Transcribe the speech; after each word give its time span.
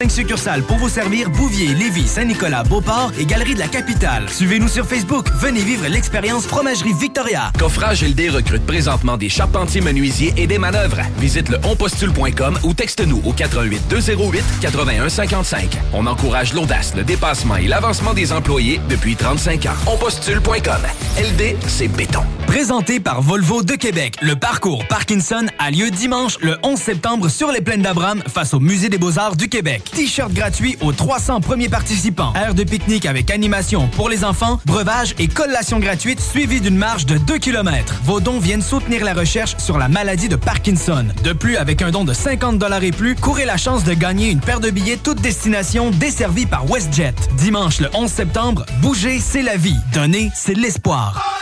Cinq 0.00 0.12
succursales 0.12 0.62
pour 0.62 0.76
vous 0.76 0.88
servir 0.88 1.28
Bouvier, 1.28 1.74
Lévis, 1.74 2.06
Saint-Nicolas, 2.06 2.62
Beauport 2.62 3.10
et 3.18 3.26
Galerie 3.26 3.54
de 3.54 3.58
la 3.58 3.66
Capitale. 3.66 4.28
Suivez-nous 4.30 4.68
sur 4.68 4.86
Facebook. 4.86 5.26
Venez 5.40 5.60
vivre 5.60 5.88
l'expérience 5.88 6.46
Fromagerie 6.46 6.92
Victoria. 6.92 7.50
Coffrage 7.58 8.04
LD 8.04 8.30
recrute 8.30 8.64
présentement 8.64 9.16
des 9.16 9.28
charpentiers 9.28 9.80
menuisiers 9.80 10.32
et 10.36 10.46
des 10.46 10.58
manœuvres. 10.58 11.00
Visite 11.18 11.48
le 11.48 11.58
onpostule.com 11.64 12.60
ou 12.62 12.74
texte-nous 12.74 13.22
au 13.24 13.32
88 13.32 13.88
208 13.90 14.44
81 14.60 15.08
55. 15.08 15.68
On 15.92 16.06
encourage 16.06 16.54
l'audace, 16.54 16.94
le 16.94 17.02
dépassement 17.02 17.56
et 17.56 17.66
l'avancement 17.66 18.14
des 18.14 18.32
employés 18.32 18.80
depuis 18.88 19.16
35 19.16 19.66
ans. 19.66 19.92
Onpostule.com. 19.92 20.80
LD, 21.18 21.56
c'est 21.66 21.88
béton. 21.88 22.22
Présenté 22.46 23.00
par 23.00 23.20
Volvo 23.20 23.64
de 23.64 23.74
Québec, 23.74 24.14
le 24.22 24.36
parcours 24.36 24.86
Parkinson 24.86 25.44
a 25.58 25.70
lieu 25.70 25.90
dimanche 25.90 26.38
le 26.40 26.56
11 26.62 26.78
septembre 26.78 27.28
sur 27.28 27.50
les 27.50 27.60
plaines 27.60 27.82
d'Abraham 27.82 28.22
face 28.26 28.54
au 28.54 28.60
Musée 28.60 28.88
des 28.88 28.96
Beaux-Arts 28.96 29.36
du 29.36 29.48
Québec. 29.48 29.87
T-shirt 29.90 30.32
gratuit 30.32 30.76
aux 30.80 30.92
300 30.92 31.40
premiers 31.40 31.68
participants. 31.68 32.32
Aire 32.34 32.54
de 32.54 32.64
pique-nique 32.64 33.06
avec 33.06 33.30
animation 33.30 33.88
pour 33.88 34.08
les 34.08 34.24
enfants, 34.24 34.60
breuvage 34.66 35.14
et 35.18 35.28
collation 35.28 35.78
gratuite 35.78 36.20
suivie 36.20 36.60
d'une 36.60 36.76
marche 36.76 37.06
de 37.06 37.18
2 37.18 37.38
km. 37.38 38.00
Vos 38.04 38.20
dons 38.20 38.38
viennent 38.38 38.62
soutenir 38.62 39.04
la 39.04 39.14
recherche 39.14 39.56
sur 39.58 39.78
la 39.78 39.88
maladie 39.88 40.28
de 40.28 40.36
Parkinson. 40.36 41.06
De 41.24 41.32
plus, 41.32 41.56
avec 41.56 41.82
un 41.82 41.90
don 41.90 42.04
de 42.04 42.12
50 42.12 42.62
et 42.82 42.92
plus, 42.92 43.14
courez 43.14 43.44
la 43.44 43.56
chance 43.56 43.84
de 43.84 43.94
gagner 43.94 44.30
une 44.30 44.40
paire 44.40 44.60
de 44.60 44.70
billets 44.70 44.96
toute 44.96 45.20
destination 45.20 45.90
desservie 45.90 46.46
par 46.46 46.64
WestJet. 46.70 47.14
Dimanche 47.36 47.80
le 47.80 47.88
11 47.94 48.10
septembre, 48.10 48.64
bouger, 48.80 49.20
c'est 49.20 49.42
la 49.42 49.56
vie. 49.56 49.76
Donner, 49.92 50.30
c'est 50.34 50.54
l'espoir. 50.54 51.38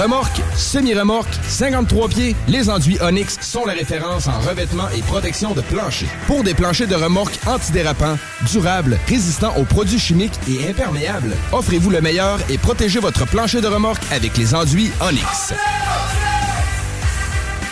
Remorque, 0.00 0.40
semi-remorque, 0.56 1.34
53 1.48 2.08
pieds, 2.08 2.36
les 2.46 2.70
enduits 2.70 2.98
Onyx 3.00 3.38
sont 3.40 3.64
la 3.64 3.72
référence 3.72 4.28
en 4.28 4.38
revêtement 4.40 4.88
et 4.96 5.00
protection 5.02 5.54
de 5.54 5.60
plancher. 5.60 6.06
Pour 6.26 6.44
des 6.44 6.54
planchers 6.54 6.86
de 6.86 6.94
remorque 6.94 7.38
antidérapants, 7.68 8.18
durables, 8.50 8.98
résistants 9.06 9.54
aux 9.56 9.64
produits 9.64 9.98
chimiques 9.98 10.38
et 10.48 10.70
imperméables, 10.70 11.36
offrez-vous 11.52 11.90
le 11.90 12.00
meilleur 12.00 12.38
et 12.48 12.56
protégez 12.56 12.98
votre 12.98 13.26
plancher 13.26 13.60
de 13.60 13.66
remorque 13.66 14.02
avec 14.10 14.36
les 14.38 14.54
enduits 14.54 14.90
Onyx. 15.00 15.52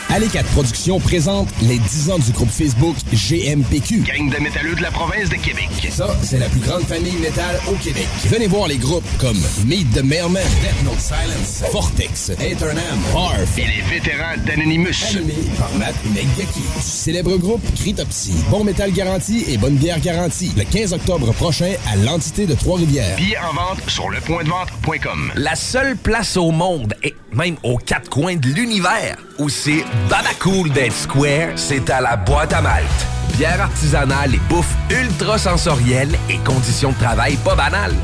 Allez 0.08 0.28
4 0.28 0.46
Productions 0.52 1.00
présente 1.00 1.48
les 1.62 1.78
10 1.78 2.10
ans 2.10 2.18
du 2.18 2.30
groupe 2.30 2.48
Facebook 2.48 2.94
GMPQ. 3.12 4.02
Gang 4.02 4.30
de 4.30 4.40
métalleux 4.40 4.76
de 4.76 4.82
la 4.82 4.90
province 4.92 5.28
de 5.28 5.34
Québec. 5.34 5.68
Ça, 5.90 6.16
c'est 6.22 6.38
la 6.38 6.48
plus 6.48 6.60
grande 6.60 6.82
famille 6.82 7.16
métal 7.20 7.58
au 7.68 7.72
Québec. 7.74 8.06
Venez 8.26 8.46
voir 8.46 8.68
les 8.68 8.76
groupes 8.76 9.04
comme 9.18 9.36
Meet 9.66 9.92
the 9.92 10.04
Mailman, 10.04 10.42
Death 10.62 10.84
Note 10.84 11.00
Silence, 11.00 11.64
Vortex, 11.72 12.30
Eternam, 12.40 12.84
Barf 13.12 13.58
Et 13.58 13.62
les 13.66 13.82
vétérans 13.90 14.36
d'Anonymous. 14.46 14.86
Animé 15.10 15.34
par 15.58 15.70
Matt 15.74 15.96
Megdeki. 16.14 16.60
Du 16.60 16.82
célèbre 16.82 17.36
groupe 17.36 17.62
Cryptopsy. 17.74 18.32
Bon 18.48 18.62
métal 18.62 18.92
garanti 18.92 19.44
et 19.48 19.58
bonne 19.58 19.74
bière 19.76 20.00
garantie. 20.00 20.52
Le 20.56 20.64
15 20.64 20.92
octobre 20.92 21.32
prochain 21.34 21.72
à 21.92 21.96
l'entité 21.96 22.46
de 22.46 22.54
Trois-Rivières. 22.54 23.16
Billets 23.16 23.38
en 23.38 23.52
vente 23.54 23.80
sur 23.88 24.08
lepointdevente.com. 24.08 25.32
La 25.34 25.56
seule 25.56 25.96
place 25.96 26.36
au 26.36 26.52
monde, 26.52 26.94
et 27.02 27.14
même 27.32 27.56
aux 27.64 27.76
quatre 27.76 28.08
coins 28.08 28.36
de 28.36 28.46
l'univers, 28.48 29.16
où 29.38 29.48
c'est 29.48 29.84
Babacool 30.08 30.70
d'être 30.70 30.94
square, 30.94 31.50
c'est 31.56 31.90
à 31.90 32.00
la 32.00 32.16
boîte 32.16 32.52
à 32.52 32.60
malte. 32.60 33.06
Bière 33.36 33.60
artisanale 33.60 34.34
et 34.34 34.40
bouffe 34.48 34.74
ultra 34.90 35.38
sensorielle 35.38 36.16
et 36.30 36.38
conditions 36.38 36.92
de 36.92 36.98
travail 36.98 37.36
pas 37.36 37.54
banales. 37.54 37.94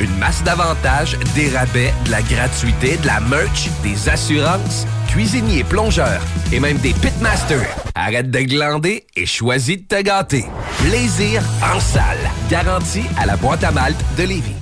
Une 0.00 0.14
masse 0.18 0.42
d'avantages, 0.42 1.16
des 1.34 1.50
rabais, 1.50 1.92
de 2.06 2.10
la 2.10 2.22
gratuité, 2.22 2.96
de 2.96 3.06
la 3.06 3.20
merch, 3.20 3.68
des 3.82 4.08
assurances, 4.08 4.86
cuisiniers, 5.08 5.64
plongeurs 5.64 6.22
et 6.50 6.58
même 6.58 6.78
des 6.78 6.94
pitmasters. 6.94 7.76
Arrête 7.94 8.30
de 8.30 8.40
glander 8.40 9.04
et 9.14 9.26
choisis 9.26 9.76
de 9.76 9.82
te 9.82 10.02
gâter. 10.02 10.46
Plaisir 10.78 11.42
en 11.62 11.78
salle. 11.78 12.18
Garantie 12.50 13.04
à 13.18 13.26
la 13.26 13.36
boîte 13.36 13.62
à 13.64 13.70
malte 13.70 14.02
de 14.16 14.24
Lévis. 14.24 14.61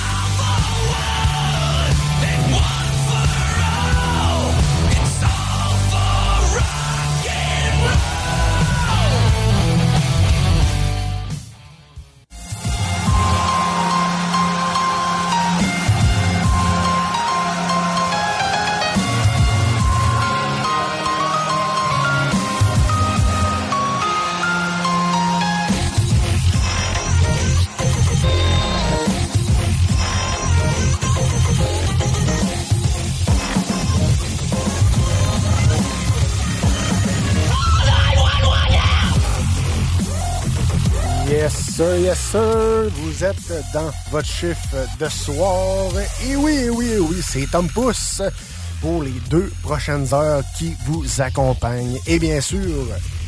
yes, 42.11 42.19
sir. 42.31 42.89
Vous 42.93 43.23
êtes 43.23 43.53
dans 43.73 43.89
votre 44.11 44.27
chiffre 44.27 44.75
de 44.99 45.07
soir. 45.07 45.91
Et 46.25 46.35
oui, 46.35 46.67
oui, 46.69 46.97
oui, 46.99 47.17
c'est 47.25 47.49
Tom 47.49 47.67
Pousse 47.69 48.21
pour 48.81 49.03
les 49.03 49.13
deux 49.29 49.51
prochaines 49.61 50.13
heures 50.13 50.43
qui 50.57 50.75
vous 50.85 51.05
accompagnent. 51.21 51.97
Et 52.07 52.19
bien 52.19 52.41
sûr, 52.41 52.59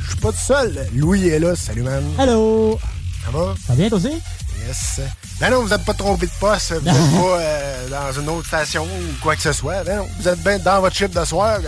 je 0.02 0.10
suis 0.10 0.20
pas 0.20 0.32
tout 0.32 0.38
seul. 0.38 0.88
Louis 0.94 1.30
est 1.30 1.40
là. 1.40 1.56
Salut, 1.56 1.84
man. 1.84 2.04
Allô? 2.18 2.78
Ça 3.24 3.32
va? 3.32 3.54
Ça 3.56 3.70
va 3.70 3.76
bien, 3.76 3.90
toi 3.90 4.00
aussi? 4.00 4.22
Yes. 4.68 5.00
Ben 5.40 5.50
non, 5.50 5.62
vous 5.62 5.70
n'êtes 5.70 5.86
pas 5.86 5.94
trompé 5.94 6.26
de 6.26 6.32
poste. 6.40 6.74
Vous 6.74 6.82
n'êtes 6.86 7.12
pas 7.22 7.40
euh, 7.40 7.90
dans 7.90 8.22
une 8.22 8.30
autre 8.30 8.48
station 8.48 8.84
ou 8.84 9.22
quoi 9.22 9.36
que 9.38 9.42
ce 9.42 9.54
soit. 9.54 9.84
Ben 9.86 9.98
non, 9.98 10.08
vous 10.20 10.28
êtes 10.28 10.44
bien 10.44 10.60
dans 10.60 10.82
votre 10.82 10.96
chiffre 10.96 11.18
de 11.20 11.26
soir. 11.26 11.60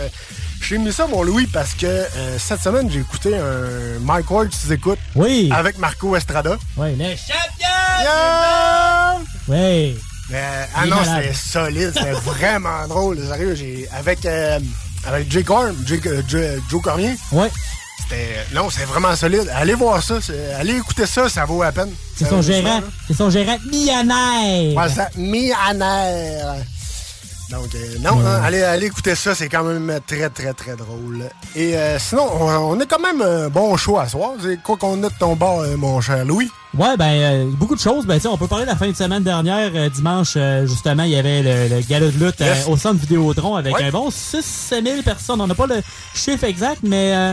Euh, 0.60 0.64
J'ai 0.68 0.78
mis 0.78 0.92
ça, 0.92 1.06
mon 1.06 1.22
Louis, 1.22 1.46
parce 1.46 1.74
que 1.74 1.86
euh, 1.86 2.38
cette 2.38 2.60
semaine, 2.62 2.90
j'ai 2.90 3.00
écouté 3.00 3.36
un 3.36 3.98
Mike 4.00 4.30
Ward, 4.30 4.48
tu 4.50 4.72
écoutes. 4.72 4.98
Oui. 5.14 5.50
Avec 5.52 5.78
Marco 5.78 6.16
Estrada. 6.16 6.56
Oui, 6.76 6.94
le 6.96 7.04
Yeah! 7.04 9.18
Oui. 9.48 9.96
Mais, 10.28 10.42
ah 10.74 10.86
non, 10.86 10.96
c'était 11.04 11.32
solide, 11.34 11.92
c'était 11.94 12.10
vraiment 12.12 12.86
drôle, 12.88 13.18
sérieux. 13.26 13.54
J'ai, 13.54 13.88
avec, 13.96 14.24
euh, 14.26 14.58
avec 15.06 15.30
Jake 15.30 15.48
Horn, 15.48 15.74
Jake, 15.86 16.06
euh, 16.06 16.22
Jo- 16.28 16.60
Joe 16.68 16.82
Cormier. 16.82 17.14
Ouais. 17.32 17.50
C'était, 18.02 18.44
non, 18.52 18.68
c'est 18.70 18.84
vraiment 18.84 19.14
solide. 19.16 19.50
Allez 19.54 19.74
voir 19.74 20.02
ça, 20.02 20.18
allez 20.58 20.76
écouter 20.76 21.06
ça, 21.06 21.28
ça 21.28 21.44
vaut 21.44 21.62
la 21.62 21.72
peine. 21.72 21.92
C'est 22.16 22.28
son 22.28 22.42
gérant. 22.42 22.80
C'est 23.06 23.14
son 23.14 23.30
gérant 23.30 23.56
millionnaire. 23.70 24.76
Ouais, 24.76 24.88
ça, 24.88 25.08
millionnaire. 25.16 26.56
Donc, 27.50 27.72
euh, 27.76 27.78
non, 28.00 28.18
hein, 28.26 28.40
allez, 28.42 28.62
allez 28.62 28.86
écouter 28.86 29.14
ça, 29.14 29.32
c'est 29.34 29.48
quand 29.48 29.62
même 29.62 30.00
très, 30.04 30.28
très, 30.30 30.52
très 30.52 30.74
drôle. 30.74 31.28
Et 31.54 31.76
euh, 31.76 31.96
sinon, 32.00 32.24
on, 32.40 32.48
on 32.76 32.80
a 32.80 32.86
quand 32.86 32.98
même 32.98 33.22
un 33.22 33.48
bon 33.48 33.76
show 33.76 33.98
à 33.98 34.08
soir. 34.08 34.32
Quoi 34.64 34.76
qu'on 34.76 35.00
a 35.04 35.08
de 35.08 35.14
ton 35.18 35.36
bord, 35.36 35.60
euh, 35.60 35.76
mon 35.76 36.00
cher 36.00 36.24
Louis? 36.24 36.50
Ouais, 36.76 36.96
ben, 36.98 37.04
euh, 37.06 37.44
beaucoup 37.52 37.76
de 37.76 37.80
choses. 37.80 38.04
Ben, 38.04 38.20
on 38.28 38.36
peut 38.36 38.48
parler 38.48 38.64
de 38.64 38.70
la 38.70 38.76
fin 38.76 38.88
de 38.90 38.96
semaine 38.96 39.22
dernière. 39.22 39.70
euh, 39.76 39.88
dimanche, 39.88 40.34
euh, 40.36 40.66
justement, 40.66 41.04
il 41.04 41.10
y 41.12 41.16
avait 41.16 41.42
le, 41.42 41.76
le 41.76 41.80
gala 41.82 42.06
de 42.10 42.18
lutte 42.24 42.40
euh, 42.40 42.52
Yes. 42.52 42.66
au 42.66 42.76
centre 42.76 42.98
Vidéotron 43.00 43.54
avec 43.54 43.76
Ouais. 43.76 43.84
un 43.84 43.90
bon 43.90 44.10
6 44.10 44.42
000 44.82 45.02
personnes. 45.04 45.40
On 45.40 45.46
n'a 45.46 45.54
pas 45.54 45.68
le 45.68 45.80
chiffre 46.14 46.42
exact, 46.44 46.80
mais 46.82 47.12
euh, 47.14 47.32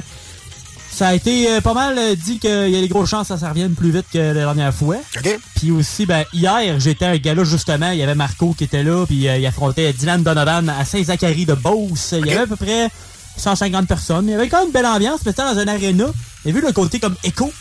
ça 0.94 1.07
a 1.07 1.13
été 1.16 1.50
euh, 1.50 1.60
pas 1.60 1.74
mal 1.74 1.98
euh, 1.98 2.16
dit 2.16 2.38
qu'il 2.38 2.69
y 2.69 2.78
a 2.78 2.81
des 2.81 2.88
grosses 2.88 3.10
chances 3.10 3.30
que 3.30 3.38
ça 3.38 3.50
revienne 3.50 3.74
plus 3.74 3.90
vite 3.90 4.06
que 4.13 4.19
la 4.19 4.34
dernière 4.34 4.74
fois. 4.74 4.98
OK? 5.18 5.40
Puis 5.56 5.72
aussi, 5.72 6.06
ben, 6.06 6.24
hier, 6.34 6.80
j'étais 6.80 7.06
à 7.06 7.10
un 7.10 7.18
gala, 7.18 7.44
justement. 7.44 7.90
Il 7.92 7.98
y 7.98 8.04
avait 8.04 8.13
Marco 8.13 8.54
qui 8.54 8.66
était 8.66 8.84
là, 8.84 9.04
puis 9.06 9.28
euh, 9.28 9.38
il 9.38 9.45
affrontait 9.48 9.92
Dylan 9.92 10.22
Donovan 10.22 10.69
à 10.69 10.86
Saint-Zacharie 10.86 11.45
de 11.45 11.56
Beauce. 11.56 12.13
Il 12.18 12.28
y 12.28 12.31
avait 12.31 12.44
à 12.44 12.48
peu 12.48 12.56
près 12.56 12.90
150 13.38 13.88
personnes. 13.88 14.28
Il 14.28 14.31
y 14.31 14.36
avait 14.36 14.48
quand 14.50 14.60
même 14.60 14.68
une 14.68 14.72
belle 14.72 14.86
ambiance, 14.86 15.22
mais 15.25 15.31
c'était 15.31 15.42
dans 15.42 15.57
un 15.57 15.68
aréna. 15.68 16.06
Et 16.45 16.51
vu 16.51 16.62
le 16.62 16.72
côté 16.72 17.00
comme 17.00 17.16
écho, 17.24 17.51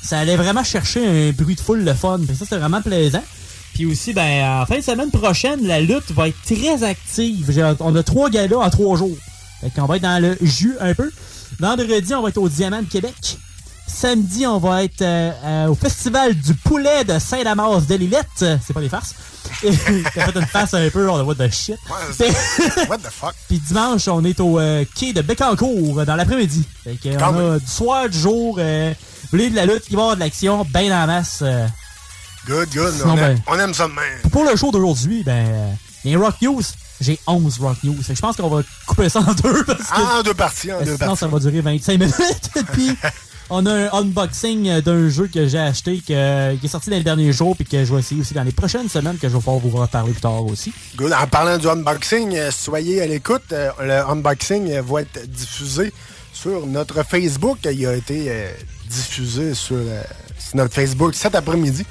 ça 0.00 0.20
allait 0.20 0.36
vraiment 0.36 0.62
chercher 0.62 1.04
un 1.04 1.32
bruit 1.32 1.56
de 1.56 1.60
foule 1.60 1.82
le 1.82 1.94
fun. 1.94 2.20
Puis 2.24 2.36
ça, 2.36 2.44
c'était 2.44 2.58
vraiment 2.58 2.82
plaisant. 2.82 3.24
Puis 3.74 3.84
aussi, 3.86 4.12
ben, 4.12 4.62
en 4.62 4.64
fin 4.64 4.76
de 4.76 4.84
semaine 4.84 5.10
prochaine, 5.10 5.66
la 5.66 5.80
lutte 5.80 6.12
va 6.12 6.28
être 6.28 6.40
très 6.44 6.84
active. 6.84 7.76
On 7.80 7.96
a 7.96 8.02
trois 8.04 8.30
galas 8.30 8.58
en 8.58 8.70
trois 8.70 8.96
jours. 8.96 9.16
Fait 9.60 9.70
qu'on 9.70 9.86
va 9.86 9.96
être 9.96 10.02
dans 10.02 10.22
le 10.22 10.38
jus 10.40 10.76
un 10.80 10.94
peu. 10.94 11.10
Vendredi, 11.58 12.14
on 12.14 12.22
va 12.22 12.28
être 12.28 12.38
au 12.38 12.48
Diamant 12.48 12.82
de 12.82 12.88
Québec. 12.88 13.38
Samedi, 13.86 14.46
on 14.46 14.58
va 14.58 14.82
être 14.84 15.00
euh, 15.02 15.30
euh, 15.44 15.66
au 15.68 15.74
Festival 15.74 16.34
du 16.34 16.54
poulet 16.54 17.04
de 17.04 17.18
Saint-Damas 17.18 17.86
de 17.86 17.94
Lillette. 17.94 18.26
C'est 18.38 18.72
pas 18.74 18.80
des 18.80 18.88
farces. 18.88 19.14
T'as 19.62 19.70
fait 19.72 20.38
une 20.38 20.46
face 20.46 20.74
un 20.74 20.90
peu, 20.90 21.08
on 21.08 21.22
what 21.22 21.36
the 21.36 21.50
shit. 21.50 21.78
What 22.88 22.98
the 22.98 23.10
fuck? 23.10 23.34
Puis 23.48 23.58
dimanche, 23.60 24.08
on 24.08 24.24
est 24.24 24.38
au 24.40 24.58
euh, 24.58 24.84
quai 24.96 25.12
de 25.12 25.22
Bécancourt 25.22 26.04
dans 26.04 26.16
l'après-midi. 26.16 26.64
Fait 26.84 26.96
que, 26.96 27.16
Quand 27.16 27.32
on 27.32 27.52
a 27.52 27.58
du 27.58 27.66
soir, 27.66 28.08
du 28.08 28.18
jour, 28.18 28.56
euh, 28.58 28.92
vous 29.22 29.28
voulez 29.30 29.50
de 29.50 29.56
la 29.56 29.66
lutte, 29.66 29.84
il 29.88 29.94
va 29.96 30.02
y 30.02 30.02
avoir 30.02 30.16
de 30.16 30.20
l'action, 30.20 30.66
ben 30.68 30.92
en 30.92 31.06
masse. 31.06 31.42
Good, 32.46 32.68
good. 32.74 32.92
Sinon, 32.92 33.12
on, 33.14 33.16
aime, 33.16 33.34
ben- 33.34 33.42
on 33.46 33.58
aime 33.58 33.72
ça 33.74 33.88
de 33.88 33.92
même. 33.92 34.30
Pour 34.30 34.44
le 34.44 34.56
show 34.56 34.70
d'aujourd'hui, 34.72 35.22
ben, 35.24 35.76
les 36.04 36.16
Rock 36.16 36.34
News, 36.42 36.62
j'ai 37.00 37.18
11 37.26 37.58
Rock 37.60 37.76
News. 37.84 37.96
Je 38.08 38.20
pense 38.20 38.36
qu'on 38.36 38.48
va 38.48 38.62
couper 38.86 39.08
ça 39.08 39.20
en 39.20 39.32
deux 39.34 39.64
parce 39.64 39.90
que 39.90 40.18
en 40.18 40.22
deux 40.22 40.34
parties, 40.34 40.72
en 40.72 40.78
deux 40.80 40.84
sinon 40.96 40.98
parties. 40.98 41.18
ça 41.20 41.26
va 41.28 41.38
durer 41.38 41.60
25 41.60 41.92
minutes? 41.98 42.50
Puis 42.72 42.90
on 43.50 43.64
a 43.66 43.72
un 43.72 43.88
unboxing 43.92 44.80
d'un 44.80 45.08
jeu 45.08 45.28
que 45.28 45.46
j'ai 45.46 45.58
acheté 45.58 45.98
que- 45.98 46.54
qui 46.56 46.66
est 46.66 46.68
sorti 46.68 46.90
dans 46.90 46.96
les 46.96 47.02
derniers 47.04 47.32
jours 47.32 47.54
puis 47.54 47.64
que 47.64 47.84
je 47.84 47.92
vais 47.94 48.00
essayer 48.00 48.20
aussi 48.20 48.34
dans 48.34 48.42
les 48.42 48.52
prochaines 48.52 48.88
semaines 48.88 49.18
que 49.18 49.28
je 49.28 49.32
vais 49.34 49.38
pouvoir 49.38 49.58
vous 49.58 49.70
reparler 49.70 50.12
plus 50.12 50.20
tard 50.20 50.44
aussi. 50.46 50.72
Good. 50.96 51.12
En 51.12 51.26
parlant 51.26 51.58
du 51.58 51.68
unboxing, 51.68 52.34
euh, 52.36 52.50
soyez 52.50 53.02
à 53.02 53.06
l'écoute. 53.06 53.44
Euh, 53.52 53.70
le 53.80 54.10
unboxing 54.10 54.70
euh, 54.72 54.82
va 54.82 55.02
être 55.02 55.26
diffusé 55.30 55.92
sur 56.32 56.66
notre 56.66 57.02
Facebook. 57.04 57.58
Il 57.70 57.86
a 57.86 57.94
été 57.94 58.30
diffusé 58.88 59.54
sur, 59.54 59.76
sur 60.38 60.56
notre 60.56 60.74
Facebook 60.74 61.14
cet 61.14 61.34
après-midi 61.34 61.84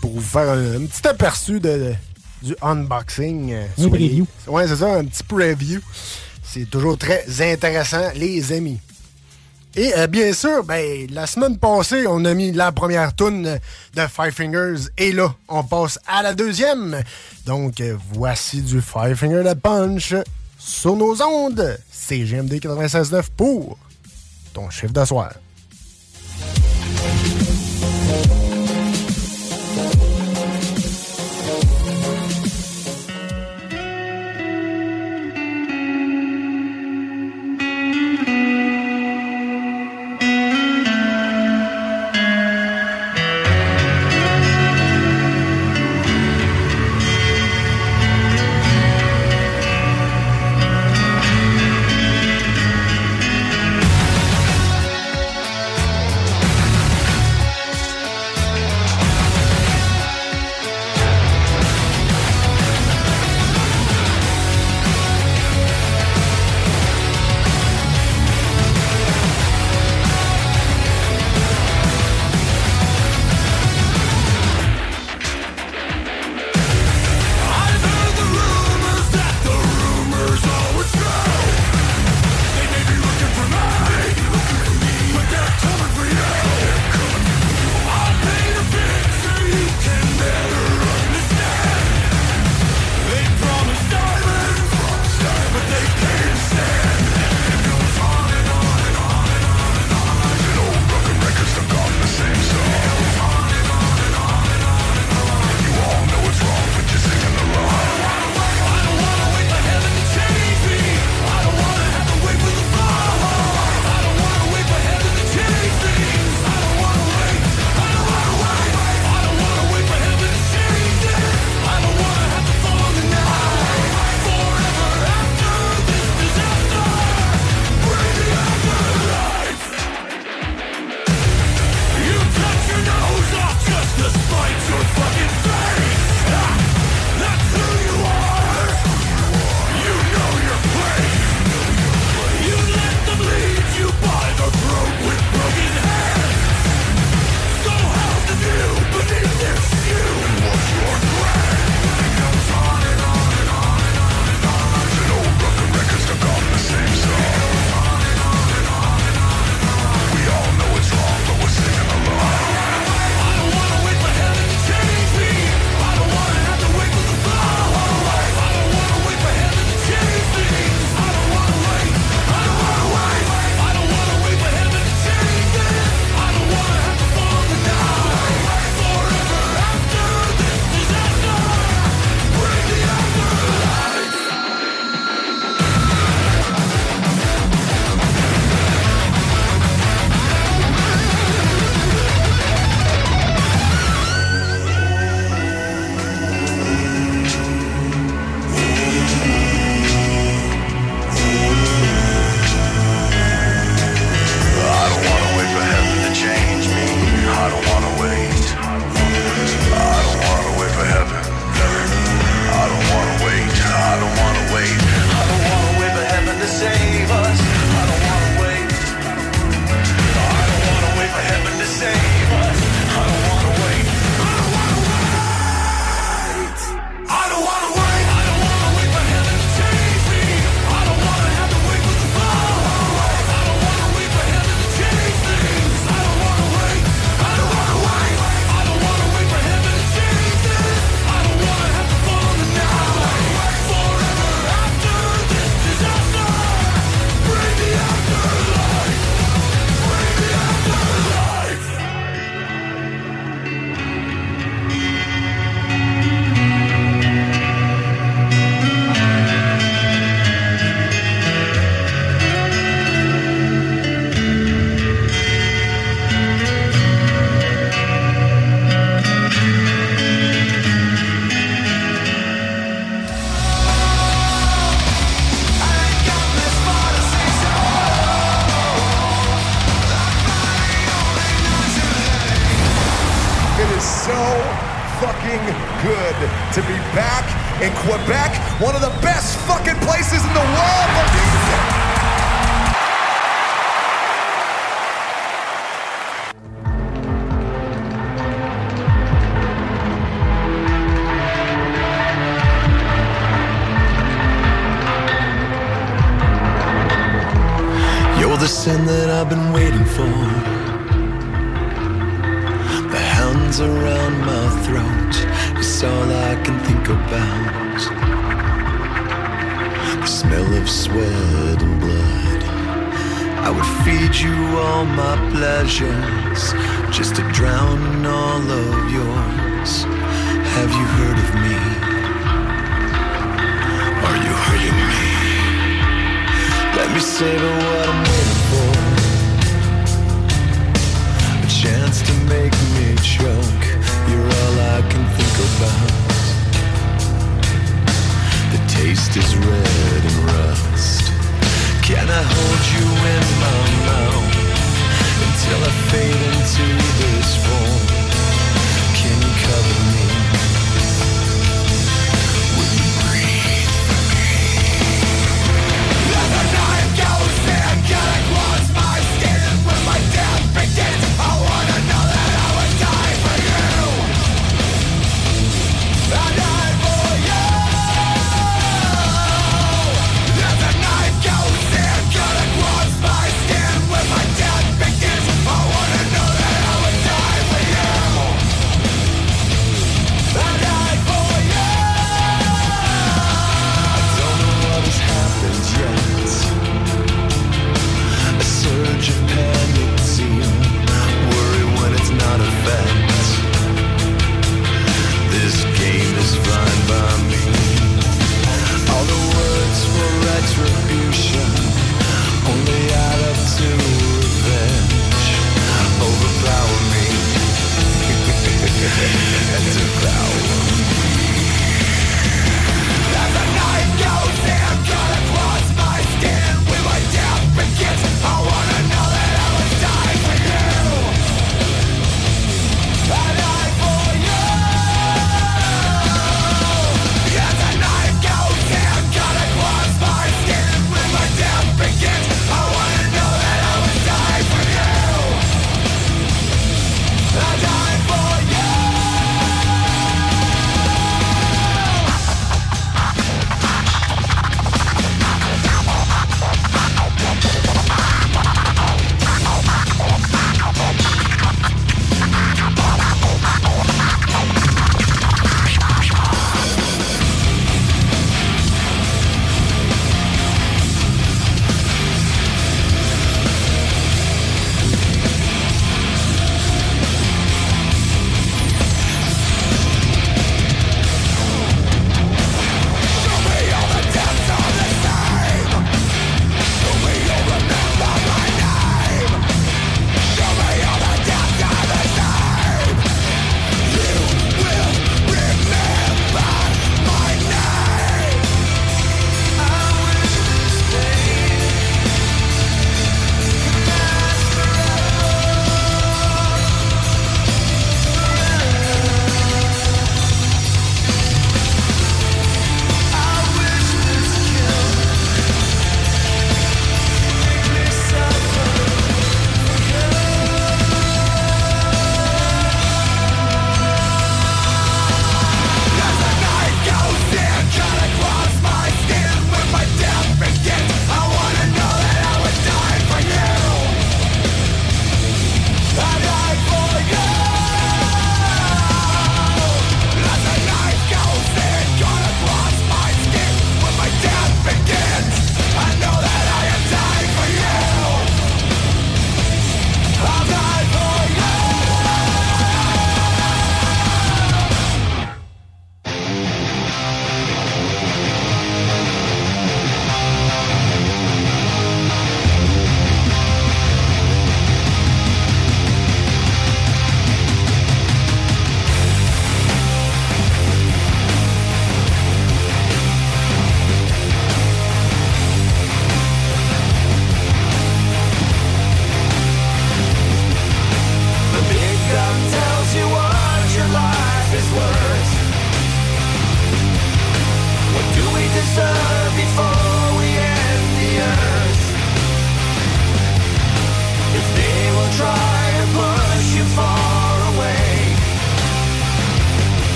pour 0.00 0.12
vous 0.12 0.20
faire 0.20 0.50
un, 0.50 0.76
un 0.82 0.86
petit 0.86 1.06
aperçu 1.06 1.60
de- 1.60 1.94
du 2.42 2.54
unboxing. 2.62 3.52
euh, 3.52 3.66
Un 3.78 3.88
preview. 3.88 4.26
C'est 4.66 4.76
ça, 4.76 4.94
un 4.96 5.04
petit 5.04 5.22
preview. 5.22 5.80
C'est 6.42 6.68
toujours 6.70 6.98
très 6.98 7.24
intéressant, 7.52 8.10
les 8.14 8.52
amis. 8.52 8.78
Et 9.74 9.94
euh, 9.96 10.06
bien 10.06 10.34
sûr, 10.34 10.62
ben, 10.64 11.06
la 11.10 11.26
semaine 11.26 11.56
passée, 11.56 12.04
on 12.06 12.24
a 12.26 12.34
mis 12.34 12.52
la 12.52 12.72
première 12.72 13.14
toune 13.14 13.58
de 13.94 14.02
Five 14.06 14.32
Fingers 14.32 14.88
et 14.98 15.12
là, 15.12 15.34
on 15.48 15.64
passe 15.64 15.98
à 16.06 16.22
la 16.22 16.34
deuxième. 16.34 17.02
Donc, 17.46 17.80
euh, 17.80 17.96
voici 18.12 18.60
du 18.60 18.82
Five 18.82 19.14
Finger 19.16 19.42
de 19.48 19.54
Punch 19.54 20.14
sur 20.58 20.94
nos 20.94 21.22
ondes. 21.22 21.78
C'est 21.90 22.18
GMD 22.18 22.52
96.9 22.60 23.22
pour 23.34 23.78
ton 24.52 24.68
chiffre 24.68 24.92
de 24.92 25.04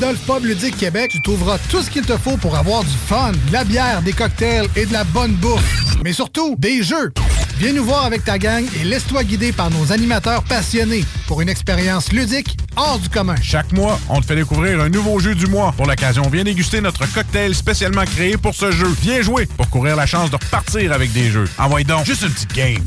Randolph 0.00 0.20
Pub 0.26 0.44
Ludique 0.44 0.76
Québec, 0.76 1.10
tu 1.10 1.20
trouveras 1.20 1.58
tout 1.70 1.82
ce 1.82 1.90
qu'il 1.90 2.06
te 2.06 2.16
faut 2.16 2.36
pour 2.36 2.54
avoir 2.54 2.84
du 2.84 2.96
fun, 3.08 3.32
de 3.32 3.52
la 3.52 3.64
bière, 3.64 4.00
des 4.00 4.12
cocktails 4.12 4.68
et 4.76 4.86
de 4.86 4.92
la 4.92 5.02
bonne 5.02 5.32
bouffe. 5.32 5.96
Mais 6.04 6.12
surtout, 6.12 6.54
des 6.56 6.84
jeux. 6.84 7.12
Viens 7.56 7.72
nous 7.72 7.84
voir 7.84 8.04
avec 8.04 8.24
ta 8.24 8.38
gang 8.38 8.64
et 8.80 8.84
laisse-toi 8.84 9.24
guider 9.24 9.50
par 9.50 9.72
nos 9.72 9.90
animateurs 9.90 10.44
passionnés 10.44 11.04
pour 11.26 11.40
une 11.40 11.48
expérience 11.48 12.12
ludique 12.12 12.56
hors 12.76 13.00
du 13.00 13.08
commun. 13.08 13.34
Chaque 13.42 13.72
mois, 13.72 13.98
on 14.08 14.20
te 14.20 14.26
fait 14.26 14.36
découvrir 14.36 14.80
un 14.80 14.88
nouveau 14.88 15.18
jeu 15.18 15.34
du 15.34 15.48
mois. 15.48 15.74
Pour 15.76 15.86
l'occasion, 15.86 16.22
viens 16.30 16.44
déguster 16.44 16.80
notre 16.80 17.12
cocktail 17.12 17.52
spécialement 17.56 18.04
créé 18.04 18.36
pour 18.36 18.54
ce 18.54 18.70
jeu. 18.70 18.86
Viens 19.02 19.22
jouer 19.22 19.46
pour 19.56 19.68
courir 19.68 19.96
la 19.96 20.06
chance 20.06 20.30
de 20.30 20.36
repartir 20.36 20.92
avec 20.92 21.12
des 21.12 21.28
jeux. 21.28 21.48
Envoie 21.58 21.82
donc 21.82 22.06
juste 22.06 22.22
une 22.22 22.30
petite 22.30 22.54
game. 22.54 22.84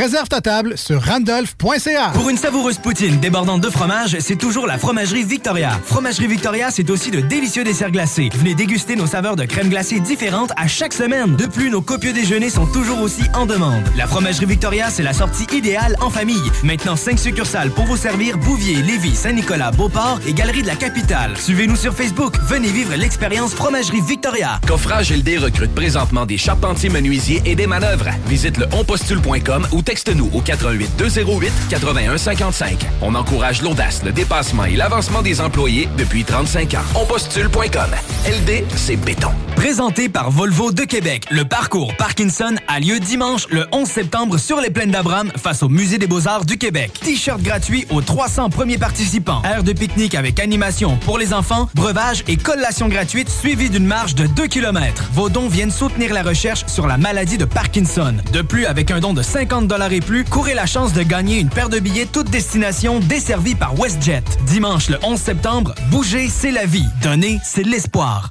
Réserve 0.00 0.28
ta 0.28 0.40
table 0.40 0.78
sur 0.78 1.04
randolph.ca. 1.04 2.12
Pour 2.14 2.30
une 2.30 2.38
savoureuse 2.38 2.78
poutine 2.78 3.20
débordante 3.20 3.60
de 3.60 3.68
fromage, 3.68 4.16
c'est 4.20 4.36
toujours 4.36 4.66
la 4.66 4.78
Fromagerie 4.78 5.24
Victoria. 5.24 5.78
Fromagerie 5.84 6.26
Victoria, 6.26 6.70
c'est 6.70 6.88
aussi 6.88 7.10
de 7.10 7.20
délicieux 7.20 7.64
desserts 7.64 7.90
glacés. 7.90 8.30
Venez 8.36 8.54
déguster 8.54 8.96
nos 8.96 9.06
saveurs 9.06 9.36
de 9.36 9.44
crème 9.44 9.68
glacée 9.68 10.00
différentes 10.00 10.52
à 10.56 10.68
chaque 10.68 10.94
semaine. 10.94 11.36
De 11.36 11.44
plus, 11.44 11.68
nos 11.68 11.82
copieux 11.82 12.14
déjeuners 12.14 12.48
sont 12.48 12.64
toujours 12.64 13.02
aussi 13.02 13.24
en 13.34 13.44
demande. 13.44 13.82
La 13.94 14.06
Fromagerie 14.06 14.46
Victoria, 14.46 14.88
c'est 14.88 15.02
la 15.02 15.12
sortie 15.12 15.44
idéale 15.54 15.94
en 16.00 16.08
famille. 16.08 16.50
Maintenant, 16.64 16.96
5 16.96 17.18
succursales 17.18 17.70
pour 17.70 17.84
vous 17.84 17.98
servir 17.98 18.38
Bouvier, 18.38 18.76
Lévis, 18.76 19.16
Saint-Nicolas, 19.16 19.70
Beauport 19.70 20.18
et 20.26 20.32
Galerie 20.32 20.62
de 20.62 20.68
la 20.68 20.76
Capitale. 20.76 21.36
Suivez-nous 21.36 21.76
sur 21.76 21.92
Facebook. 21.92 22.36
Venez 22.48 22.70
vivre 22.70 22.94
l'expérience 22.94 23.52
Fromagerie 23.52 24.00
Victoria. 24.00 24.62
Coffrage 24.66 25.12
LD 25.12 25.36
recrute 25.40 25.74
présentement 25.74 26.24
des 26.24 26.38
charpentiers 26.38 26.88
menuisiers 26.88 27.42
et 27.44 27.54
des 27.54 27.66
manœuvres. 27.66 28.08
Visite 28.28 28.56
le 28.56 28.66
onpostule.com 28.72 29.66
ou 29.72 29.82
texte-nous 29.90 30.30
au 30.34 30.40
88 30.40 30.88
208 30.98 31.52
81 31.68 32.16
55. 32.16 32.86
On 33.02 33.16
encourage 33.16 33.60
l'audace, 33.60 34.04
le 34.04 34.12
dépassement 34.12 34.64
et 34.64 34.76
l'avancement 34.76 35.20
des 35.20 35.40
employés 35.40 35.88
depuis 35.98 36.22
35 36.22 36.74
ans. 36.74 36.84
Onpostule.com. 36.94 37.90
LD, 38.24 38.64
c'est 38.76 38.94
béton. 38.94 39.30
Présenté 39.56 40.08
par 40.08 40.30
Volvo 40.30 40.72
de 40.72 40.84
Québec, 40.84 41.26
le 41.30 41.44
parcours 41.44 41.94
Parkinson 41.96 42.54
a 42.66 42.80
lieu 42.80 42.98
dimanche 42.98 43.46
le 43.50 43.66
11 43.72 43.86
septembre 43.86 44.38
sur 44.38 44.58
les 44.60 44.70
plaines 44.70 44.90
d'Abraham 44.90 45.30
face 45.36 45.62
au 45.62 45.68
Musée 45.68 45.98
des 45.98 46.06
Beaux-Arts 46.06 46.46
du 46.46 46.56
Québec. 46.56 46.92
T-shirt 47.02 47.42
gratuit 47.42 47.84
aux 47.90 48.00
300 48.00 48.48
premiers 48.48 48.78
participants. 48.78 49.42
Aire 49.44 49.62
de 49.62 49.72
pique-nique 49.72 50.14
avec 50.14 50.40
animation 50.40 50.96
pour 51.04 51.18
les 51.18 51.34
enfants, 51.34 51.68
breuvage 51.74 52.24
et 52.26 52.38
collation 52.38 52.88
gratuite 52.88 53.28
suivie 53.28 53.68
d'une 53.68 53.84
marche 53.84 54.14
de 54.14 54.26
2 54.26 54.46
km. 54.46 55.10
Vos 55.12 55.28
dons 55.28 55.48
viennent 55.48 55.70
soutenir 55.70 56.14
la 56.14 56.22
recherche 56.22 56.64
sur 56.66 56.86
la 56.86 56.96
maladie 56.96 57.36
de 57.36 57.44
Parkinson. 57.44 58.14
De 58.32 58.40
plus, 58.40 58.64
avec 58.64 58.90
un 58.90 59.00
don 59.00 59.12
de 59.12 59.22
50 59.22 59.66
et 59.92 60.00
plus, 60.00 60.24
courez 60.24 60.54
la 60.54 60.66
chance 60.66 60.92
de 60.92 61.02
gagner 61.02 61.38
une 61.38 61.48
paire 61.48 61.68
de 61.68 61.78
billets 61.78 62.06
toute 62.06 62.28
destination 62.28 62.98
desservie 62.98 63.54
par 63.54 63.74
WestJet. 63.74 64.24
Dimanche 64.46 64.88
le 64.88 64.98
11 65.02 65.18
septembre, 65.18 65.74
bouger, 65.90 66.28
c'est 66.28 66.50
la 66.50 66.66
vie. 66.66 66.86
Donner, 67.02 67.38
c'est 67.44 67.62
l'espoir. 67.62 68.30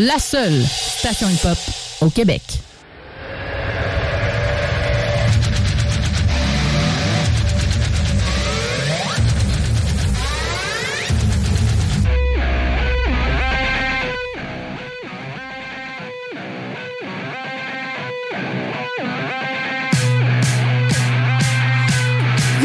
La 0.00 0.18
seule 0.18 0.60
station 0.64 1.28
hip-hop 1.28 1.58
au 2.00 2.10
Québec. 2.10 2.42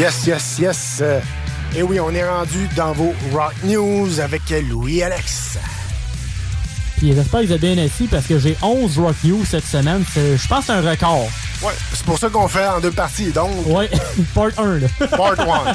Yes, 0.06 0.24
yes, 0.24 0.58
yes. 0.60 1.02
Et 1.74 1.82
oui, 1.82 1.98
on 1.98 2.14
est 2.14 2.24
rendu 2.24 2.68
dans 2.76 2.92
vos 2.92 3.12
Rock 3.32 3.54
News 3.64 4.20
avec 4.20 4.42
Louis-Alex. 4.50 5.58
Puis 6.98 7.12
j'espère 7.12 7.40
que 7.40 7.46
vous 7.46 7.52
êtes 7.54 7.60
bien 7.60 7.76
assis 7.78 8.06
parce 8.06 8.24
que 8.24 8.38
j'ai 8.38 8.56
11 8.62 9.00
Rock 9.00 9.16
News 9.24 9.44
cette 9.44 9.66
semaine. 9.66 10.04
Je 10.14 10.46
pense 10.46 10.60
que 10.60 10.66
c'est 10.66 10.72
un 10.74 10.88
record. 10.88 11.28
Ouais, 11.60 11.72
c'est 11.92 12.04
pour 12.04 12.20
ça 12.20 12.28
qu'on 12.28 12.46
fait 12.46 12.68
en 12.68 12.78
deux 12.78 12.92
parties, 12.92 13.32
donc. 13.32 13.50
Ouais, 13.66 13.90
part 14.34 14.50
1. 14.56 14.78
Là. 14.78 14.86
Part 15.08 15.40
1. 15.40 15.74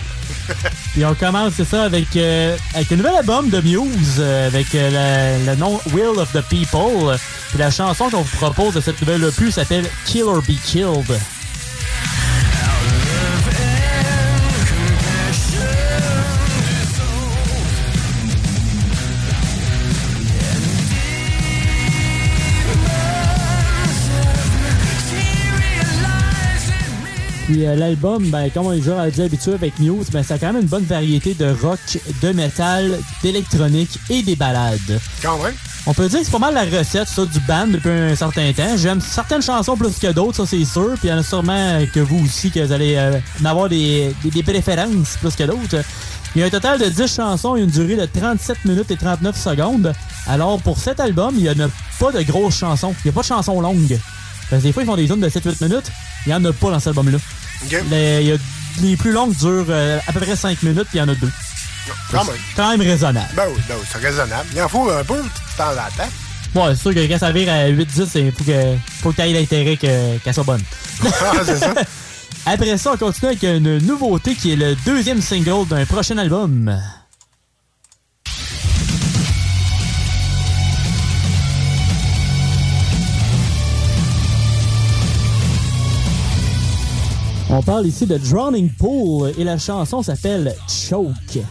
Puis 0.93 1.03
on 1.03 1.13
commence, 1.13 1.55
c'est 1.57 1.67
ça, 1.67 1.83
avec, 1.83 2.15
euh, 2.15 2.55
avec 2.73 2.89
un 2.89 2.95
nouvel 2.95 3.15
album 3.17 3.49
de 3.49 3.59
Muse, 3.59 4.15
euh, 4.19 4.47
avec 4.47 4.73
euh, 4.75 5.45
le 5.45 5.55
nom 5.57 5.77
Will 5.91 6.17
of 6.17 6.31
the 6.31 6.41
People. 6.43 7.17
Puis 7.49 7.59
la 7.59 7.69
chanson 7.69 8.09
qu'on 8.09 8.21
vous 8.21 8.37
propose 8.37 8.75
de 8.75 8.79
cette 8.79 9.01
nouvelle 9.01 9.25
opus 9.25 9.55
s'appelle 9.55 9.89
Kill 10.05 10.23
or 10.23 10.41
Be 10.41 10.55
Killed. 10.63 11.19
Puis 27.51 27.67
euh, 27.67 27.75
l'album, 27.75 28.23
ben, 28.29 28.49
comme 28.49 28.67
on 28.67 28.71
est 28.71 28.77
déjà 28.77 29.01
habitué 29.01 29.53
avec 29.53 29.77
Muse, 29.77 30.09
ben, 30.09 30.23
ça 30.23 30.35
a 30.35 30.37
quand 30.37 30.53
même 30.53 30.61
une 30.61 30.69
bonne 30.69 30.85
variété 30.85 31.33
de 31.33 31.53
rock, 31.61 31.79
de 32.21 32.31
métal, 32.31 32.97
d'électronique 33.21 33.99
et 34.09 34.23
des 34.23 34.37
balades. 34.37 35.01
Quand 35.21 35.37
même. 35.43 35.53
On 35.85 35.93
peut 35.93 36.07
dire 36.07 36.19
que 36.19 36.25
c'est 36.25 36.31
pas 36.31 36.39
mal 36.39 36.53
la 36.53 36.63
recette 36.63 37.09
ça, 37.09 37.25
du 37.25 37.39
band 37.41 37.67
depuis 37.67 37.89
un 37.89 38.15
certain 38.15 38.53
temps. 38.53 38.77
J'aime 38.77 39.01
certaines 39.01 39.41
chansons 39.41 39.75
plus 39.75 39.99
que 39.99 40.13
d'autres, 40.13 40.37
ça 40.37 40.45
c'est 40.45 40.63
sûr. 40.63 40.91
Puis 40.93 41.07
il 41.07 41.09
y 41.09 41.13
en 41.13 41.17
a 41.17 41.23
sûrement 41.23 41.79
que 41.93 41.99
vous 41.99 42.23
aussi, 42.23 42.51
que 42.51 42.61
vous 42.61 42.71
allez 42.71 42.95
euh, 42.95 43.19
en 43.41 43.45
avoir 43.45 43.67
des, 43.67 44.15
des, 44.23 44.29
des 44.29 44.43
préférences 44.43 45.17
plus 45.19 45.35
que 45.35 45.43
d'autres. 45.43 45.83
Il 46.33 46.39
y 46.39 46.43
a 46.45 46.47
un 46.47 46.49
total 46.49 46.79
de 46.79 46.85
10 46.85 47.13
chansons 47.13 47.57
et 47.57 47.61
une 47.61 47.69
durée 47.69 47.97
de 47.97 48.05
37 48.05 48.63
minutes 48.63 48.91
et 48.91 48.95
39 48.95 49.35
secondes. 49.35 49.91
Alors 50.25 50.61
pour 50.61 50.77
cet 50.77 51.01
album, 51.01 51.33
il 51.35 51.43
n'y 51.43 51.49
en 51.49 51.67
a 51.67 51.69
pas 51.99 52.13
de 52.13 52.21
grosses 52.21 52.59
chansons. 52.59 52.95
Il 53.03 53.07
n'y 53.07 53.09
a 53.09 53.13
pas 53.13 53.21
de 53.21 53.25
chansons 53.25 53.59
longues. 53.59 53.99
Parce 54.49 54.61
que 54.61 54.67
des 54.67 54.73
fois, 54.73 54.83
ils 54.83 54.85
font 54.85 54.95
des 54.95 55.07
zones 55.07 55.19
de 55.19 55.29
7-8 55.29 55.63
minutes. 55.65 55.91
Il 56.25 56.29
n'y 56.29 56.35
en 56.35 56.45
a 56.45 56.53
pas 56.53 56.71
dans 56.71 56.79
cet 56.79 56.89
album-là. 56.89 57.17
Les, 57.89 58.21
il 58.21 58.27
y 58.27 58.31
a- 58.33 58.37
les 58.81 58.95
plus 58.97 59.11
longues 59.11 59.35
durent 59.35 59.65
euh, 59.69 59.99
à 60.07 60.11
peu 60.13 60.19
près 60.19 60.35
5 60.35 60.61
minutes, 60.63 60.87
puis 60.89 60.95
il 60.95 60.99
y 60.99 61.01
en 61.01 61.07
a 61.09 61.15
deux. 61.15 61.31
Quand 62.11 62.23
même. 62.25 62.35
Quand 62.55 62.69
même 62.69 62.81
raisonnable. 62.81 63.29
Ben 63.35 63.43
oui, 63.49 63.61
ben 63.67 63.75
oui, 63.79 63.85
c'est 63.91 63.97
raisonnable. 63.99 64.47
Il 64.53 64.61
en 64.61 64.69
faut 64.69 64.89
un 64.89 65.03
peu 65.03 65.17
de 65.17 65.27
temps 65.57 65.71
en 65.71 65.97
temps. 65.97 66.09
Ouais, 66.53 66.75
c'est 66.75 66.81
sûr 66.81 66.93
que 66.93 67.07
quand 67.07 67.17
ça 67.19 67.31
vire 67.31 67.51
à 67.51 67.67
8-10, 67.69 68.09
il 68.15 68.31
faut 68.31 68.43
que, 68.43 68.75
faut 69.01 69.11
que 69.11 69.21
tu 69.21 69.33
l'intérêt 69.33 69.77
que- 69.77 70.17
qu'elle 70.19 70.33
soit 70.33 70.43
bonne. 70.43 70.61
Ah, 71.03 71.31
c'est 71.45 71.57
ça. 71.57 71.73
Après 72.45 72.77
ça, 72.77 72.91
on 72.93 72.97
continue 72.97 73.27
avec 73.31 73.43
une 73.43 73.77
nouveauté 73.79 74.35
qui 74.35 74.53
est 74.53 74.55
le 74.55 74.75
deuxième 74.85 75.21
single 75.21 75.67
d'un 75.67 75.85
prochain 75.85 76.17
album. 76.17 76.75
On 87.53 87.61
parle 87.61 87.85
ici 87.85 88.05
de 88.05 88.17
Drowning 88.17 88.69
Pool 88.69 89.33
et 89.37 89.43
la 89.43 89.57
chanson 89.57 90.01
s'appelle 90.01 90.55
Choke. 90.69 91.43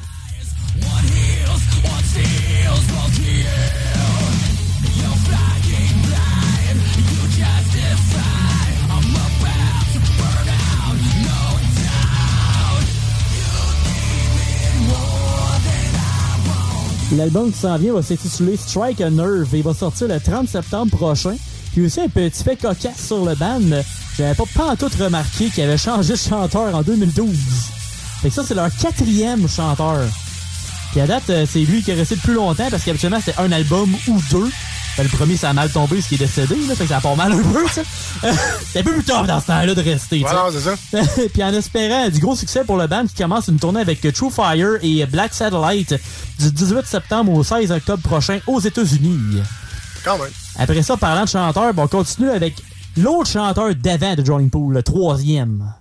L'album 17.13 17.53
qui 17.53 17.59
s'en 17.59 17.77
vient 17.77 17.93
va 17.93 18.03
s'intituler 18.03 18.57
Strike 18.57 19.03
a 19.03 19.11
Nerve 19.11 19.55
et 19.55 19.61
va 19.61 19.75
sortir 19.75 20.09
le 20.09 20.19
30 20.19 20.49
septembre 20.49 20.97
prochain. 20.97 21.37
Puis 21.73 21.85
aussi 21.85 22.01
un 22.01 22.09
petit 22.09 22.43
fait 22.43 22.57
cocasse 22.57 23.07
sur 23.07 23.23
le 23.23 23.35
band. 23.35 23.83
J'avais 24.17 24.35
pas 24.35 24.45
pantoute 24.55 24.95
remarqué 24.97 25.49
qu'il 25.51 25.65
avait 25.65 25.79
changé 25.79 26.13
de 26.13 26.19
chanteur 26.19 26.75
en 26.75 26.83
2012. 26.83 27.37
Fait 28.23 28.29
que 28.29 28.35
ça, 28.35 28.43
c'est 28.47 28.55
leur 28.55 28.69
quatrième 28.77 29.49
chanteur. 29.49 30.05
Puis 30.91 31.01
à 31.01 31.07
date, 31.07 31.31
euh, 31.31 31.47
c'est 31.49 31.61
lui 31.61 31.83
qui 31.83 31.93
est 31.93 31.95
resté 31.95 32.17
le 32.17 32.21
plus 32.21 32.35
longtemps 32.35 32.69
parce 32.71 32.83
qu'habituellement, 32.83 33.21
c'était 33.25 33.41
un 33.41 33.51
album 33.53 33.95
ou 34.09 34.21
deux. 34.31 34.51
Ben, 34.97 35.05
le 35.05 35.09
premier, 35.09 35.37
ça 35.37 35.51
a 35.51 35.53
mal 35.53 35.71
tombé, 35.71 36.01
ce 36.01 36.09
qui 36.09 36.17
est 36.17 36.19
décédé, 36.19 36.57
là, 36.67 36.75
fait 36.75 36.83
que 36.83 36.89
ça 36.89 36.97
a 36.97 37.01
pas 37.01 37.15
mal 37.15 37.33
un 37.33 37.39
peu, 37.39 37.67
ça. 37.69 37.83
Euh, 38.25 38.33
c'est 38.73 38.81
un 38.81 38.83
peu 38.83 38.93
plus 38.93 39.05
tard 39.05 39.25
dans 39.25 39.41
ce 39.41 39.47
temps-là 39.47 39.75
de 39.75 39.81
rester. 39.81 40.19
Voilà, 40.19 40.49
c'est 40.53 40.61
ça. 40.61 40.75
Puis 41.33 41.45
en 41.45 41.55
espérant 41.55 42.09
du 42.09 42.19
gros 42.19 42.35
succès 42.35 42.65
pour 42.65 42.77
le 42.77 42.89
band 42.89 43.07
qui 43.07 43.15
commence 43.15 43.47
une 43.49 43.59
tournée 43.59 43.81
avec 43.81 44.01
True 44.13 44.31
Fire 44.31 44.79
et 44.83 45.07
Black 45.07 45.33
Satellite 45.33 45.95
du 46.39 46.51
18 46.51 46.87
septembre 46.87 47.33
au 47.33 47.45
16 47.45 47.71
octobre 47.71 48.03
prochain 48.03 48.41
aux 48.49 48.61
États-Unis. 48.61 49.43
Quand 50.05 50.19
même. 50.19 50.31
Après 50.59 50.83
ça, 50.83 50.97
parlant 50.97 51.25
de 51.25 51.29
chanteur, 51.29 51.73
ben, 51.73 51.85
on 51.85 51.89
continue 51.89 52.31
avec 52.31 52.57
l'autre 52.97 53.31
chanteur 53.31 53.75
d'avant 53.75 54.15
de 54.15 54.23
Drawing 54.23 54.51
Pool, 54.51 54.75
le 54.75 54.83
troisième. 54.83 55.73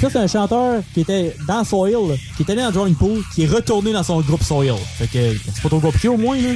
Ça, 0.00 0.08
c'est 0.08 0.18
un 0.18 0.26
chanteur 0.26 0.82
qui 0.94 1.02
était 1.02 1.36
dans 1.46 1.62
Soil, 1.62 2.16
qui 2.34 2.42
était 2.42 2.52
allé 2.52 2.62
dans 2.62 2.70
Drawing 2.70 2.94
Pool, 2.94 3.22
qui 3.34 3.42
est 3.42 3.46
retourné 3.46 3.92
dans 3.92 4.02
son 4.02 4.22
groupe 4.22 4.42
Soil. 4.42 4.74
Fait 4.96 5.06
que 5.06 5.36
c'est 5.54 5.62
pas 5.62 5.68
trop 5.68 5.78
compliqué 5.78 6.08
au 6.08 6.16
moins, 6.16 6.40
là. 6.40 6.54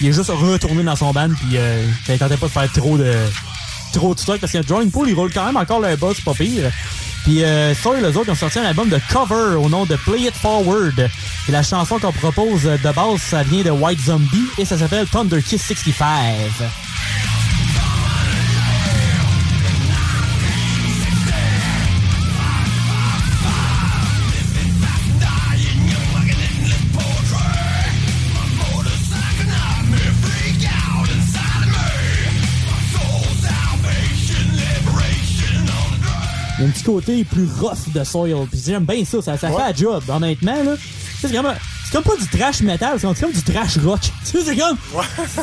Il 0.00 0.06
est 0.06 0.12
juste 0.12 0.30
retourné 0.30 0.84
dans 0.84 0.94
son 0.94 1.12
band, 1.12 1.28
puis 1.30 1.56
euh, 1.56 1.88
tentait 2.06 2.36
pas 2.36 2.46
de 2.46 2.52
faire 2.52 2.72
trop 2.72 2.96
de 2.96 3.12
trop 3.94 4.14
de 4.14 4.20
stock, 4.20 4.40
parce 4.40 4.52
que 4.52 4.58
Drawing 4.58 4.90
Pool, 4.90 5.08
il 5.08 5.14
roule 5.14 5.32
quand 5.32 5.46
même 5.46 5.56
encore 5.56 5.80
le 5.80 5.96
boss, 5.96 6.20
pas 6.20 6.34
pire. 6.34 6.70
Puis 7.24 7.42
euh, 7.42 7.74
Soil, 7.74 8.02
les 8.02 8.16
autres, 8.16 8.30
ont 8.30 8.34
sorti 8.34 8.58
un 8.58 8.64
album 8.64 8.88
de 8.88 9.00
cover 9.10 9.56
au 9.56 9.68
nom 9.68 9.86
de 9.86 9.96
Play 9.96 10.22
It 10.22 10.34
Forward. 10.34 11.10
Et 11.48 11.52
la 11.52 11.62
chanson 11.62 11.98
qu'on 11.98 12.12
propose 12.12 12.64
de 12.64 12.92
base, 12.92 13.20
ça 13.20 13.42
vient 13.42 13.62
de 13.62 13.70
White 13.70 14.00
Zombie, 14.00 14.46
et 14.58 14.64
ça 14.64 14.78
s'appelle 14.78 15.06
Thunder 15.06 15.42
Kiss 15.42 15.64
65. 15.64 16.14
Petit 36.84 36.90
côté 36.90 37.24
plus 37.24 37.48
rough 37.60 37.92
de 37.94 38.04
Soil. 38.04 38.46
Puis 38.50 38.60
j'aime 38.66 38.84
bien 38.84 39.04
ça, 39.04 39.22
ça, 39.22 39.36
ça 39.36 39.50
fait 39.50 39.58
la 39.58 39.72
job, 39.74 40.02
honnêtement. 40.08 40.62
là. 40.62 40.74
C'est 41.20 41.32
comme, 41.32 41.46
c'est 41.84 41.92
comme 41.92 42.02
pas 42.02 42.16
du 42.16 42.28
trash 42.28 42.60
metal, 42.60 42.98
c'est 43.00 43.20
comme 43.20 43.32
du 43.32 43.42
trash 43.42 43.78
rock. 43.78 44.00
Tu 44.24 44.38
sais, 44.38 44.44
c'est 44.44 44.56
comme. 44.56 44.76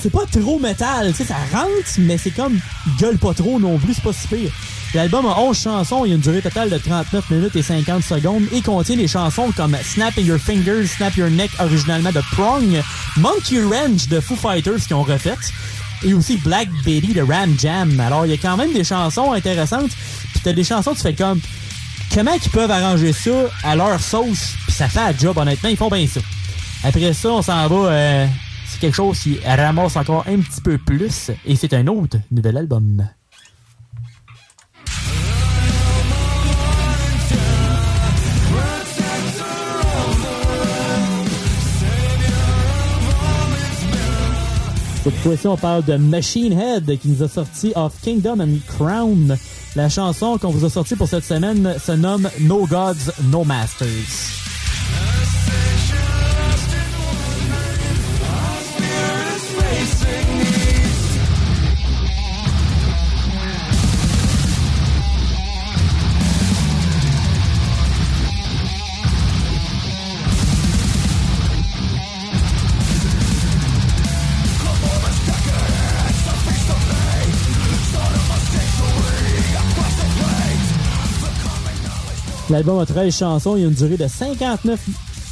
C'est 0.02 0.12
pas 0.12 0.26
trop 0.32 0.60
metal, 0.60 1.12
tu 1.12 1.18
sais, 1.18 1.26
ça 1.26 1.36
rentre, 1.52 1.70
mais 2.00 2.18
c'est 2.18 2.32
comme. 2.32 2.60
Gueule 3.00 3.18
pas 3.18 3.34
trop 3.34 3.60
non 3.60 3.78
plus, 3.78 3.96
c'est 3.96 4.04
pas 4.04 4.14
si 4.14 4.28
pire. 4.28 4.52
L'album 4.94 5.26
a 5.26 5.40
11 5.40 5.58
chansons, 5.58 6.04
il 6.06 6.10
y 6.10 6.12
a 6.12 6.16
une 6.16 6.22
durée 6.22 6.42
totale 6.42 6.70
de 6.70 6.78
39 6.78 7.30
minutes 7.30 7.56
et 7.56 7.64
50 7.64 8.04
secondes 8.04 8.44
et 8.52 8.62
contient 8.62 8.98
des 8.98 9.08
chansons 9.08 9.52
comme 9.56 9.76
Snap 9.82 10.14
Your 10.18 10.38
Fingers, 10.38 10.86
Snap 10.86 11.16
Your 11.16 11.30
Neck 11.30 11.50
originalement 11.60 12.12
de 12.12 12.22
Prong, 12.34 12.84
Monkey 13.16 13.64
Ranch 13.64 14.10
de 14.10 14.20
Foo 14.20 14.36
Fighters 14.36 14.86
qui 14.86 14.94
ont 14.94 15.04
refait 15.04 15.38
et 16.04 16.14
aussi 16.14 16.38
Black 16.38 16.68
Betty 16.84 17.14
de 17.14 17.22
Ram 17.22 17.56
Jam. 17.60 18.00
Alors, 18.00 18.26
il 18.26 18.32
y 18.32 18.34
a 18.34 18.38
quand 18.38 18.58
même 18.58 18.74
des 18.74 18.84
chansons 18.84 19.32
intéressantes. 19.32 19.92
T'as 20.44 20.54
des 20.54 20.64
chansons, 20.64 20.94
tu 20.94 21.02
fais 21.02 21.14
comme... 21.14 21.40
Comment 22.14 22.34
ils 22.34 22.50
peuvent 22.50 22.72
arranger 22.72 23.14
ça 23.14 23.32
à 23.64 23.76
leur 23.76 24.00
sauce? 24.02 24.56
Puis 24.66 24.74
ça 24.76 24.90
fait 24.90 25.00
un 25.00 25.18
job, 25.18 25.38
honnêtement, 25.38 25.70
ils 25.70 25.78
font 25.78 25.90
bien 25.90 26.06
ça. 26.08 26.20
Après 26.84 27.14
ça, 27.14 27.30
on 27.30 27.42
s'en 27.42 27.68
va... 27.68 27.76
euh, 27.76 28.28
c'est 28.68 28.80
quelque 28.80 28.96
chose 28.96 29.20
qui 29.20 29.40
ramasse 29.46 29.96
encore 29.96 30.26
un 30.28 30.40
petit 30.40 30.62
peu 30.62 30.78
plus. 30.78 31.32
Et 31.46 31.56
c'est 31.56 31.74
un 31.74 31.88
autre 31.88 32.18
nouvel 32.32 32.58
album. 32.58 33.08
Cette 45.04 45.16
fois-ci, 45.16 45.48
on 45.48 45.58
parle 45.58 45.84
de 45.86 45.96
Machine 45.96 46.54
Head 46.54 47.00
qui 47.00 47.08
nous 47.08 47.24
a 47.24 47.28
sorti 47.28 47.74
Of 47.76 47.94
Kingdom 48.02 48.40
and 48.40 48.58
Crown. 48.68 49.38
La 49.76 49.88
chanson 49.88 50.38
qu'on 50.38 50.50
vous 50.50 50.66
a 50.66 50.70
sortie 50.70 50.98
pour 50.98 51.08
cette 51.08 51.24
semaine 51.24 51.76
se 51.80 51.94
nomme 51.94 52.30
No 52.42 52.68
Gods, 52.68 53.12
No 53.24 53.46
Masters. 53.46 54.42
L'album 82.52 82.80
a 82.80 82.86
13 82.86 83.16
chansons, 83.16 83.56
il 83.56 83.62
y 83.62 83.64
a 83.64 83.68
une 83.70 83.74
durée 83.74 83.96
de 83.96 84.06
59, 84.08 84.78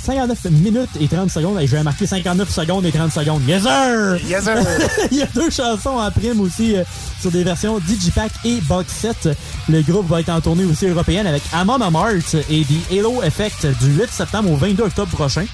59 0.04 0.46
minutes 0.52 0.90
et 1.02 1.08
30 1.10 1.30
secondes. 1.30 1.60
Et 1.60 1.68
je 1.68 1.76
vais 1.76 1.84
marquer 1.84 2.08
59 2.08 2.50
secondes 2.50 2.86
et 2.86 2.94
30 2.94 3.12
secondes. 3.12 3.42
Yes 3.46 3.64
sir! 3.64 4.18
Yes 4.26 4.44
sir! 4.46 4.56
il 5.12 5.18
y 5.18 5.22
a 5.22 5.26
deux 5.36 5.50
chansons 5.50 5.98
en 5.98 6.10
prime 6.12 6.40
aussi 6.40 6.78
euh, 6.78 6.84
sur 7.20 7.30
des 7.30 7.44
versions 7.44 7.78
Digipack 7.80 8.32
et 8.46 8.62
Box 8.62 8.94
Set. 8.94 9.30
Le 9.68 9.82
groupe 9.82 10.08
va 10.08 10.22
être 10.22 10.30
en 10.30 10.40
tournée 10.40 10.64
aussi 10.64 10.88
européenne 10.88 11.28
avec 11.28 11.44
Amon 11.52 11.82
Amarth 11.82 12.36
et 12.50 12.64
The 12.64 12.98
Halo 12.98 13.22
Effect 13.22 13.68
du 13.82 13.92
8 14.00 14.10
septembre 14.10 14.52
au 14.52 14.56
22 14.56 14.84
octobre 14.84 15.12
prochain. 15.12 15.46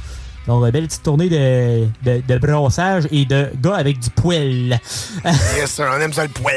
Donc, 0.46 0.64
une 0.64 0.70
belle 0.70 0.86
petite 0.86 1.02
tournée 1.02 1.30
de, 1.30 1.88
de, 2.04 2.22
de 2.28 2.38
brassage 2.38 3.08
et 3.10 3.26
de 3.26 3.50
gars 3.60 3.78
avec 3.78 4.00
du 4.00 4.12
poil. 4.12 4.80
yes 5.58 5.72
sir, 5.72 5.92
on 5.92 6.00
aime 6.00 6.14
ça 6.14 6.22
le 6.22 6.30
poil. 6.30 6.54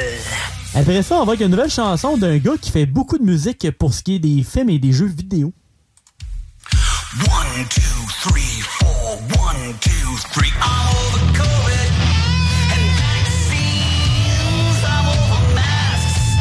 Après 0.75 1.03
ça, 1.03 1.17
on 1.17 1.25
va 1.25 1.33
avec 1.33 1.41
une 1.41 1.51
nouvelle 1.51 1.71
chanson 1.71 2.17
d'un 2.17 2.37
gars 2.39 2.57
qui 2.61 2.71
fait 2.71 2.87
beaucoup 2.87 3.19
de 3.19 3.25
musique 3.25 3.71
pour 3.79 3.95
ce 3.95 4.03
qui 4.03 4.17
est 4.17 4.19
des 4.19 4.43
films 4.43 4.71
et 4.71 4.79
des 4.79 4.93
jeux 4.93 5.07
vidéo. 5.07 5.53
One, 7.25 7.67
two, 7.71 7.81
three, 8.23 8.61
four. 8.63 9.19
One, 9.41 9.75
two, 9.81 9.91
three. 10.33 10.53
I'm 10.61 10.89
over 10.93 11.25
COVID 11.33 11.89
and 12.71 12.85
vaccines. 13.01 14.85
I'm 14.85 15.07
over 15.09 15.55
masks. 15.55 16.37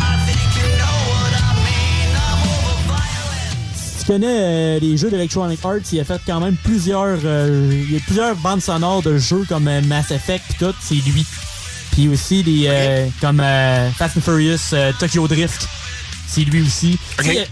I 0.00 0.16
think 0.26 0.46
you 0.56 0.68
know 0.78 0.98
what 1.10 1.34
I 1.34 1.52
mean. 1.66 2.14
I'm 2.14 2.38
over 2.48 2.76
violence. 2.86 3.76
Si 3.98 4.04
tu 4.04 4.12
connais 4.12 4.26
euh, 4.28 4.78
les 4.80 4.96
jeux 4.96 5.10
d'Electronic 5.10 5.58
Arts, 5.64 5.92
il 5.92 6.00
a 6.00 6.04
fait 6.04 6.20
quand 6.24 6.40
même 6.40 6.56
plusieurs, 6.62 7.18
euh, 7.24 7.68
il 7.72 7.92
y 7.92 7.96
a 7.96 8.00
plusieurs 8.00 8.36
bandes 8.36 8.62
sonores 8.62 9.02
de 9.02 9.18
jeux 9.18 9.44
comme 9.48 9.66
euh, 9.66 9.82
Mass 9.82 10.12
Effect 10.12 10.44
pis 10.48 10.54
tout, 10.64 10.74
c'est 10.80 10.94
lui. 10.94 11.26
Puis 11.92 12.08
aussi 12.08 12.42
des 12.42 12.64
euh, 12.66 13.06
comme 13.20 13.40
euh, 13.40 13.90
Fast 13.92 14.16
and 14.16 14.22
Furious, 14.22 14.58
euh, 14.72 14.92
Tokyo 14.98 15.28
Drift. 15.28 15.68
c'est 16.26 16.40
lui 16.40 16.62
aussi. 16.62 16.98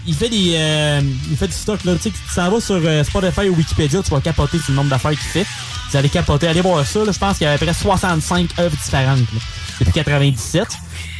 Il 0.07 0.15
fait 0.15 0.29
des 0.29 0.53
euh, 0.55 1.01
il 1.29 1.37
fait 1.37 1.47
du 1.47 1.53
stock 1.53 1.83
là, 1.85 1.93
tu 1.95 2.03
sais, 2.03 2.09
tu 2.09 2.35
t'en 2.35 2.49
vas 2.49 2.59
sur 2.59 2.81
Spotify 3.05 3.49
ou 3.49 3.55
Wikipédia, 3.55 4.01
tu 4.03 4.09
vas 4.11 4.19
capoter 4.19 4.57
sur 4.57 4.71
le 4.71 4.75
nombre 4.77 4.89
d'affaires 4.89 5.11
qu'il 5.11 5.19
fait. 5.19 5.45
Vous 5.91 5.97
allez 5.97 6.09
capoter, 6.09 6.47
allez 6.47 6.61
voir 6.61 6.85
ça, 6.85 7.01
je 7.05 7.17
pense 7.19 7.37
qu'il 7.37 7.45
y 7.45 7.49
a 7.49 7.53
à 7.53 7.57
peu 7.57 7.65
près 7.65 7.75
65 7.75 8.49
œuvres 8.59 8.75
différentes 8.83 9.19
là, 9.19 9.39
depuis 9.79 9.91
97. 9.93 10.65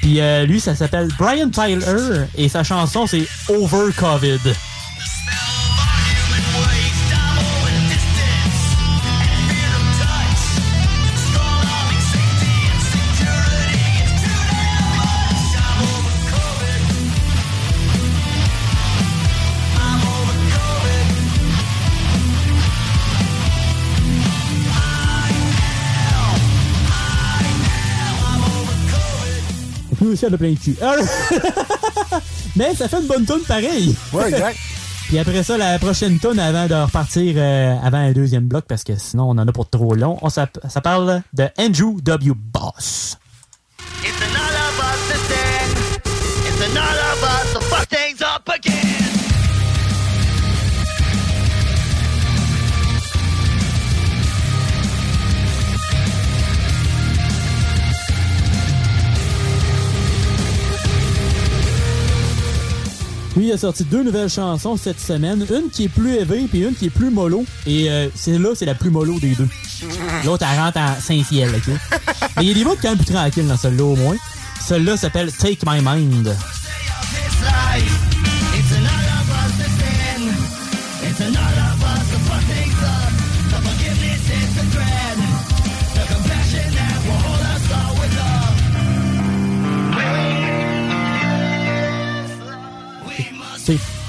Puis 0.02 0.20
euh, 0.20 0.46
lui, 0.46 0.60
ça 0.60 0.76
s'appelle 0.76 1.10
Brian 1.20 1.50
Tyler 1.50 2.26
et 2.38 2.50
sa 2.50 2.64
chanson 2.64 3.06
c'est 3.06 3.28
Over 3.50 3.92
COVID. 3.96 4.40
Aussi, 30.12 30.26
elle 30.26 30.34
a 30.34 30.38
plein 30.38 30.52
de 30.52 30.58
cul. 30.60 30.76
Ah! 30.82 30.95
Mais 32.56 32.76
ça 32.76 32.88
fait 32.88 33.00
une 33.00 33.08
bonne 33.08 33.26
tune 33.26 33.43
pareil. 33.47 33.95
Ouais, 34.13 34.28
exact. 34.30 34.58
Puis 35.08 35.19
après 35.19 35.43
ça, 35.43 35.58
la 35.58 35.78
prochaine 35.78 36.19
tune 36.19 36.39
avant 36.39 36.67
de 36.67 36.76
repartir 36.76 37.34
euh, 37.38 37.76
avant 37.84 37.97
un 37.97 38.12
deuxième 38.13 38.45
bloc, 38.45 38.65
parce 38.67 38.84
que 38.84 38.95
sinon 38.95 39.30
on 39.30 39.38
en 39.38 39.47
a 39.47 39.52
pour 39.52 39.69
trop 39.69 39.93
long, 39.93 40.17
on 40.21 40.30
ça 40.30 40.47
parle 40.82 41.21
de 41.34 41.47
Andrew 41.58 42.00
W. 42.02 42.34
Boss. 42.36 43.17
It's 44.04 44.21
another 46.62 47.15
bus 47.21 47.54
to 47.54 47.60
fuck 47.62 47.88
things 47.89 48.21
up 48.21 48.47
again. 48.47 48.81
Lui, 63.36 63.48
il 63.48 63.52
a 63.54 63.58
sorti 63.58 63.84
deux 63.86 64.04
nouvelles 64.04 64.30
chansons 64.30 64.76
cette 64.78 65.00
semaine. 65.00 65.46
Une 65.50 65.70
qui 65.70 65.86
est 65.86 65.89
plus 65.89 66.15
élevée, 66.15 66.48
puis 66.50 66.63
une 66.63 66.76
qui 66.76 66.88
est 66.88 66.89
plus 66.89 67.10
mollo. 67.10 67.46
Et 67.65 67.89
euh, 67.89 68.08
celle-là, 68.13 68.50
c'est 68.56 68.65
la 68.65 68.76
plus 68.76 68.89
mollo 68.89 69.20
des 69.20 69.36
deux. 69.36 69.48
L'autre, 70.26 70.46
elle 70.52 70.60
rentre 70.60 70.80
en 70.80 71.00
Saint-Ciel, 71.00 71.50
OK? 71.56 71.74
Mais 72.38 72.44
il 72.44 72.48
y 72.50 72.52
a 72.52 72.54
des 72.54 72.63
mots 72.63 72.76
quand 72.82 72.89
même 72.89 72.98
plus 72.98 73.13
tranquilles 73.13 73.48
dans 73.48 73.58
celle-là, 73.58 73.84
au 73.84 73.96
moins. 73.96 74.17
Celle-là 74.60 74.98
s'appelle 74.98 75.32
Take 75.32 75.60
My 75.65 75.82
Mind. 75.82 76.36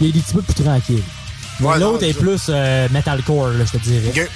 Il 0.03 0.11
a 0.11 0.13
des 0.13 0.21
petits 0.21 0.35
bouts 0.35 0.43
plus 0.43 1.03
Ouais, 1.61 1.79
L'autre 1.79 2.03
est 2.03 2.15
plus 2.15 2.47
euh, 2.49 2.89
metalcore, 2.91 3.49
là, 3.51 3.65
je 3.65 3.79
te 3.79 3.83
dirais. 3.83 4.29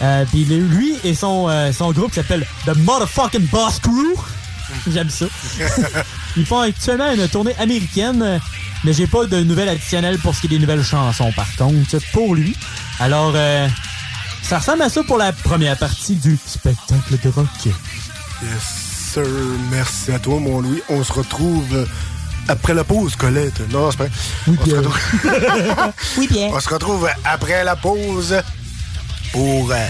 Euh, 0.00 0.24
Puis 0.30 0.44
lui 0.44 0.94
et 1.02 1.14
son, 1.14 1.46
euh, 1.48 1.72
son 1.72 1.92
groupe 1.92 2.14
s'appelle 2.14 2.46
The 2.66 2.76
Motherfucking 2.76 3.46
Boss 3.46 3.80
Crew. 3.80 4.14
J'aime 4.92 5.10
ça. 5.10 5.26
Ils 6.36 6.46
font 6.46 6.60
actuellement 6.60 7.10
une 7.12 7.26
tournée 7.28 7.54
américaine, 7.58 8.40
mais 8.84 8.92
j'ai 8.92 9.06
pas 9.06 9.24
de 9.24 9.42
nouvelles 9.42 9.70
additionnelles 9.70 10.18
pour 10.18 10.34
ce 10.34 10.42
qui 10.42 10.46
est 10.46 10.50
des 10.50 10.58
nouvelles 10.58 10.84
chansons, 10.84 11.32
par 11.32 11.48
contre, 11.56 11.98
pour 12.12 12.34
lui. 12.34 12.54
Alors, 13.00 13.32
euh, 13.34 13.66
ça 14.42 14.58
ressemble 14.58 14.82
à 14.82 14.88
ça 14.88 15.02
pour 15.02 15.16
la 15.18 15.32
première 15.32 15.76
partie 15.76 16.14
du 16.14 16.38
spectacle 16.46 17.18
de 17.22 17.28
rock. 17.30 17.46
Yes, 17.64 19.12
sir. 19.14 19.24
Merci 19.70 20.12
à 20.12 20.18
toi, 20.18 20.38
mon 20.38 20.60
Louis. 20.60 20.82
On 20.90 21.02
se 21.02 21.12
retrouve 21.12 21.86
après 22.48 22.74
la 22.74 22.84
pause, 22.84 23.14
Colette. 23.16 23.60
Non, 23.70 23.90
c'est 23.90 23.98
pas. 23.98 24.06
Oui, 24.46 24.56
On 24.58 24.66
se 24.66 24.74
retrouve... 24.76 24.98
oui. 26.18 26.28
On 26.52 26.60
se 26.60 26.68
retrouve 26.68 27.08
après 27.24 27.64
la 27.64 27.76
pause 27.76 28.34
pour 29.32 29.70
euh, 29.70 29.86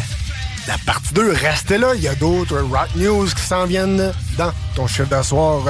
la 0.66 0.76
partie 0.84 1.14
2. 1.14 1.32
Restez 1.32 1.78
là, 1.78 1.94
il 1.94 2.02
y 2.02 2.08
a 2.08 2.14
d'autres 2.14 2.58
rock 2.60 2.88
news 2.96 3.26
qui 3.26 3.42
s'en 3.42 3.66
viennent 3.66 4.12
dans 4.36 4.52
ton 4.74 4.86
chiffre 4.86 5.08
d'asseoir. 5.08 5.62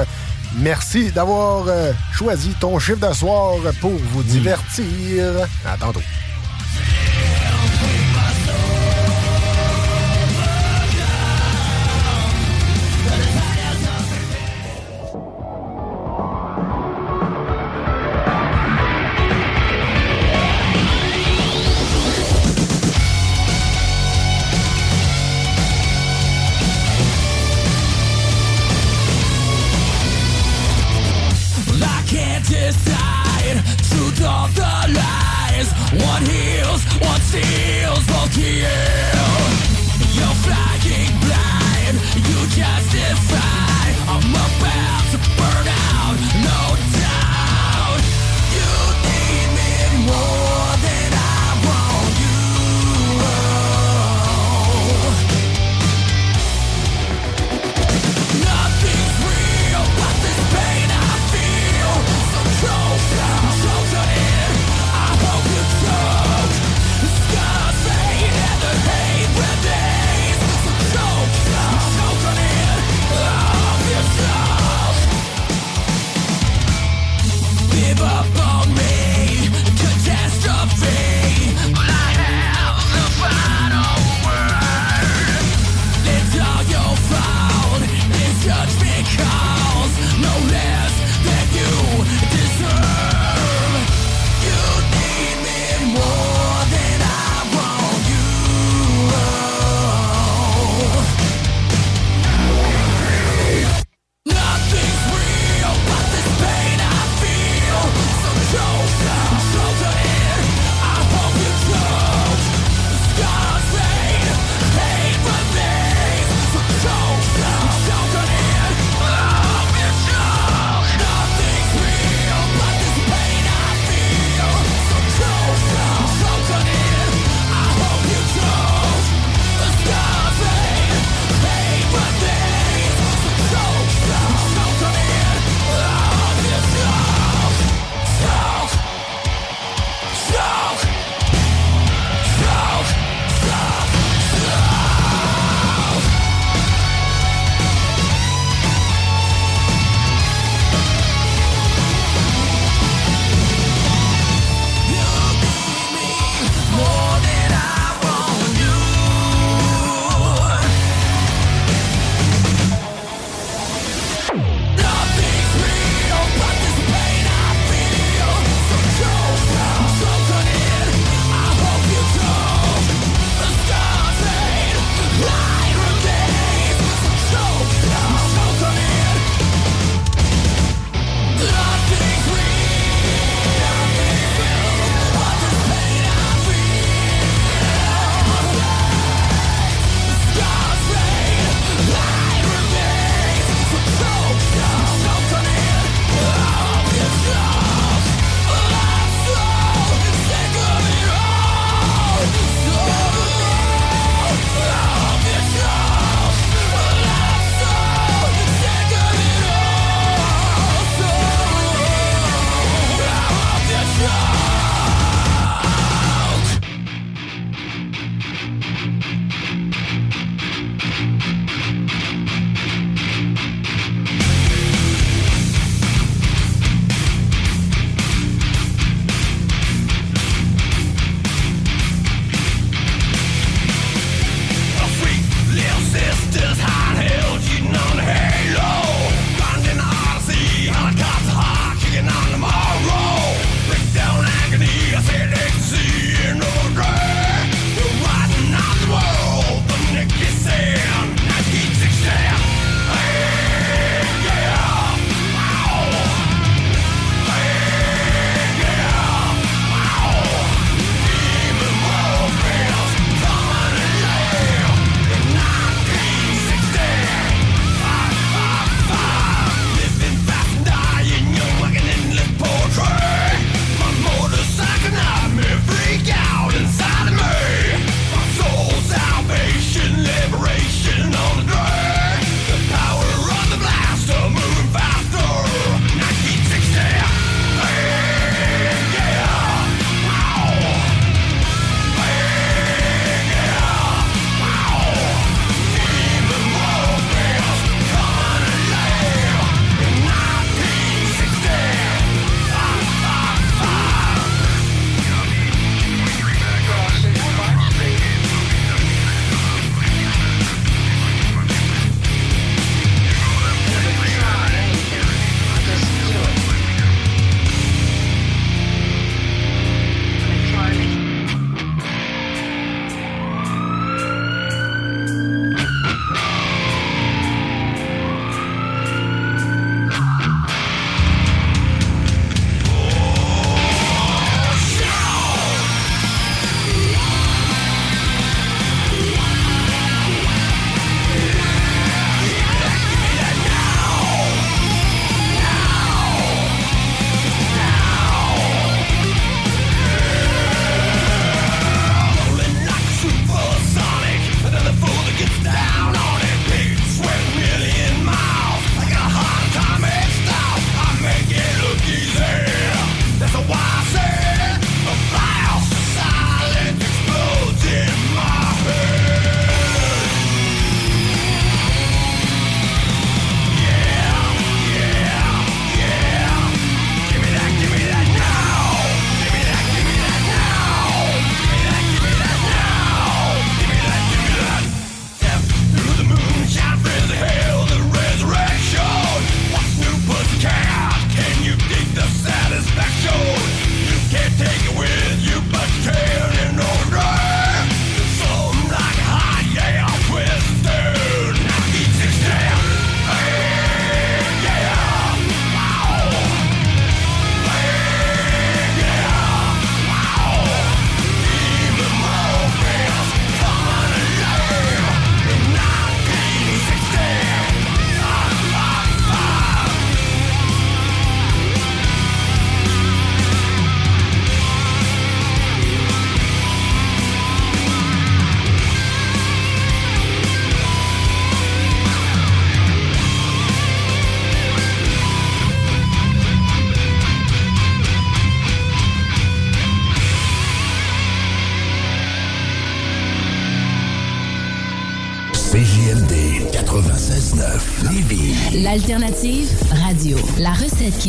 Merci 0.57 1.11
d'avoir 1.11 1.65
euh, 1.67 1.91
choisi 2.13 2.53
ton 2.59 2.79
chiffre 2.79 2.97
d'asseoir 2.97 3.57
pour 3.79 3.91
vous 4.11 4.23
divertir. 4.23 5.47
À 5.65 5.77
tantôt. 5.77 6.01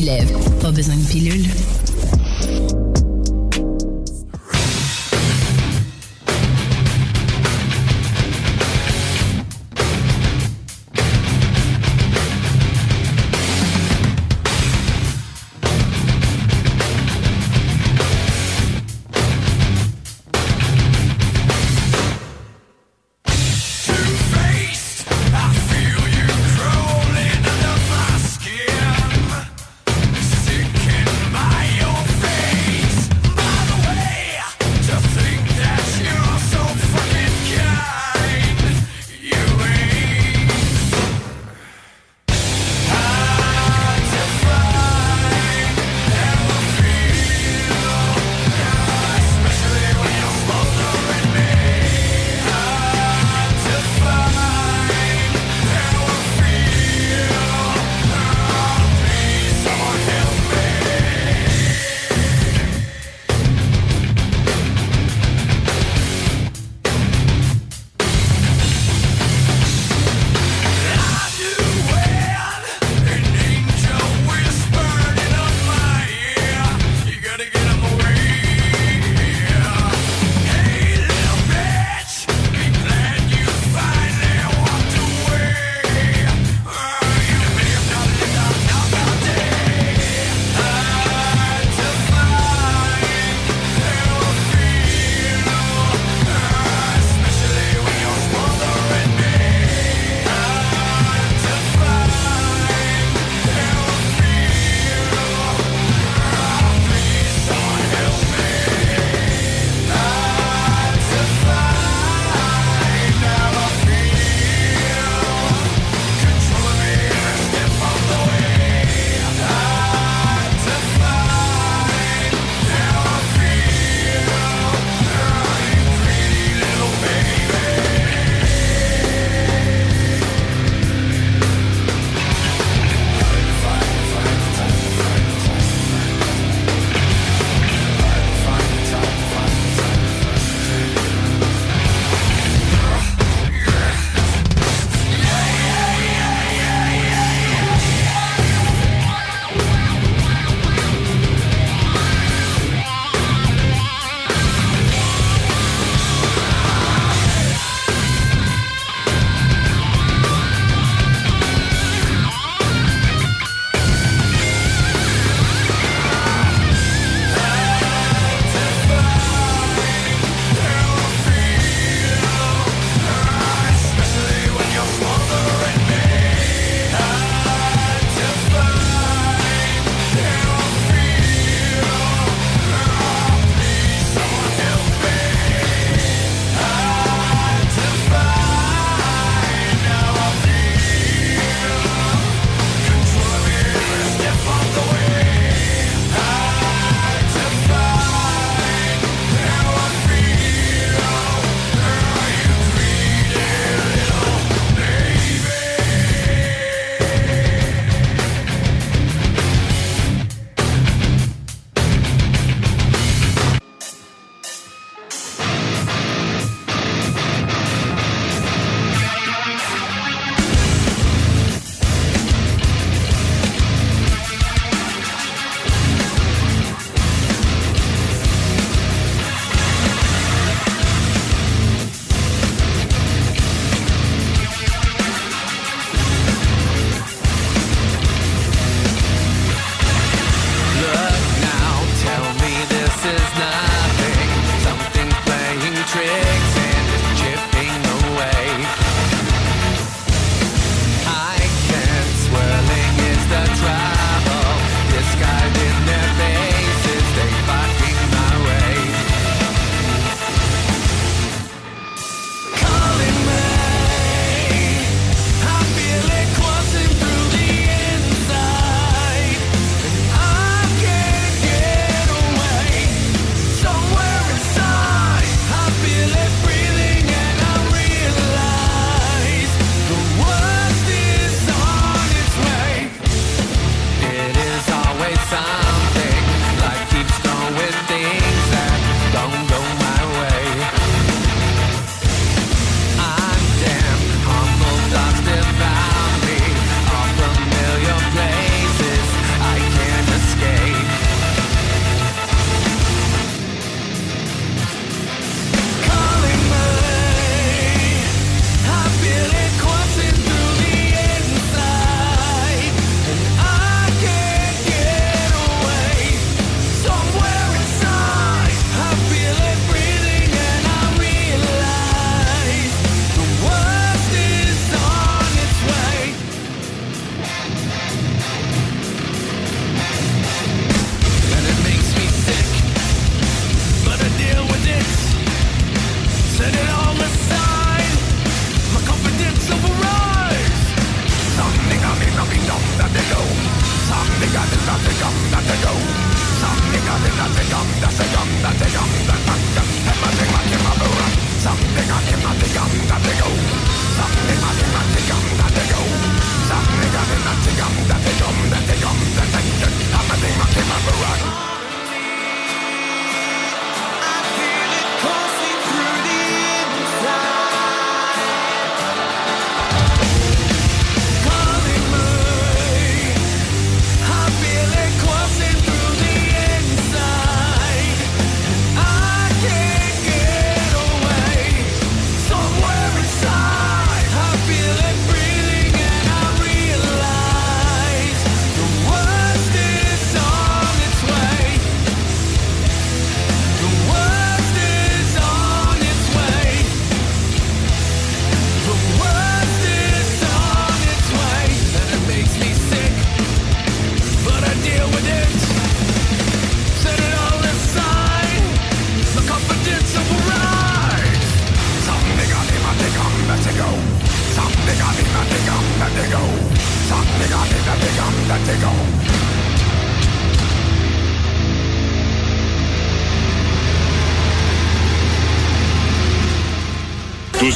Qui 0.00 0.06
lève. 0.06 0.32
Pas 0.60 0.70
besoin 0.72 0.96
de 0.96 1.06
pilule. 1.06 1.39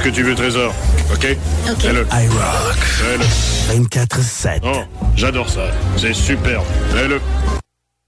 Que 0.05 0.11
tu 0.11 0.23
veux, 0.23 0.35
Trésor. 0.35 0.75
OK? 1.15 1.37
OK. 1.71 1.81
Fais-le. 1.81 2.07
I 2.13 2.29
rock. 2.29 2.77
Fais-le. 2.77 3.87
24-7. 3.87 4.61
Oh, 4.63 4.83
j'adore 5.17 5.49
ça. 5.49 5.63
C'est 5.97 6.13
superbe. 6.13 6.65
Fais-le. 6.91 7.21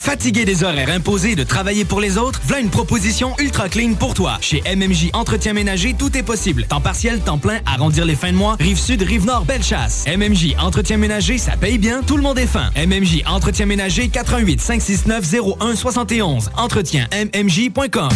Fatigué 0.02 0.44
des 0.44 0.62
horaires 0.62 0.90
imposés 0.90 1.34
de 1.36 1.42
travailler 1.42 1.86
pour 1.86 2.00
les 2.00 2.18
autres? 2.18 2.40
Voilà 2.44 2.60
une 2.60 2.68
proposition 2.68 3.34
ultra 3.38 3.70
clean 3.70 3.94
pour 3.94 4.12
toi. 4.12 4.36
Chez 4.42 4.62
MMJ 4.76 5.08
Entretien 5.14 5.54
Ménager, 5.54 5.96
tout 5.98 6.16
est 6.16 6.22
possible. 6.22 6.66
Temps 6.66 6.82
partiel, 6.82 7.20
temps 7.20 7.38
plein, 7.38 7.60
arrondir 7.64 8.04
les 8.04 8.14
fins 8.14 8.30
de 8.30 8.36
mois, 8.36 8.56
rive 8.60 8.78
sud, 8.78 9.02
rive 9.02 9.24
nord, 9.24 9.46
belle 9.46 9.64
chasse. 9.64 10.04
MMJ 10.06 10.54
Entretien 10.60 10.98
Ménager, 10.98 11.38
ça 11.38 11.56
paye 11.56 11.78
bien, 11.78 12.02
tout 12.06 12.18
le 12.18 12.22
monde 12.22 12.38
est 12.38 12.46
fin. 12.46 12.70
MMJ 12.76 13.22
Entretien 13.26 13.64
Ménager, 13.64 14.08
88 14.08 14.60
569 14.60 15.34
01 15.60 15.74
71. 15.74 16.50
Entretien 16.56 17.08
MMJ.com. 17.12 18.10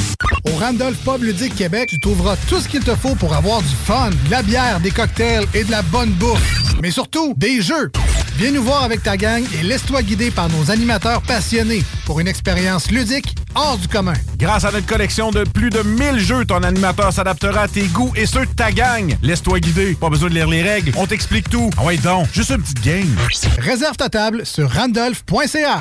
Au 0.50 0.56
Randolph 0.56 0.98
Pub 1.04 1.22
Ludique 1.22 1.54
Québec, 1.54 1.88
tu 1.90 2.00
trouveras 2.00 2.36
tout 2.48 2.60
ce 2.60 2.68
qu'il 2.68 2.82
te 2.82 2.94
faut 2.94 3.14
pour 3.14 3.34
avoir 3.34 3.60
du 3.60 3.74
fun, 3.84 4.10
de 4.10 4.30
la 4.30 4.42
bière, 4.42 4.80
des 4.80 4.90
cocktails 4.90 5.44
et 5.54 5.64
de 5.64 5.70
la 5.70 5.82
bonne 5.82 6.10
bouffe. 6.10 6.74
Mais 6.82 6.90
surtout, 6.90 7.34
des 7.36 7.60
jeux. 7.60 7.90
Viens 8.36 8.52
nous 8.52 8.62
voir 8.62 8.82
avec 8.84 9.02
ta 9.02 9.16
gang 9.16 9.44
et 9.58 9.62
laisse-toi 9.62 10.02
guider 10.02 10.30
par 10.30 10.48
nos 10.48 10.70
animateurs 10.70 11.22
passionnés 11.22 11.82
pour 12.06 12.20
une 12.20 12.28
expérience 12.28 12.90
ludique 12.90 13.34
hors 13.54 13.76
du 13.76 13.86
commun. 13.86 14.14
Grâce 14.38 14.64
à 14.64 14.72
notre 14.72 14.86
collection 14.86 15.30
de 15.30 15.44
plus 15.44 15.70
de 15.70 15.82
1000 15.82 16.18
jeux, 16.18 16.44
ton 16.44 16.62
animateur 16.62 17.12
s'adaptera 17.12 17.62
à 17.62 17.68
tes 17.68 17.84
goûts 17.86 18.12
et 18.16 18.26
ceux 18.26 18.46
de 18.46 18.52
ta 18.52 18.72
gang. 18.72 19.16
Laisse-toi 19.22 19.60
guider. 19.60 19.94
Pas 19.94 20.08
besoin 20.08 20.30
de 20.30 20.34
lire 20.34 20.48
les 20.48 20.62
règles. 20.62 20.92
On 20.96 21.06
t'explique 21.06 21.50
tout. 21.50 21.70
Ah 21.76 21.84
ouais, 21.84 21.98
donc, 21.98 22.28
juste 22.32 22.50
une 22.50 22.62
petite 22.62 22.82
game. 22.82 23.16
Réserve 23.58 23.96
ta 23.96 24.08
table 24.08 24.46
sur 24.46 24.72
randolph.ca. 24.72 25.80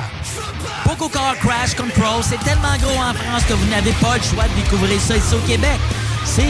Poco 0.84 1.08
Car 1.08 1.36
Crash 1.38 1.74
Control, 1.74 2.22
c'est 2.22 2.40
tellement 2.44 2.76
gros 2.80 3.00
en 3.00 3.14
France 3.14 3.44
que 3.48 3.54
vous 3.54 3.66
n'avez 3.70 3.92
pas 3.92 4.16
le 4.16 4.22
choix 4.22 4.44
de 4.44 4.62
découvrir 4.62 5.00
ça 5.00 5.16
ici 5.16 5.34
au 5.34 5.46
Québec. 5.46 5.78
Ces 6.24 6.42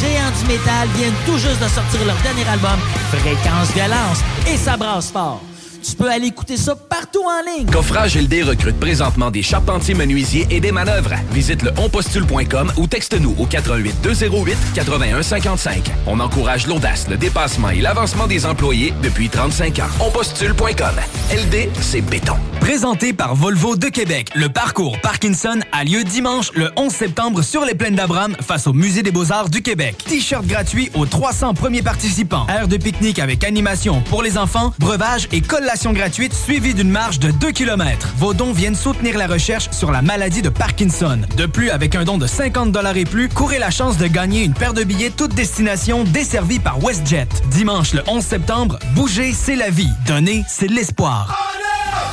géants 0.00 0.32
du 0.40 0.46
métal 0.46 0.88
viennent 0.96 1.14
tout 1.26 1.38
juste 1.38 1.60
de 1.62 1.68
sortir 1.68 2.04
leur 2.06 2.16
dernier 2.22 2.46
album, 2.48 2.78
Fréquence 3.10 3.72
Violence, 3.74 4.18
et 4.46 4.56
ça 4.56 4.76
brasse 4.76 5.10
fort. 5.10 5.40
Tu 5.84 5.94
peux 5.96 6.08
aller 6.08 6.28
écouter 6.28 6.56
ça 6.56 6.74
partout 6.74 7.20
en 7.24 7.58
ligne. 7.58 7.66
Coffrage 7.66 8.16
LD 8.16 8.42
recrute 8.44 8.80
présentement 8.80 9.30
des 9.30 9.42
charpentiers 9.42 9.92
menuisiers 9.94 10.46
et 10.48 10.58
des 10.58 10.72
manœuvres. 10.72 11.12
Visite 11.30 11.60
le 11.60 11.72
onpostule.com 11.76 12.72
ou 12.78 12.86
texte-nous 12.86 13.34
au 13.38 13.44
88 13.44 13.94
208 14.02 14.56
81 14.74 15.22
55. 15.22 15.90
On 16.06 16.20
encourage 16.20 16.66
l'audace, 16.66 17.06
le 17.10 17.18
dépassement 17.18 17.68
et 17.68 17.82
l'avancement 17.82 18.26
des 18.26 18.46
employés 18.46 18.94
depuis 19.02 19.28
35 19.28 19.80
ans. 19.80 19.88
Onpostule.com. 20.00 20.94
LD, 21.30 21.68
c'est 21.82 22.00
béton. 22.00 22.36
Présenté 22.60 23.12
par 23.12 23.34
Volvo 23.34 23.76
de 23.76 23.88
Québec, 23.88 24.30
le 24.34 24.48
parcours 24.48 24.98
Parkinson 25.02 25.58
a 25.72 25.84
lieu 25.84 26.02
dimanche 26.02 26.50
le 26.54 26.70
11 26.76 26.90
septembre 26.90 27.42
sur 27.42 27.66
les 27.66 27.74
plaines 27.74 27.94
d'Abraham 27.94 28.34
face 28.40 28.66
au 28.66 28.72
Musée 28.72 29.02
des 29.02 29.10
Beaux-Arts 29.10 29.50
du 29.50 29.60
Québec. 29.60 30.02
T-shirt 30.08 30.46
gratuit 30.46 30.90
aux 30.94 31.04
300 31.04 31.52
premiers 31.52 31.82
participants. 31.82 32.46
Aire 32.48 32.68
de 32.68 32.78
pique-nique 32.78 33.18
avec 33.18 33.44
animation 33.44 34.00
pour 34.08 34.22
les 34.22 34.38
enfants, 34.38 34.72
breuvage 34.78 35.28
et 35.30 35.42
collation 35.42 35.73
gratuite 35.92 36.32
suivie 36.32 36.72
d'une 36.72 36.90
marche 36.90 37.18
de 37.18 37.30
2 37.30 37.50
km. 37.50 38.14
Vos 38.16 38.32
dons 38.32 38.52
viennent 38.52 38.76
soutenir 38.76 39.18
la 39.18 39.26
recherche 39.26 39.68
sur 39.72 39.90
la 39.90 40.02
maladie 40.02 40.40
de 40.40 40.48
Parkinson. 40.48 41.20
De 41.36 41.46
plus, 41.46 41.70
avec 41.70 41.94
un 41.94 42.04
don 42.04 42.16
de 42.16 42.26
50 42.26 42.76
et 42.96 43.04
plus, 43.04 43.28
courez 43.28 43.58
la 43.58 43.70
chance 43.70 43.98
de 43.98 44.06
gagner 44.06 44.44
une 44.44 44.54
paire 44.54 44.72
de 44.72 44.84
billets 44.84 45.10
toute 45.10 45.34
destination 45.34 46.04
desservie 46.04 46.60
par 46.60 46.78
WestJet. 46.78 47.28
Dimanche 47.50 47.92
le 47.92 48.02
11 48.06 48.24
septembre, 48.24 48.78
bouger, 48.94 49.32
c'est 49.32 49.56
la 49.56 49.70
vie. 49.70 49.90
Donner, 50.06 50.44
c'est 50.48 50.70
l'espoir. 50.70 51.36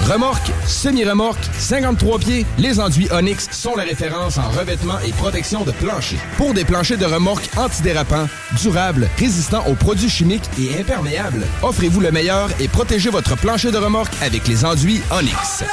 Remorque, 0.10 0.52
semi-remorque, 0.68 1.44
53 1.58 2.20
pieds, 2.20 2.46
les 2.58 2.80
enduits 2.80 3.08
Onyx 3.12 3.48
sont 3.52 3.76
la 3.76 3.84
référence 3.84 4.38
en 4.38 4.50
revêtement 4.50 5.00
et 5.06 5.12
protection 5.12 5.64
de 5.64 5.72
plancher. 5.72 6.18
Pour 6.38 6.54
des 6.54 6.66
planchers 6.66 6.98
de 6.98 7.06
remorque 7.06 7.50
antidérapants, 7.58 8.28
durables, 8.62 9.10
résistants 9.18 9.64
aux 9.68 9.76
produits 9.76 10.10
chimiques 10.10 10.50
et 10.60 10.80
imperméables, 10.80 11.46
offrez-vous 11.62 12.02
le 12.02 12.12
meilleur 12.12 12.50
et 12.60 12.68
protégez 12.68 13.10
votre 13.10 13.38
plancher 13.38 13.72
de 13.72 13.78
remorque 13.78 14.14
avec 14.22 14.48
les 14.48 14.66
enduits 14.66 15.02
Onyx. 15.12 15.64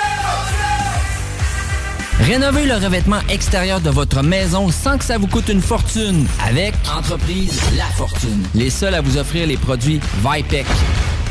Rénovez 2.21 2.67
le 2.67 2.75
revêtement 2.75 3.21
extérieur 3.29 3.81
de 3.81 3.91
votre 3.91 4.23
maison 4.23 4.71
sans 4.71 4.99
que 4.99 5.05
ça 5.05 5.19
vous 5.19 5.29
coûte 5.29 5.49
une 5.49 5.63
fortune 5.63 6.27
avec 6.47 6.75
Entreprise 6.97 7.61
La 7.77 7.87
Fortune. 7.97 8.43
Les 8.55 8.71
seuls 8.71 8.95
à 8.95 9.01
vous 9.01 9.17
offrir 9.17 9.47
les 9.47 9.57
produits 9.57 10.01
Vipec. 10.23 10.67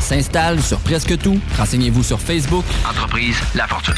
S'installe 0.07 0.61
sur 0.61 0.79
presque 0.79 1.17
tout. 1.17 1.37
Renseignez-vous 1.57 2.01
sur 2.01 2.17
Facebook. 2.17 2.63
Entreprise 2.89 3.35
La 3.55 3.67
Fortune. 3.67 3.93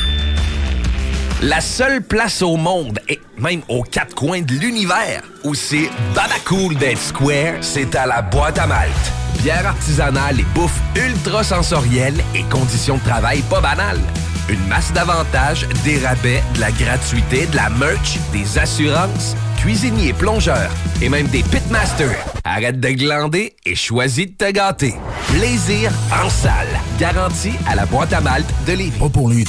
La 1.43 1.61
seule 1.61 2.01
place 2.01 2.41
au 2.41 2.57
monde, 2.57 2.97
et 3.07 3.19
même 3.37 3.61
aux 3.67 3.83
quatre 3.83 4.15
coins 4.15 4.41
de 4.41 4.53
l'univers, 4.53 5.21
où 5.43 5.53
c'est 5.53 5.87
Babacool 6.15 6.75
d'être 6.77 6.97
square, 6.97 7.57
c'est 7.61 7.95
à 7.95 8.07
la 8.07 8.23
boîte 8.23 8.57
à 8.57 8.65
malte. 8.65 9.11
Bière 9.43 9.67
artisanale 9.67 10.39
et 10.39 10.45
bouffe 10.55 10.79
ultra 10.95 11.43
sensorielle 11.43 12.15
et 12.33 12.41
conditions 12.49 12.97
de 12.97 13.03
travail 13.03 13.43
pas 13.43 13.61
banales. 13.61 14.01
Une 14.49 14.65
masse 14.65 14.91
d'avantages, 14.91 15.67
des 15.83 15.99
rabais, 15.99 16.41
de 16.55 16.59
la 16.59 16.71
gratuité, 16.71 17.45
de 17.45 17.55
la 17.55 17.69
merch, 17.69 18.17
des 18.33 18.57
assurances, 18.57 19.35
cuisiniers, 19.59 20.13
plongeurs 20.13 20.71
et 21.03 21.09
même 21.09 21.27
des 21.27 21.43
pitmasters. 21.43 22.25
Arrête 22.43 22.79
de 22.79 22.89
glander 22.89 23.55
et 23.63 23.75
choisis 23.75 24.25
de 24.25 24.31
te 24.31 24.49
gâter. 24.51 24.95
Plaisir 25.31 25.91
en 26.11 26.27
salle. 26.27 26.67
Garantie 26.97 27.53
à 27.67 27.75
la 27.75 27.85
boîte 27.85 28.11
à 28.13 28.19
malte 28.19 28.51
de 28.65 28.73
Lévis. 28.73 28.97
Pas 28.97 29.09
pour 29.09 29.31
you 29.31 29.45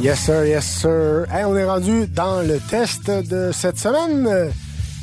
Yes, 0.00 0.20
sir, 0.20 0.44
yes, 0.46 0.64
sir. 0.64 1.26
Hey, 1.32 1.44
on 1.44 1.56
est 1.56 1.64
rendu 1.64 2.06
dans 2.06 2.40
le 2.40 2.60
test 2.60 3.10
de 3.10 3.50
cette 3.52 3.78
semaine 3.78 4.52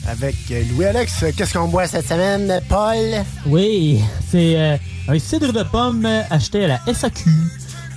avec 0.08 0.36
Louis-Alex. 0.50 1.26
Qu'est-ce 1.36 1.54
qu'on 1.54 1.68
boit 1.68 1.88
cette 1.88 2.08
semaine, 2.08 2.62
Paul? 2.70 3.26
Oui, 3.46 4.00
c'est 4.32 4.58
euh, 4.58 4.78
un 5.10 5.20
cidre 5.20 5.52
de 5.52 5.64
pomme 5.64 6.08
acheté 6.30 6.64
à 6.64 6.68
la 6.86 6.94
SAQ. 6.94 7.30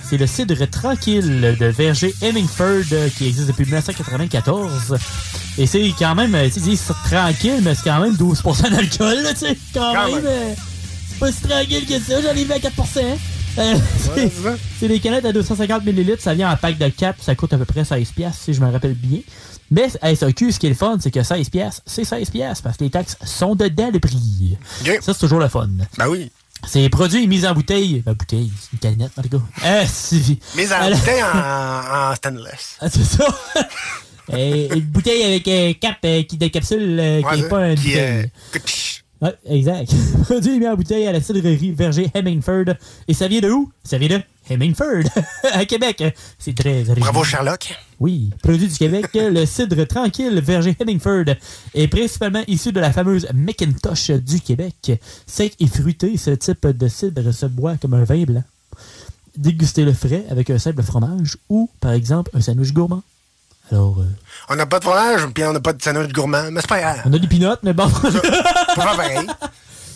C'est 0.09 0.17
le 0.17 0.25
cidre 0.27 0.65
tranquille 0.69 1.55
de 1.59 1.65
verger 1.67 2.13
Hemingford 2.21 2.83
euh, 2.93 3.09
qui 3.15 3.27
existe 3.27 3.47
depuis 3.47 3.65
1994. 3.65 4.97
Et 5.59 5.67
c'est 5.67 5.93
quand 5.99 6.15
même, 6.15 6.33
euh, 6.33 6.49
tu 6.51 6.59
sais, 6.59 6.75
c'est 6.75 6.93
tranquille, 7.15 7.59
mais 7.61 7.75
c'est 7.75 7.83
quand 7.83 7.99
même 7.99 8.15
12% 8.15 8.71
d'alcool, 8.71 9.17
tu 9.29 9.35
sais. 9.35 9.57
Quand, 9.73 9.93
Quand 9.93 10.05
même, 10.07 10.15
même. 10.15 10.25
euh, 10.25 10.53
c'est 11.09 11.19
pas 11.19 11.31
si 11.31 11.41
tranquille 11.41 11.85
que 11.85 11.99
ça. 11.99 12.21
J'en 12.21 12.31
ai 12.35 12.43
vu 12.43 12.51
à 12.51 12.57
4%. 12.57 13.17
Euh, 13.59 13.75
c'est- 14.15 14.31
c'est 14.79 14.87
des 14.87 14.99
canettes 14.99 15.25
à 15.25 15.31
250 15.33 15.85
ml, 15.85 16.17
ça 16.19 16.33
vient 16.33 16.51
en 16.51 16.57
pack 16.57 16.77
de 16.77 16.87
4, 16.87 17.21
ça 17.21 17.35
coûte 17.35 17.53
à 17.53 17.57
peu 17.57 17.65
près 17.65 17.83
16 17.85 18.09
pièces 18.11 18.35
si 18.45 18.53
je 18.53 18.61
me 18.61 18.71
rappelle 18.71 18.93
bien. 18.95 19.19
Mais 19.71 19.89
à 20.01 20.09
SAQ, 20.15 20.51
ce 20.51 20.59
qui 20.59 20.65
est 20.65 20.69
le 20.69 20.75
fun, 20.75 20.97
c'est 20.99 21.11
que 21.11 21.21
16 21.21 21.49
pièces, 21.49 21.81
c'est 21.85 22.03
16 22.03 22.31
pièces 22.31 22.61
parce 22.61 22.77
que 22.77 22.83
les 22.85 22.89
taxes 22.89 23.15
sont 23.23 23.53
dedans 23.53 23.91
le 23.93 23.99
prix. 23.99 24.57
Ça, 25.01 25.13
c'est 25.13 25.19
toujours 25.19 25.39
le 25.39 25.47
fun. 25.49 25.67
Ben 25.97 26.07
oui. 26.07 26.31
C'est 26.67 26.89
produit 26.89 27.23
et 27.23 27.27
mis 27.27 27.45
en 27.45 27.53
bouteille. 27.53 28.01
Ben, 28.05 28.13
bouteille, 28.13 28.51
c'est 28.59 28.73
une 28.73 28.79
canette, 28.79 29.11
mon 29.17 29.23
gars. 29.39 29.45
Euh, 29.65 29.83
si. 29.87 30.39
Mise 30.55 30.71
en 30.71 30.75
Alors- 30.75 30.99
bouteille 30.99 31.23
en, 31.23 31.27
en 32.11 32.15
stainless. 32.15 32.77
Ah, 32.81 32.89
c'est 32.89 33.03
ça. 33.05 33.25
Et 34.37 34.67
une 34.73 34.81
bouteille 34.81 35.23
avec 35.23 35.47
un 35.47 35.73
cap 35.73 35.97
euh, 36.05 36.21
qui 36.23 36.37
de 36.37 36.47
capsule 36.49 36.99
euh, 36.99 37.19
qui 37.21 37.25
Ouais, 37.27 37.39
est 37.39 37.49
pas 37.49 37.57
un 37.59 37.75
qui 37.75 37.87
bouteille. 37.87 37.97
est- 37.97 38.31
Ouais, 39.21 39.33
exact. 39.47 39.91
Produit 40.23 40.55
et 40.55 40.59
mis 40.59 40.67
en 40.67 40.75
bouteille 40.75 41.05
à 41.07 41.11
la 41.11 41.19
cidrerie 41.19 41.71
Verger 41.71 42.09
Hemingford. 42.13 42.75
Et 43.07 43.13
ça 43.13 43.27
vient 43.27 43.41
de 43.41 43.49
où? 43.49 43.69
Ça 43.83 43.97
vient 43.97 44.07
de 44.17 44.23
Hemingford, 44.49 45.03
à 45.53 45.65
Québec. 45.65 46.03
C'est 46.37 46.55
très 46.55 46.83
Bravo, 46.83 47.19
original. 47.19 47.25
Sherlock. 47.25 47.77
Oui, 47.99 48.29
produit 48.41 48.67
du 48.67 48.75
Québec, 48.77 49.07
le 49.13 49.45
cidre 49.45 49.83
tranquille 49.85 50.39
Verger 50.41 50.75
Hemingford 50.79 51.35
est 51.73 51.87
principalement 51.87 52.43
issu 52.47 52.71
de 52.71 52.79
la 52.79 52.91
fameuse 52.91 53.27
Macintosh 53.33 54.11
du 54.11 54.39
Québec. 54.39 54.91
Sec 55.27 55.55
et 55.59 55.67
fruité, 55.67 56.17
ce 56.17 56.31
type 56.31 56.67
de 56.67 56.87
cidre 56.87 57.31
se 57.31 57.45
boit 57.45 57.75
comme 57.77 57.93
un 57.93 58.03
vin 58.03 58.23
blanc. 58.23 58.43
Dégustez-le 59.37 59.93
frais 59.93 60.25
avec 60.29 60.49
un 60.49 60.57
simple 60.57 60.83
fromage 60.83 61.37
ou, 61.49 61.69
par 61.79 61.91
exemple, 61.91 62.31
un 62.33 62.41
sandwich 62.41 62.73
gourmand. 62.73 63.03
Alors, 63.71 63.99
euh, 63.99 64.05
On 64.49 64.55
n'a 64.55 64.65
pas 64.65 64.79
de 64.79 64.83
fromage, 64.83 65.27
puis 65.33 65.43
on 65.43 65.53
n'a 65.53 65.59
pas 65.59 65.73
de 65.73 65.81
sandwich 65.81 66.11
gourmand, 66.11 66.49
mais 66.51 66.61
c'est 66.61 66.67
pas 66.69 66.79
grave. 66.79 67.01
on 67.05 67.13
a 67.13 67.19
des 67.19 67.27
pinottes, 67.27 67.59
mais 67.63 67.73
bon. 67.73 67.87
Faire 67.87 68.75
pareil. 68.75 69.27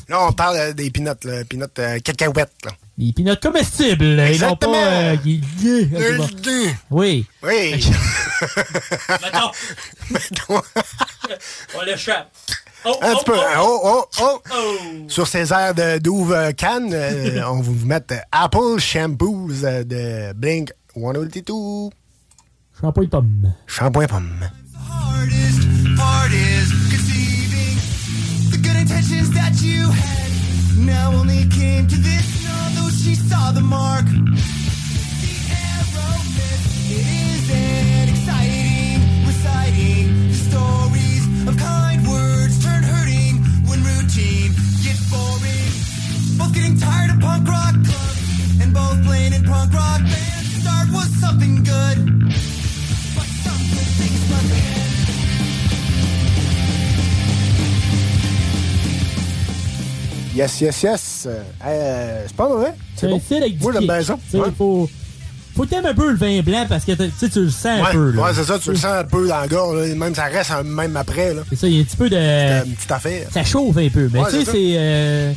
Là, 0.09 0.27
on 0.27 0.31
parle 0.33 0.57
euh, 0.57 0.73
des 0.73 0.91
pinottes, 0.91 1.23
là, 1.23 1.43
pinottes 1.45 1.79
euh, 1.79 1.99
cacahuètes. 1.99 2.51
Là. 2.65 2.71
Des 2.97 3.11
pinottes 3.11 3.41
comestibles, 3.41 4.03
et 4.05 4.15
non 4.17 4.23
Exactement. 4.25 4.73
pas... 4.73 4.77
euh, 4.77 5.17
euh, 5.65 6.69
Oui. 6.91 7.25
Oui. 7.41 7.85
On 11.75 11.81
l'échappe. 11.85 12.31
Oh, 12.85 12.97
Un 13.01 13.13
oh, 13.13 13.15
petit 13.15 13.25
peu. 13.25 13.37
oh. 13.59 13.79
Oh, 13.83 14.05
oh, 14.21 14.41
oh. 14.53 14.77
Sur 15.07 15.25
ces 15.27 15.53
airs 15.53 15.73
de 15.73 15.97
douve 15.99 16.33
euh, 16.33 16.51
canne, 16.51 16.93
euh, 16.93 17.41
on 17.47 17.61
va 17.61 17.71
vous 17.71 17.85
mettre 17.85 18.13
euh, 18.13 18.19
Apple 18.31 18.77
Shampoos 18.79 19.63
euh, 19.63 19.83
de 19.83 20.33
Blink 20.33 20.71
182. 20.93 21.53
Shampoing 22.79 23.07
pomme. 23.07 23.53
Shampoing 23.67 24.07
pomme. 24.07 24.49
part 25.95 26.31
is 26.31 26.69
conceiving 26.91 27.77
the 28.51 28.57
good 28.57 28.75
intentions 28.75 29.29
that 29.31 29.61
you 29.61 29.89
had. 29.89 30.32
No, 30.77 30.85
now 30.85 31.13
only 31.13 31.47
came 31.49 31.87
to 31.87 31.95
this, 31.95 32.45
although 32.47 32.89
she 32.89 33.15
saw 33.15 33.51
the 33.51 33.61
mark. 33.61 34.05
The 34.05 35.35
arrow 35.69 36.17
missed. 36.35 36.91
It 36.97 37.05
isn't 37.33 38.09
exciting, 38.09 38.99
reciting 39.25 40.05
the 40.29 40.39
stories 40.49 41.47
of 41.47 41.57
kind 41.57 42.07
words 42.07 42.63
turn 42.63 42.83
hurting 42.83 43.37
when 43.67 43.83
routine 43.83 44.53
boring. 45.13 45.69
Both 46.37 46.53
getting 46.53 46.77
tired 46.77 47.11
of 47.11 47.19
punk 47.19 47.47
rock 47.47 47.75
clubs 47.87 48.21
and 48.61 48.73
both 48.73 49.03
playing 49.05 49.33
in 49.33 49.43
punk 49.43 49.73
rock 49.73 50.01
bands. 50.01 50.47
Start 50.61 50.87
was 50.91 51.09
something 51.19 51.63
good, 51.63 51.97
Yes, 60.35 60.61
yes, 60.61 60.83
yes. 60.83 61.23
Euh, 61.27 61.41
euh, 61.65 62.23
c'est 62.27 62.35
pas 62.35 62.47
mauvais. 62.47 62.73
C'est 62.95 63.07
bon. 63.07 63.17
un 63.17 63.19
style 63.19 63.37
avec 63.37 63.57
du 63.57 63.63
Moi, 63.63 63.73
j'aime 63.73 63.83
bien 63.83 64.01
ça. 64.01 64.17
Ouais. 64.33 64.47
Faut, 64.57 64.89
faut 65.55 65.65
t'aimer 65.65 65.89
un 65.89 65.93
peu 65.93 66.09
le 66.09 66.17
vin 66.17 66.41
blanc 66.41 66.65
parce 66.67 66.85
que 66.85 66.91
tu 66.93 67.39
le 67.39 67.49
sens 67.49 67.65
un 67.65 67.91
peu. 67.91 68.11
là. 68.11 68.21
ouais, 68.23 68.29
c'est 68.33 68.43
ça, 68.43 68.57
tu 68.57 68.71
le 68.71 68.75
sens 68.75 68.85
un 68.85 69.03
peu 69.03 69.27
dans 69.27 69.39
la 69.39 69.47
gorge, 69.47 69.77
là, 69.87 69.95
même 69.95 70.15
ça 70.15 70.23
reste 70.23 70.51
même 70.65 70.97
après. 70.97 71.35
C'est 71.49 71.55
ça, 71.55 71.67
il 71.67 71.75
y 71.75 71.77
a 71.77 71.81
un 71.81 71.83
petit 71.83 71.97
peu 71.97 72.09
de. 72.09 72.65
une 72.65 72.75
petite 72.75 72.91
affaire. 72.91 73.27
Ça 73.31 73.43
chauffe 73.43 73.77
un 73.77 73.89
peu. 73.89 74.09
Mais 74.11 74.21
tu 74.31 74.43
sais, 74.43 74.45
c'est. 74.45 75.35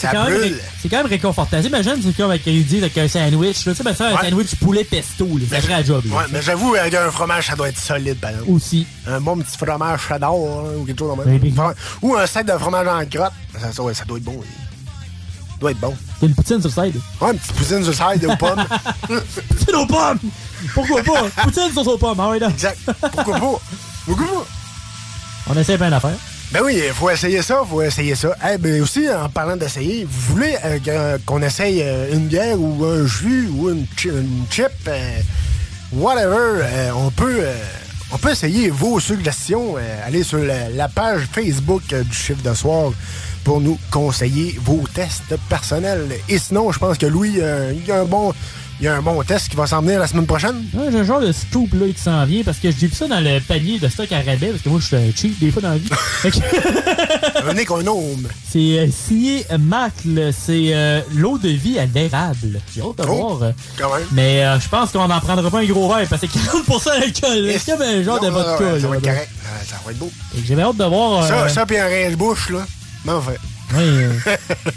C'est. 0.00 0.06
Ça 0.06 0.12
quand, 0.12 0.24
même, 0.24 0.38
brûle. 0.38 0.52
ré- 0.54 0.60
c'est 0.82 0.88
quand 0.88 0.96
même 0.98 1.06
réconfortant. 1.06 1.60
Imagine, 1.60 1.94
c'est 2.02 2.16
comme 2.16 2.30
avec, 2.30 2.46
avec 2.48 2.98
un 2.98 3.08
sandwich. 3.08 3.66
là. 3.66 3.72
Tu 3.72 3.78
sais, 3.78 3.84
ben, 3.84 3.94
faire 3.94 4.06
un 4.16 4.20
Ouais. 4.22 4.30
sandwich 4.30 4.54
poulet 4.56 4.84
pesto. 4.84 5.26
là, 5.26 5.44
Ça 5.50 5.60
ferait 5.60 5.72
la 5.74 5.82
job. 5.84 6.02
là. 6.08 6.16
Ouais, 6.16 6.22
mais 6.32 6.42
j'avoue, 6.42 6.74
avec 6.74 6.94
un 6.94 7.10
fromage, 7.10 7.46
ça 7.48 7.56
doit 7.56 7.68
être 7.68 7.78
solide, 7.78 8.18
par 8.18 8.30
exemple. 8.30 8.50
Aussi. 8.50 8.86
Un 9.06 9.20
bon 9.20 9.36
petit 9.38 9.56
fromage 9.56 10.00
cheddar, 10.08 10.30
hein, 10.32 10.76
ou 10.78 10.84
quelque 10.84 10.98
chose 10.98 11.16
même. 11.24 11.52
Fromage- 11.54 11.74
Ou 12.02 12.16
un 12.16 12.26
sac 12.26 12.46
de 12.46 12.52
fromage 12.58 12.86
en 12.88 13.04
crotte. 13.06 13.32
Ça, 13.60 13.72
ça, 13.72 13.82
ouais, 13.82 13.94
ça 13.94 14.04
doit 14.04 14.18
être 14.18 14.24
bon. 14.24 14.40
Ça 14.42 15.56
doit 15.60 15.70
être 15.72 15.80
bon. 15.80 15.94
T'as 16.20 16.26
une 16.26 16.34
poutine 16.34 16.60
sur 16.62 16.70
le 16.74 16.86
side. 16.92 17.00
Ouais, 17.20 17.32
une 17.32 17.38
petite 17.38 17.52
poutine 17.52 17.84
sur 17.92 18.06
le 18.08 18.12
side 18.18 18.24
aux 18.24 18.36
pommes. 18.36 18.64
poutine 19.48 19.74
aux 19.76 19.86
pommes! 19.86 20.18
Pourquoi 20.74 21.02
pas? 21.02 21.22
poutine 21.42 21.72
sur 21.72 21.86
aux 21.88 21.98
pommes, 21.98 22.20
ouais, 22.20 22.38
là. 22.38 22.48
Exact. 22.48 22.78
Pourquoi 23.12 23.34
pas? 23.38 23.60
Pourquoi 24.06 24.26
pas? 24.26 24.46
On 25.50 25.56
essaie 25.58 25.76
plein 25.76 25.90
d'affaires. 25.90 26.16
Ben 26.52 26.62
oui, 26.64 26.80
il 26.84 26.92
faut 26.92 27.08
essayer 27.10 27.42
ça, 27.42 27.62
faut 27.68 27.80
essayer 27.80 28.16
ça. 28.16 28.34
Eh 28.52 28.58
ben 28.58 28.82
aussi, 28.82 29.08
en 29.08 29.28
parlant 29.28 29.56
d'essayer, 29.56 30.04
vous 30.04 30.34
voulez 30.34 30.56
euh, 30.64 30.78
que- 30.80 31.22
qu'on 31.24 31.40
essaye 31.42 31.80
euh, 31.82 32.12
une 32.12 32.26
bière 32.26 32.60
ou 32.60 32.84
un 32.84 33.06
jus 33.06 33.48
ou 33.54 33.70
une, 33.70 33.86
une 34.04 34.44
chip, 34.50 34.66
euh, 34.88 35.18
whatever, 35.92 36.62
euh, 36.64 36.90
on 36.96 37.10
peut 37.12 37.36
euh, 37.40 37.54
on 38.12 38.18
peut 38.18 38.30
essayer 38.32 38.68
vos 38.68 38.98
suggestions. 38.98 39.76
euh, 39.78 40.00
allez 40.04 40.24
sur 40.24 40.38
la, 40.38 40.68
la 40.70 40.88
page 40.88 41.28
Facebook 41.32 41.82
euh, 41.92 42.02
du 42.02 42.12
chiffre 42.16 42.42
de 42.42 42.52
soir 42.54 42.90
pour 43.44 43.60
nous 43.60 43.78
conseiller 43.92 44.58
vos 44.60 44.82
tests 44.92 45.36
personnels. 45.48 46.08
Et 46.28 46.38
sinon, 46.40 46.72
je 46.72 46.80
pense 46.80 46.98
que 46.98 47.06
Louis, 47.06 47.36
euh, 47.38 47.72
il 47.80 47.90
a 47.92 48.00
un 48.00 48.04
bon 48.06 48.34
il 48.80 48.84
y 48.84 48.88
a 48.88 48.96
un 48.96 49.02
bon 49.02 49.22
test 49.22 49.48
qui 49.50 49.56
va 49.56 49.66
s'en 49.66 49.82
venir 49.82 49.98
la 50.00 50.06
semaine 50.06 50.26
prochaine. 50.26 50.64
Ouais, 50.72 50.86
j'ai 50.90 51.00
un 51.00 51.04
genre 51.04 51.20
de 51.20 51.32
scoop 51.32 51.68
là 51.74 51.86
qui 51.94 52.00
s'en 52.00 52.24
vient 52.24 52.42
parce 52.42 52.58
que 52.58 52.70
j'ai 52.70 52.86
vu 52.86 52.94
ça 52.94 53.06
dans 53.06 53.20
le 53.20 53.38
panier 53.40 53.78
de 53.78 53.88
stock 53.88 54.10
à 54.12 54.16
rabais 54.18 54.48
parce 54.48 54.62
que 54.62 54.68
moi 54.70 54.80
je 54.80 54.86
suis 54.86 55.12
cheap 55.16 55.38
des 55.38 55.50
fois 55.50 55.60
dans 55.62 55.70
la 55.70 55.76
vie. 55.78 55.88
Fait 56.22 56.30
Venez 57.44 57.64
qu'on 57.64 57.82
nomme. 57.82 58.26
C'est 58.48 58.58
euh, 58.78 58.88
signé 58.90 59.44
Macle, 59.58 60.30
c'est 60.32 60.70
euh, 60.74 61.00
l'eau 61.14 61.36
de 61.38 61.48
vie 61.48 61.78
à 61.78 61.86
l'érable. 61.86 62.60
J'ai 62.74 62.80
hâte 62.80 62.98
de 62.98 63.04
Oh, 63.08 63.36
voir. 63.36 63.52
quand 63.78 63.94
même. 63.94 64.06
Mais 64.12 64.44
euh, 64.44 64.58
je 64.58 64.68
pense 64.68 64.90
qu'on 64.92 65.08
n'en 65.08 65.20
prendra 65.20 65.50
pas 65.50 65.58
un 65.60 65.64
gros 65.66 65.88
verre 65.94 66.06
parce 66.08 66.22
que 66.22 66.28
c'est 66.28 66.38
40% 66.38 66.84
d'alcool. 67.00 67.52
C'est 67.58 67.72
comme 67.72 67.82
un 67.82 68.02
genre 68.02 68.16
Non, 68.22 68.28
de 68.28 68.32
non, 68.32 68.38
non, 68.38 68.44
vodka. 68.44 68.58
Ça 68.58 68.78
là, 68.78 68.88
va 68.88 68.96
être 68.96 69.06
là. 69.06 69.12
correct. 69.12 69.30
Euh, 69.44 69.64
Ça 69.68 69.76
va 69.84 69.90
être 69.92 69.98
beau. 69.98 70.10
Fait 70.34 70.40
J'ai 70.46 70.60
hâte 70.60 70.76
de 70.76 70.84
voir. 70.84 71.26
Ça, 71.26 71.34
euh, 71.44 71.48
ça 71.48 71.66
puis 71.66 71.78
un 71.78 71.86
rince-bouche, 71.86 72.50
là. 72.50 72.66
Mais 73.04 73.12
enfin. 73.12 73.32
Oui, 73.72 73.84
euh, 73.84 74.12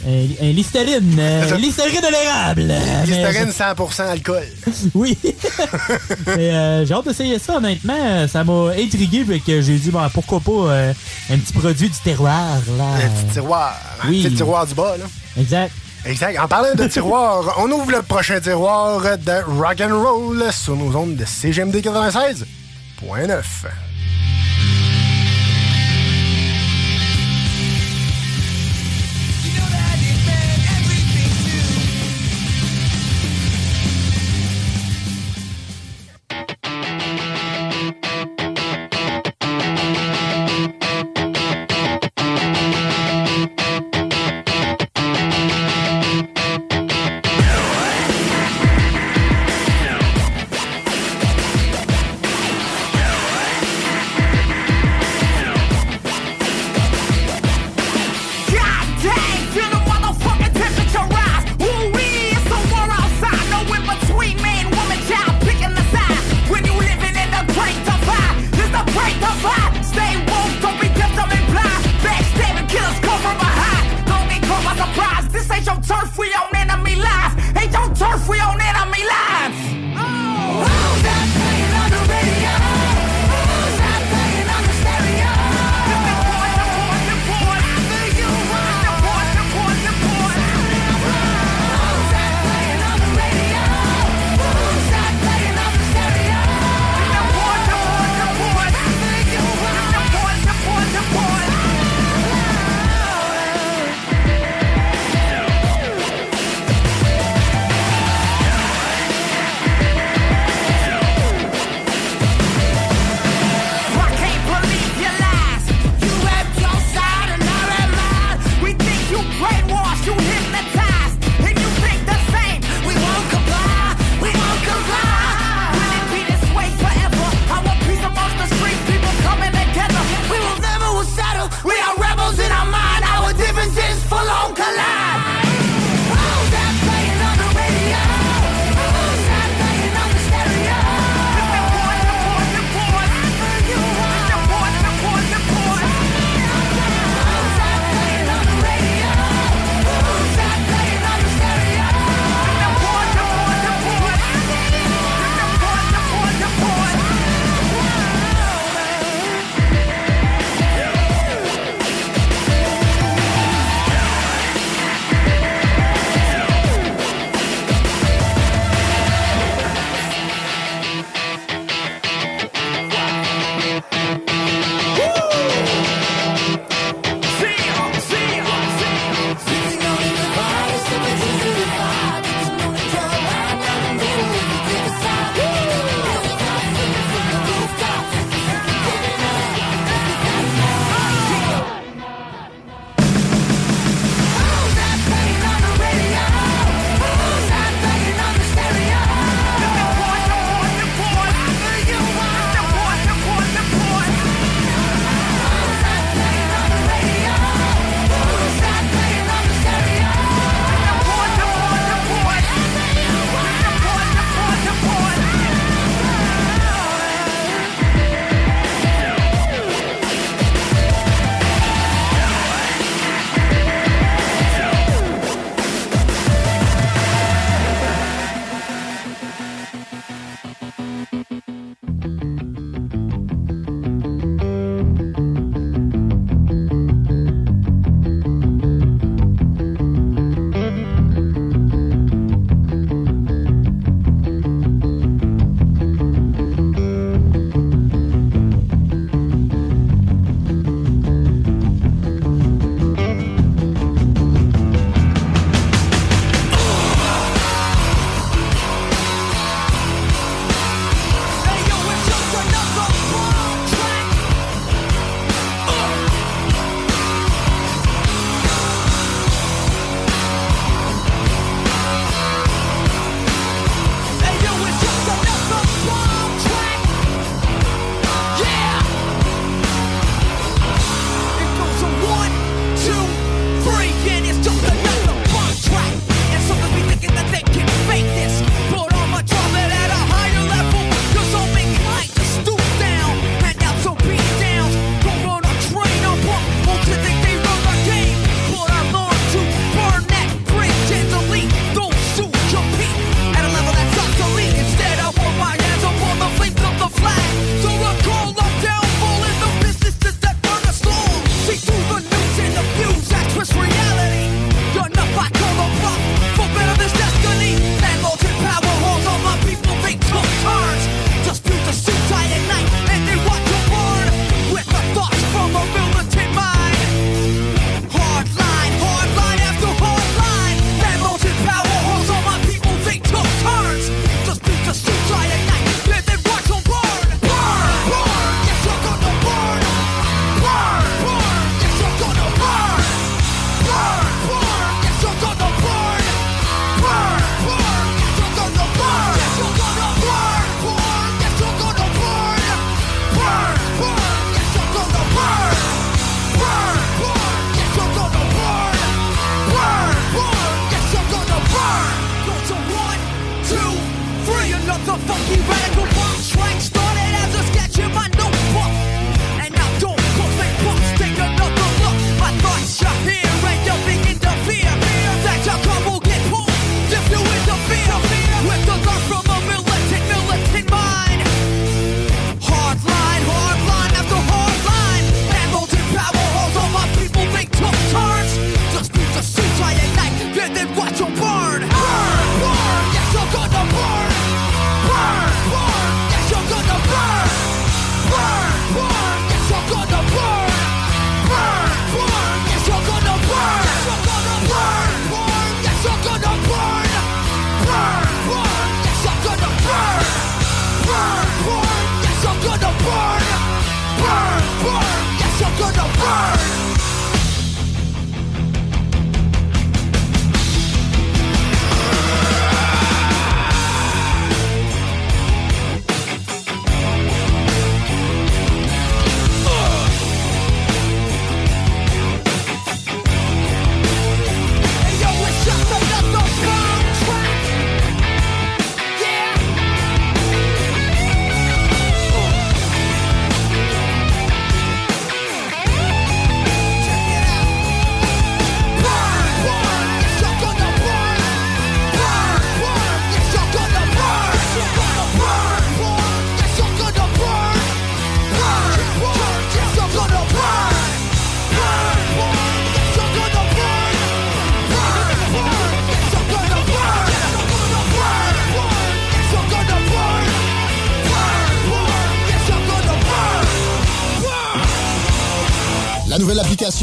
un, 0.08 0.46
un 0.48 0.52
Listerine. 0.52 1.16
euh, 1.20 1.48
Ça- 1.50 1.58
Listerine 1.58 2.02
de 2.02 2.12
l'érable. 2.12 2.64
Mais- 2.68 3.06
Listerine 3.06 3.52
100% 3.52 4.04
alcool. 4.10 4.44
Oui. 4.94 5.18
Mais 6.28 6.52
euh, 6.54 6.86
j'ai 6.86 6.94
hâte 6.94 7.06
d'essayer 7.08 7.40
ça, 7.40 7.58
honnêtement. 7.58 7.98
Euh, 8.00 8.28
Ça 8.28 8.44
m'a 8.44 8.70
intrigué, 8.78 9.26
fait 9.26 9.40
que 9.40 9.62
j'ai 9.62 9.78
dit, 9.78 9.90
bon, 9.90 10.08
pourquoi 10.14 10.40
pas 10.40 10.52
euh, 10.74 10.94
un 11.32 11.38
petit 11.38 11.54
produit 11.54 11.90
du 11.90 11.98
terroir, 12.04 12.58
là. 12.78 12.84
Un 13.04 13.10
petit 13.10 13.34
tiroir. 13.34 13.80
Un 14.04 14.10
Oui. 14.10 14.24
petit 14.24 14.36
tiroir 14.36 14.68
du 14.68 14.76
bas, 14.76 14.96
là. 14.98 15.06
Exact. 15.40 15.72
Exact. 16.06 16.38
En 16.40 16.48
parlant 16.48 16.76
de 16.76 16.86
tiroir, 16.88 17.56
on 17.60 17.72
ouvre 17.72 17.90
le 17.92 18.02
prochain 18.02 18.40
tiroir 18.42 19.00
de 19.02 19.60
rock 19.60 19.82
and 19.82 19.98
roll 20.04 20.44
sur 20.52 20.76
nos 20.76 20.96
ondes 20.96 21.16
de 21.16 21.26
CGMD 21.26 21.78
96.9. 21.78 22.46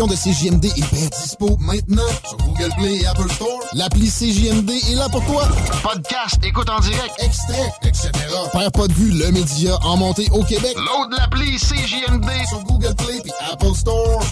de 0.07 0.14
CJMD 0.14 0.64
est 0.64 0.94
bien 0.94 1.09
dispo 1.09 1.57
maintenant 1.61 2.07
sur 2.26 2.38
Google 2.38 2.70
Play 2.78 3.01
et 3.01 3.07
Apple 3.07 3.30
Store. 3.32 3.61
L'appli 3.74 4.09
CJMD 4.09 4.70
est 4.70 4.94
là 4.94 5.09
pour 5.11 5.24
toi. 5.26 5.46
Podcast, 5.82 6.38
écoute 6.42 6.70
en 6.70 6.80
direct, 6.80 7.12
extrait, 7.18 7.72
etc. 7.82 8.11
Père 8.53 8.72
pas 8.72 8.86
de 8.86 8.92
vue, 8.94 9.11
le 9.11 9.30
média 9.30 9.76
en 9.82 9.98
montée 9.98 10.26
au 10.32 10.42
Québec. 10.42 10.74
Load 10.76 11.12
l'appli 11.18 11.57
CJMD 11.59 12.30
sur 12.48 12.62
Google 12.64 12.94
Play 12.94 13.20
et 13.24 13.53
Apple 13.53 13.74
Store. 13.74 14.22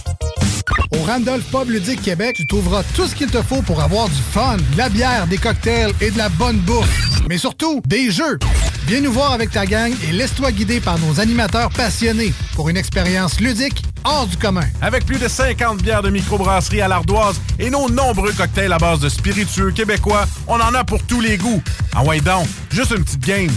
Au 0.91 1.03
Randolph 1.03 1.45
Pub 1.51 1.69
Ludique 1.69 2.01
Québec, 2.01 2.35
tu 2.37 2.47
trouveras 2.47 2.83
tout 2.95 3.07
ce 3.07 3.13
qu'il 3.13 3.29
te 3.29 3.41
faut 3.41 3.61
pour 3.61 3.81
avoir 3.81 4.07
du 4.09 4.21
fun, 4.31 4.57
de 4.57 4.77
la 4.77 4.89
bière, 4.89 5.27
des 5.27 5.37
cocktails 5.37 5.93
et 6.01 6.09
de 6.09 6.17
la 6.17 6.29
bonne 6.29 6.57
bouffe. 6.57 7.21
Mais 7.27 7.37
surtout, 7.37 7.81
des 7.85 8.09
jeux. 8.09 8.39
Viens 8.87 9.01
nous 9.01 9.11
voir 9.11 9.33
avec 9.33 9.51
ta 9.51 9.67
gang 9.67 9.93
et 10.07 10.11
laisse-toi 10.13 10.51
guider 10.51 10.79
par 10.79 10.97
nos 10.97 11.19
animateurs 11.19 11.69
passionnés 11.69 12.33
pour 12.55 12.69
une 12.69 12.77
expérience 12.77 13.39
ludique 13.39 13.83
hors 14.03 14.27
du 14.27 14.37
commun. 14.37 14.65
Avec 14.81 15.05
plus 15.05 15.19
de 15.19 15.27
50 15.27 15.81
bières 15.81 16.01
de 16.01 16.09
microbrasserie 16.09 16.81
à 16.81 16.87
l'ardoise 16.87 17.39
et 17.59 17.69
nos 17.69 17.89
nombreux 17.89 18.31
cocktails 18.31 18.71
à 18.71 18.77
base 18.77 18.99
de 18.99 19.09
spiritueux 19.09 19.71
québécois, 19.71 20.25
on 20.47 20.55
en 20.55 20.73
a 20.73 20.83
pour 20.83 21.01
tous 21.03 21.21
les 21.21 21.37
goûts. 21.37 21.61
Ah 21.95 22.03
ouais 22.03 22.19
donc, 22.19 22.47
juste 22.69 22.91
une 22.91 23.03
petite 23.03 23.25
game. 23.25 23.51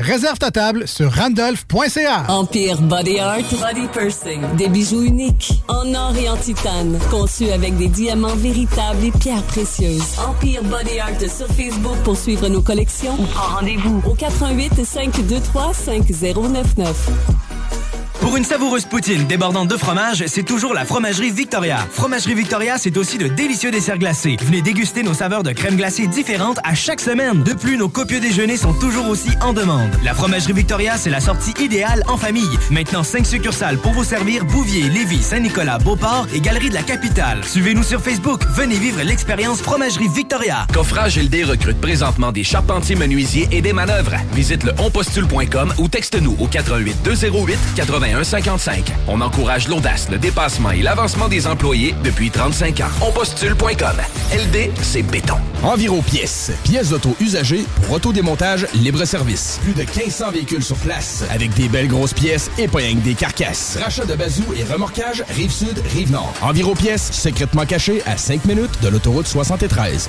Réserve 0.00 0.38
ta 0.38 0.50
table 0.50 0.88
sur 0.88 1.12
randolph.ca. 1.12 2.24
Empire 2.28 2.80
Body 2.80 3.18
Art 3.18 3.38
Body 3.52 3.86
Pursing. 3.92 4.56
Des 4.56 4.68
bijoux 4.68 5.02
uniques 5.02 5.52
en 5.68 5.94
or 5.94 6.16
et 6.16 6.28
en 6.28 6.36
titane. 6.36 6.98
Conçus 7.10 7.50
avec 7.50 7.76
des 7.76 7.88
diamants 7.88 8.36
véritables 8.36 9.04
et 9.04 9.12
pierres 9.12 9.42
précieuses. 9.42 10.14
Empire 10.18 10.62
Body 10.64 10.98
Art 10.98 11.20
sur 11.20 11.46
Facebook 11.48 11.96
pour 12.04 12.16
suivre 12.16 12.48
nos 12.48 12.62
collections 12.62 13.14
ou 13.18 13.26
prends 13.26 13.56
rendez-vous 13.56 14.02
au 14.06 14.14
88 14.14 14.84
523 14.84 15.74
5099. 15.74 17.43
Pour 18.24 18.38
une 18.38 18.44
savoureuse 18.44 18.86
poutine 18.86 19.26
débordante 19.26 19.68
de 19.68 19.76
fromage, 19.76 20.24
c'est 20.28 20.44
toujours 20.44 20.72
la 20.72 20.86
Fromagerie 20.86 21.30
Victoria. 21.30 21.86
Fromagerie 21.92 22.32
Victoria, 22.32 22.78
c'est 22.78 22.96
aussi 22.96 23.18
de 23.18 23.28
délicieux 23.28 23.70
desserts 23.70 23.98
glacés. 23.98 24.38
Venez 24.40 24.62
déguster 24.62 25.02
nos 25.02 25.12
saveurs 25.12 25.42
de 25.42 25.52
crème 25.52 25.76
glacée 25.76 26.06
différentes 26.06 26.58
à 26.64 26.74
chaque 26.74 27.02
semaine. 27.02 27.42
De 27.42 27.52
plus, 27.52 27.76
nos 27.76 27.90
copieux 27.90 28.20
déjeuners 28.20 28.56
sont 28.56 28.72
toujours 28.72 29.10
aussi 29.10 29.28
en 29.42 29.52
demande. 29.52 29.90
La 30.02 30.14
Fromagerie 30.14 30.54
Victoria, 30.54 30.96
c'est 30.96 31.10
la 31.10 31.20
sortie 31.20 31.52
idéale 31.62 32.02
en 32.08 32.16
famille. 32.16 32.48
Maintenant, 32.70 33.02
5 33.02 33.26
succursales 33.26 33.76
pour 33.76 33.92
vous 33.92 34.04
servir 34.04 34.46
Bouvier, 34.46 34.88
Lévis, 34.88 35.22
Saint-Nicolas, 35.22 35.76
Beauport 35.76 36.26
et 36.32 36.40
Galerie 36.40 36.70
de 36.70 36.74
la 36.74 36.82
Capitale. 36.82 37.44
Suivez-nous 37.44 37.82
sur 37.82 38.00
Facebook. 38.00 38.40
Venez 38.54 38.76
vivre 38.76 39.02
l'expérience 39.02 39.60
Fromagerie 39.60 40.08
Victoria. 40.08 40.66
Coffrage 40.72 41.18
LD 41.18 41.44
recrute 41.44 41.78
présentement 41.78 42.32
des 42.32 42.42
charpentiers 42.42 42.96
menuisiers 42.96 43.48
et 43.52 43.60
des 43.60 43.74
manœuvres. 43.74 44.14
Visite 44.32 44.64
le 44.64 44.72
onpostule.com 44.78 45.74
ou 45.76 45.88
texte-nous 45.88 46.36
au 46.40 46.46
88 46.46 46.96
208 47.04 47.58
81 47.76 48.13
55. 48.22 48.92
On 49.08 49.20
encourage 49.20 49.68
l'audace, 49.68 50.08
le 50.10 50.18
dépassement 50.18 50.70
et 50.70 50.82
l'avancement 50.82 51.28
des 51.28 51.46
employés 51.46 51.94
depuis 52.04 52.30
35 52.30 52.80
ans. 52.80 53.06
Onpostule.com. 53.08 53.96
LD, 54.32 54.70
c'est 54.82 55.02
béton. 55.02 55.36
Enviro 55.62 56.02
Pièces. 56.02 56.52
Pièces 56.62 56.90
d'auto 56.90 57.16
usagées 57.20 57.64
pour 57.76 57.92
autodémontage 57.92 58.66
libre-service. 58.74 59.58
Plus 59.62 59.72
de 59.72 59.80
1500 59.80 60.30
véhicules 60.30 60.62
sur 60.62 60.76
place. 60.76 61.24
Avec 61.30 61.52
des 61.54 61.68
belles 61.68 61.88
grosses 61.88 62.14
pièces 62.14 62.50
et 62.58 62.68
pas 62.68 62.78
rien 62.78 62.94
que 62.94 63.00
des 63.00 63.14
carcasses. 63.14 63.78
Rachat 63.82 64.04
de 64.04 64.14
bazou 64.14 64.44
et 64.56 64.64
remorquage 64.64 65.24
Rive-Sud, 65.30 65.82
Rive-Nord. 65.94 66.34
Enviro 66.42 66.74
Pièces, 66.74 67.10
secrètement 67.12 67.66
caché 67.66 68.02
à 68.06 68.16
5 68.16 68.44
minutes 68.44 68.82
de 68.82 68.88
l'autoroute 68.88 69.26
73. 69.26 70.08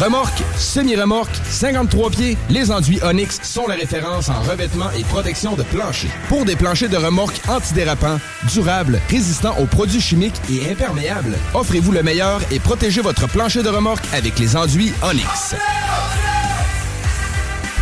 Remorque, 0.00 0.42
semi-remorque, 0.56 1.34
53 1.48 2.10
pieds, 2.10 2.36
les 2.50 2.70
enduits 2.70 2.98
Onyx 3.04 3.40
sont 3.42 3.66
la 3.66 3.74
référence 3.74 4.28
en 4.28 4.40
revêtement 4.40 4.90
et 4.98 5.04
protection 5.04 5.54
de 5.54 5.62
plancher. 5.62 6.08
Pour 6.28 6.44
des 6.44 6.56
planchers 6.56 6.88
de 6.88 6.96
remorque 6.96 7.40
antidérapants, 7.48 8.18
durables, 8.52 9.00
résistants 9.08 9.56
aux 9.58 9.66
produits 9.66 10.00
chimiques 10.00 10.40
et 10.50 10.70
imperméables, 10.70 11.36
offrez-vous 11.54 11.92
le 11.92 12.02
meilleur 12.02 12.40
et 12.50 12.58
protégez 12.58 13.00
votre 13.00 13.28
plancher 13.28 13.62
de 13.62 13.68
remorque 13.68 14.04
avec 14.12 14.38
les 14.38 14.56
enduits 14.56 14.92
Onyx. 15.02 15.54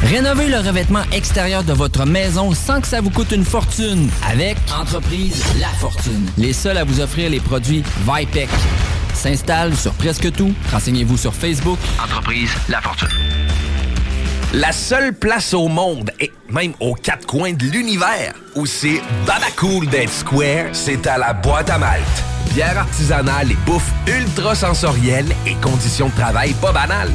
Rénovez 0.05 0.49
le 0.49 0.59
revêtement 0.59 1.05
extérieur 1.12 1.62
de 1.62 1.72
votre 1.72 2.05
maison 2.05 2.53
sans 2.53 2.80
que 2.80 2.88
ça 2.88 3.01
vous 3.01 3.11
coûte 3.11 3.30
une 3.30 3.45
fortune 3.45 4.11
avec 4.28 4.57
Entreprise 4.78 5.43
La 5.61 5.68
Fortune. 5.68 6.26
Les 6.36 6.53
seuls 6.53 6.76
à 6.76 6.84
vous 6.84 7.01
offrir 7.01 7.30
les 7.30 7.40
produits 7.40 7.84
Vipec. 8.05 8.51
S'installe 9.14 9.76
sur 9.76 9.92
presque 9.94 10.32
tout. 10.32 10.52
Renseignez-vous 10.70 11.16
sur 11.16 11.34
Facebook. 11.34 11.78
Entreprise 12.02 12.50
La 12.68 12.80
Fortune. 12.80 13.08
La 14.54 14.72
seule 14.72 15.14
place 15.14 15.54
au 15.54 15.68
monde, 15.68 16.10
et 16.20 16.30
même 16.50 16.74
aux 16.78 16.94
quatre 16.94 17.26
coins 17.26 17.54
de 17.54 17.64
l'univers, 17.64 18.34
où 18.54 18.66
c'est 18.66 19.00
Babacool 19.26 19.86
d'être 19.86 20.12
square, 20.12 20.66
c'est 20.72 21.06
à 21.06 21.16
la 21.16 21.32
boîte 21.32 21.70
à 21.70 21.78
Malte. 21.78 22.04
Bière 22.52 22.76
artisanale 22.76 23.50
et 23.50 23.56
bouffe 23.64 23.90
ultra 24.06 24.54
sensorielle 24.54 25.34
et 25.46 25.54
conditions 25.54 26.08
de 26.08 26.14
travail 26.14 26.52
pas 26.60 26.72
banales. 26.72 27.12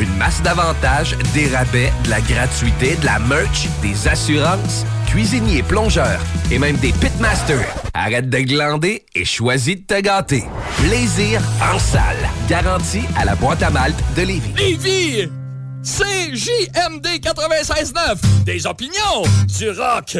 Une 0.00 0.16
masse 0.16 0.40
d'avantages, 0.40 1.14
des 1.34 1.48
rabais, 1.48 1.92
de 2.04 2.08
la 2.10 2.22
gratuité, 2.22 2.96
de 2.96 3.04
la 3.04 3.18
merch, 3.18 3.68
des 3.82 4.08
assurances, 4.08 4.86
cuisiniers, 5.06 5.62
plongeurs 5.62 6.20
et 6.50 6.58
même 6.58 6.76
des 6.76 6.92
pitmasters. 6.92 7.68
Arrête 7.92 8.30
de 8.30 8.38
glander 8.38 9.04
et 9.14 9.26
choisis 9.26 9.76
de 9.76 9.82
te 9.82 10.00
gâter. 10.00 10.44
Plaisir 10.78 11.42
en 11.60 11.78
salle. 11.78 12.16
Garantie 12.48 13.04
à 13.14 13.26
la 13.26 13.34
boîte 13.34 13.62
à 13.62 13.68
Malte 13.68 14.02
de 14.16 14.22
Lévis. 14.22 14.54
Lévis! 14.56 15.39
C'est 15.82 16.34
JMD 16.34 17.06
96.9. 17.22 18.18
Des 18.44 18.66
opinions, 18.66 19.22
du 19.58 19.70
rock, 19.70 20.12
du 20.12 20.18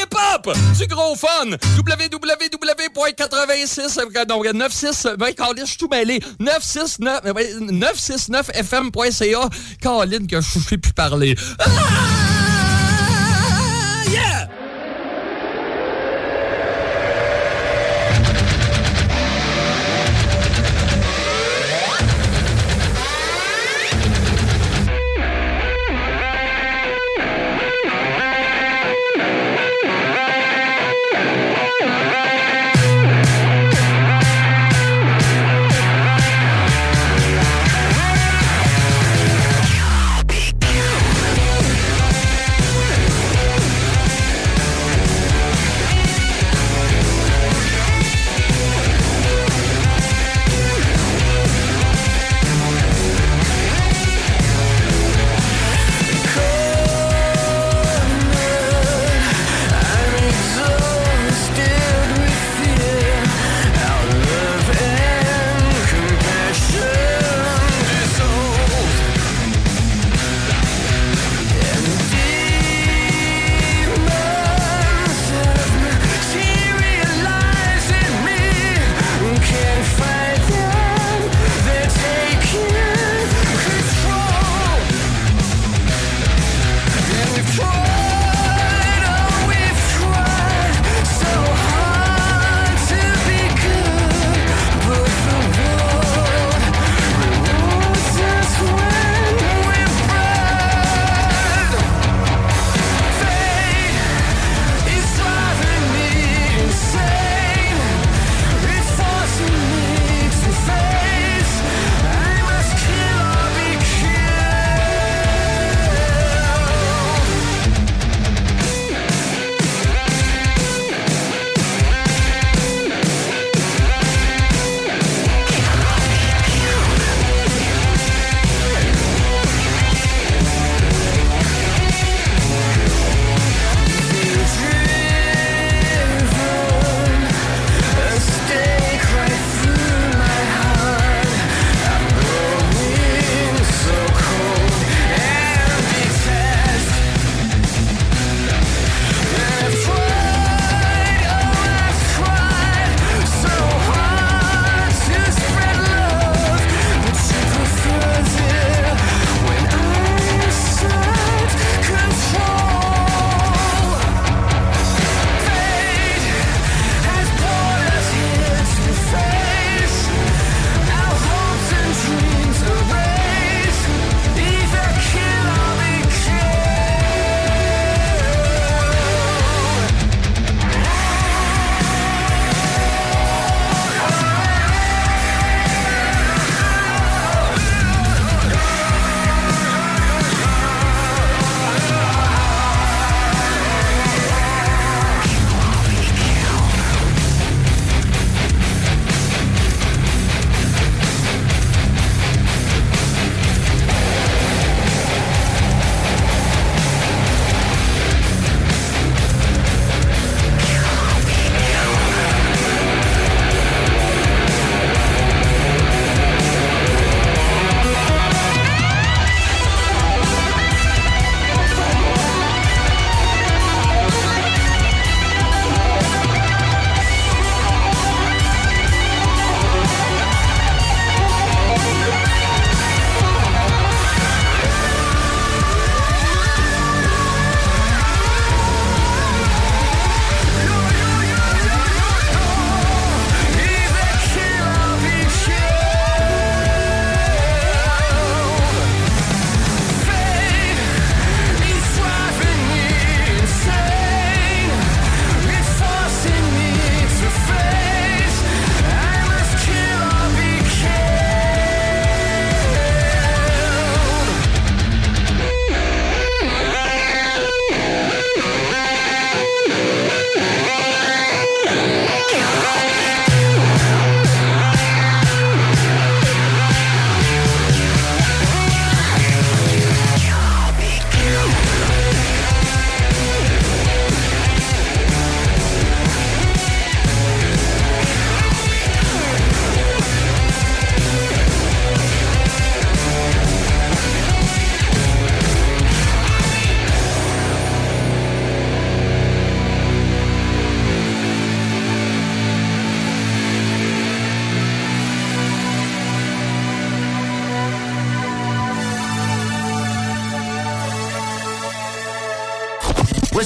hip-hop, 0.00 0.56
du 0.78 0.86
gros 0.86 1.14
fun. 1.16 1.50
www.86... 1.76 4.26
Non, 4.28 4.40
96... 4.40 5.08
Ben, 5.18 5.32
je 5.58 5.64
suis 5.66 5.76
tout 5.76 5.88
mêlé. 5.88 6.20
969... 6.40 7.24
969fm.ca. 7.24 9.50
Colin, 9.82 10.26
que 10.26 10.40
je 10.40 10.58
ne 10.58 10.64
sais 10.64 10.78
plus 10.78 10.92
parler. 10.92 11.36
Ah! 11.58 12.31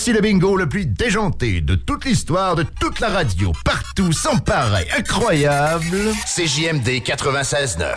Voici 0.06 0.22
le 0.22 0.22
bingo 0.22 0.56
le 0.56 0.68
plus 0.68 0.86
déjanté 0.86 1.60
de 1.60 1.74
toute 1.74 2.04
l'histoire 2.04 2.54
de 2.54 2.62
toute 2.62 3.00
la 3.00 3.08
radio, 3.08 3.50
partout, 3.64 4.12
sans 4.12 4.36
pareil, 4.38 4.86
incroyable. 4.96 6.12
CJMD 6.24 7.02
96.9. 7.02 7.96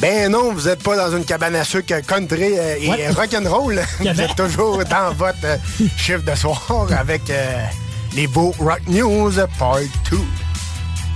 Ben 0.00 0.30
non, 0.30 0.52
vous 0.52 0.68
n'êtes 0.68 0.82
pas 0.82 0.96
dans 0.96 1.16
une 1.16 1.24
cabane 1.24 1.56
à 1.56 1.64
sucre 1.64 2.00
country 2.06 2.56
euh, 2.56 2.76
et 2.80 2.88
Ouais. 2.88 3.08
rock'n'roll. 3.10 3.80
vous 3.98 4.06
êtes 4.20 4.36
toujours 4.36 4.82
dans 4.84 5.12
votre 5.12 5.44
euh, 5.44 5.56
chiffre 5.96 6.22
de 6.22 6.34
soir 6.36 6.86
avec 6.96 7.28
euh, 7.30 7.64
les 8.14 8.28
beaux 8.28 8.54
Rock 8.60 8.80
News 8.86 9.32
Part 9.58 9.80
2. 10.10 10.18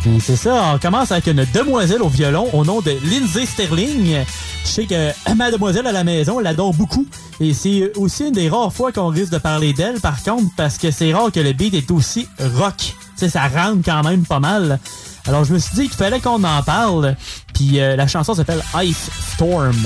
Et 0.05 0.19
c'est 0.19 0.37
ça, 0.37 0.73
on 0.74 0.79
commence 0.79 1.12
avec 1.12 1.29
une 1.29 1.47
demoiselle 1.55 2.03
au 2.03 2.09
violon 2.09 2.49
au 2.53 2.65
nom 2.65 2.81
de 2.81 2.91
Lindsay 3.05 3.47
Sterling. 3.47 4.24
Je 4.65 4.69
sais 4.69 4.87
que 4.87 5.35
ma 5.35 5.53
demoiselle 5.53 5.87
à 5.87 5.93
la 5.93 6.03
maison, 6.03 6.41
elle 6.41 6.47
adore 6.49 6.74
beaucoup. 6.74 7.07
Et 7.41 7.55
c'est 7.55 7.93
aussi 7.97 8.27
une 8.27 8.33
des 8.33 8.49
rares 8.49 8.73
fois 8.73 8.91
qu'on 8.91 9.09
risque 9.09 9.33
de 9.33 9.39
parler 9.39 9.73
d'elle, 9.73 10.01
par 10.01 10.20
contre, 10.23 10.51
parce 10.57 10.77
que 10.77 10.91
c'est 10.91 11.12
rare 11.12 11.31
que 11.31 11.39
le 11.39 11.53
beat 11.53 11.74
est 11.74 11.91
aussi 11.93 12.27
rock. 12.57 12.77
Tu 12.79 12.95
sais, 13.15 13.29
ça 13.29 13.47
rentre 13.47 13.85
quand 13.85 14.03
même 14.03 14.24
pas 14.24 14.41
mal. 14.41 14.81
Alors 15.29 15.45
je 15.45 15.55
me 15.55 15.59
suis 15.59 15.74
dit 15.74 15.83
qu'il 15.83 15.97
fallait 15.97 16.20
qu'on 16.20 16.43
en 16.43 16.62
parle. 16.65 17.15
Puis 17.55 17.81
euh, 17.81 17.95
la 17.95 18.09
chanson 18.09 18.35
s'appelle 18.35 18.62
Ice 18.83 19.09
Storm. 19.35 19.77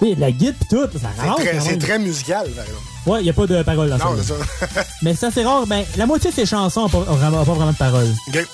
Oui, 0.00 0.14
la 0.18 0.30
guide 0.30 0.54
pis 0.58 0.66
tout, 0.68 0.82
ça 1.00 1.08
C'est 1.20 1.28
rentre. 1.28 1.42
c'est 1.60 1.78
très 1.78 1.98
musical, 1.98 2.46
par 2.50 2.64
exemple. 2.64 2.82
Ouais, 3.06 3.24
y 3.24 3.30
a 3.30 3.32
pas 3.32 3.46
de 3.46 3.62
paroles 3.62 3.90
dans 3.90 3.98
Non, 3.98 4.16
ça. 4.22 4.34
c'est 4.60 4.74
ça. 4.74 4.84
Mais 5.02 5.14
ça, 5.14 5.28
c'est 5.32 5.44
rare. 5.44 5.66
Ben, 5.66 5.84
la 5.96 6.06
moitié 6.06 6.30
de 6.30 6.34
ses 6.36 6.46
chansons 6.46 6.82
n'ont 6.82 6.88
pas, 6.88 7.00
pas 7.00 7.14
vraiment 7.52 7.72
de 7.72 7.76
paroles. 7.76 8.08
OK. 8.28 8.46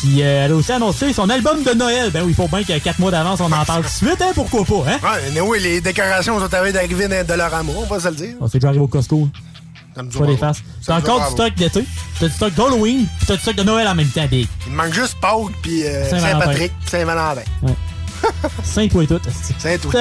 Puis 0.00 0.22
euh, 0.22 0.44
elle 0.46 0.52
a 0.52 0.54
aussi 0.54 0.70
annoncé 0.72 1.12
son 1.12 1.28
album 1.28 1.62
de 1.64 1.72
Noël. 1.74 2.10
Ben 2.10 2.22
oui, 2.22 2.30
il 2.30 2.34
faut 2.34 2.46
bien 2.48 2.62
que 2.62 2.78
quatre 2.78 2.98
mois 3.00 3.10
d'avance, 3.10 3.40
on 3.40 3.50
en 3.50 3.64
parle 3.64 3.82
tout 3.82 3.88
de 3.88 4.08
suite, 4.08 4.22
hein, 4.22 4.30
pourquoi 4.34 4.64
pas, 4.64 4.90
hein? 4.92 4.98
Ouais, 5.02 5.30
mais 5.34 5.40
oui, 5.40 5.58
les 5.60 5.80
décorations 5.80 6.38
sont 6.38 6.54
arrivées 6.54 6.72
d'arriver 6.72 7.08
dans 7.08 7.26
Dollarama, 7.26 7.72
on 7.76 7.84
va 7.86 7.98
se 7.98 8.08
le 8.08 8.14
dire. 8.14 8.34
On 8.40 8.46
s'est 8.48 8.58
déjà 8.58 8.68
arrivé 8.68 8.82
au 8.82 8.86
Costco. 8.88 9.28
Ça 9.96 10.02
me 10.04 10.08
dit 10.08 10.16
Pas 10.16 10.26
des 10.26 10.36
bravo. 10.36 10.54
faces. 10.54 10.62
T'as 10.86 10.98
encore 10.98 11.24
du 11.26 11.32
stock 11.32 11.54
d'été, 11.56 11.84
t'as 12.20 12.28
du 12.28 12.32
stock 12.34 12.54
d'Halloween, 12.54 13.06
pis 13.18 13.26
t'as 13.26 13.34
du 13.34 13.42
stock 13.42 13.56
de 13.56 13.62
Noël 13.64 13.88
en 13.88 13.94
même 13.96 14.06
temps, 14.08 14.26
Big. 14.30 14.46
Il 14.66 14.72
me 14.72 14.76
manque 14.76 14.92
juste 14.94 15.16
Pâques 15.20 15.52
puis 15.62 15.84
euh. 15.84 16.08
Saint-Patrick, 16.08 16.72
puis 16.80 16.90
Saint-Valentin. 16.90 17.40
Ouais. 17.62 17.74
Saint-toi 18.64 19.04
et 19.04 19.06
tout. 19.06 19.18
Saint-toi. 19.58 19.92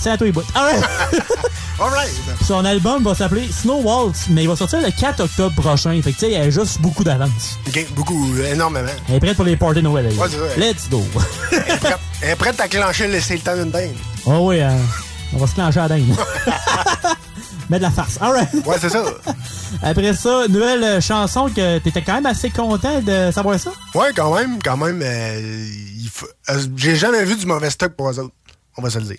C'est 0.00 0.10
à 0.10 0.16
toi 0.18 0.26
et 0.28 0.32
bout. 0.32 0.42
Alright. 0.54 0.84
Alright. 1.80 2.10
Son 2.44 2.64
album 2.64 3.04
va 3.04 3.14
s'appeler 3.14 3.48
Snow 3.52 3.80
Waltz, 3.82 4.26
mais 4.30 4.42
il 4.42 4.48
va 4.48 4.56
sortir 4.56 4.80
le 4.80 4.90
4 4.90 5.20
octobre 5.20 5.54
prochain. 5.62 5.90
Fait 6.02 6.10
que 6.12 6.18
tu 6.18 6.26
sais, 6.26 6.32
il 6.32 6.32
y 6.32 6.36
a 6.36 6.50
juste 6.50 6.80
beaucoup 6.80 7.04
d'avance. 7.04 7.58
Beaucoup, 7.94 8.34
euh, 8.36 8.52
énormément. 8.52 8.88
Elle 9.08 9.14
est 9.16 9.20
prête 9.20 9.36
pour 9.36 9.44
les 9.44 9.56
parties 9.56 9.82
Noël. 9.82 10.06
Ouais. 10.16 10.26
Let's 10.56 10.88
go. 10.90 11.04
Elle 11.52 11.58
est 11.58 11.76
prête- 11.78 11.98
Elle 12.20 12.30
est 12.30 12.36
prête 12.36 12.60
à 12.60 12.66
clencher 12.68 13.06
le 13.06 13.20
c'est 13.20 13.34
le 13.34 13.40
temps 13.40 13.54
d'une 13.54 13.70
dinde. 13.70 13.94
Oh 14.26 14.38
oui, 14.48 14.60
euh, 14.60 14.70
on 15.34 15.38
va 15.38 15.46
se 15.46 15.54
clencher 15.54 15.78
à 15.78 15.82
la 15.88 15.88
dinde. 15.96 16.16
Mais 17.70 17.78
de 17.78 17.82
la 17.82 17.90
farce. 17.90 18.18
Alright. 18.20 18.48
Ouais, 18.66 18.76
c'est 18.80 18.88
ça. 18.88 19.04
Après 19.82 20.14
ça, 20.14 20.48
nouvelle 20.48 21.00
chanson 21.02 21.48
que 21.54 21.78
t'étais 21.78 22.02
quand 22.02 22.14
même 22.14 22.26
assez 22.26 22.48
content 22.50 23.00
de 23.02 23.30
savoir 23.30 23.60
ça? 23.60 23.70
Ouais, 23.94 24.08
quand 24.16 24.34
même, 24.34 24.58
quand 24.64 24.76
même. 24.78 25.00
euh, 25.04 25.66
euh, 26.50 26.66
J'ai 26.76 26.96
jamais 26.96 27.24
vu 27.24 27.36
du 27.36 27.46
mauvais 27.46 27.70
stock 27.70 27.94
pour 27.94 28.10
eux 28.10 28.18
autres. 28.18 28.34
On 28.76 28.82
va 28.82 28.90
se 28.90 28.98
le 28.98 29.04
dire. 29.04 29.18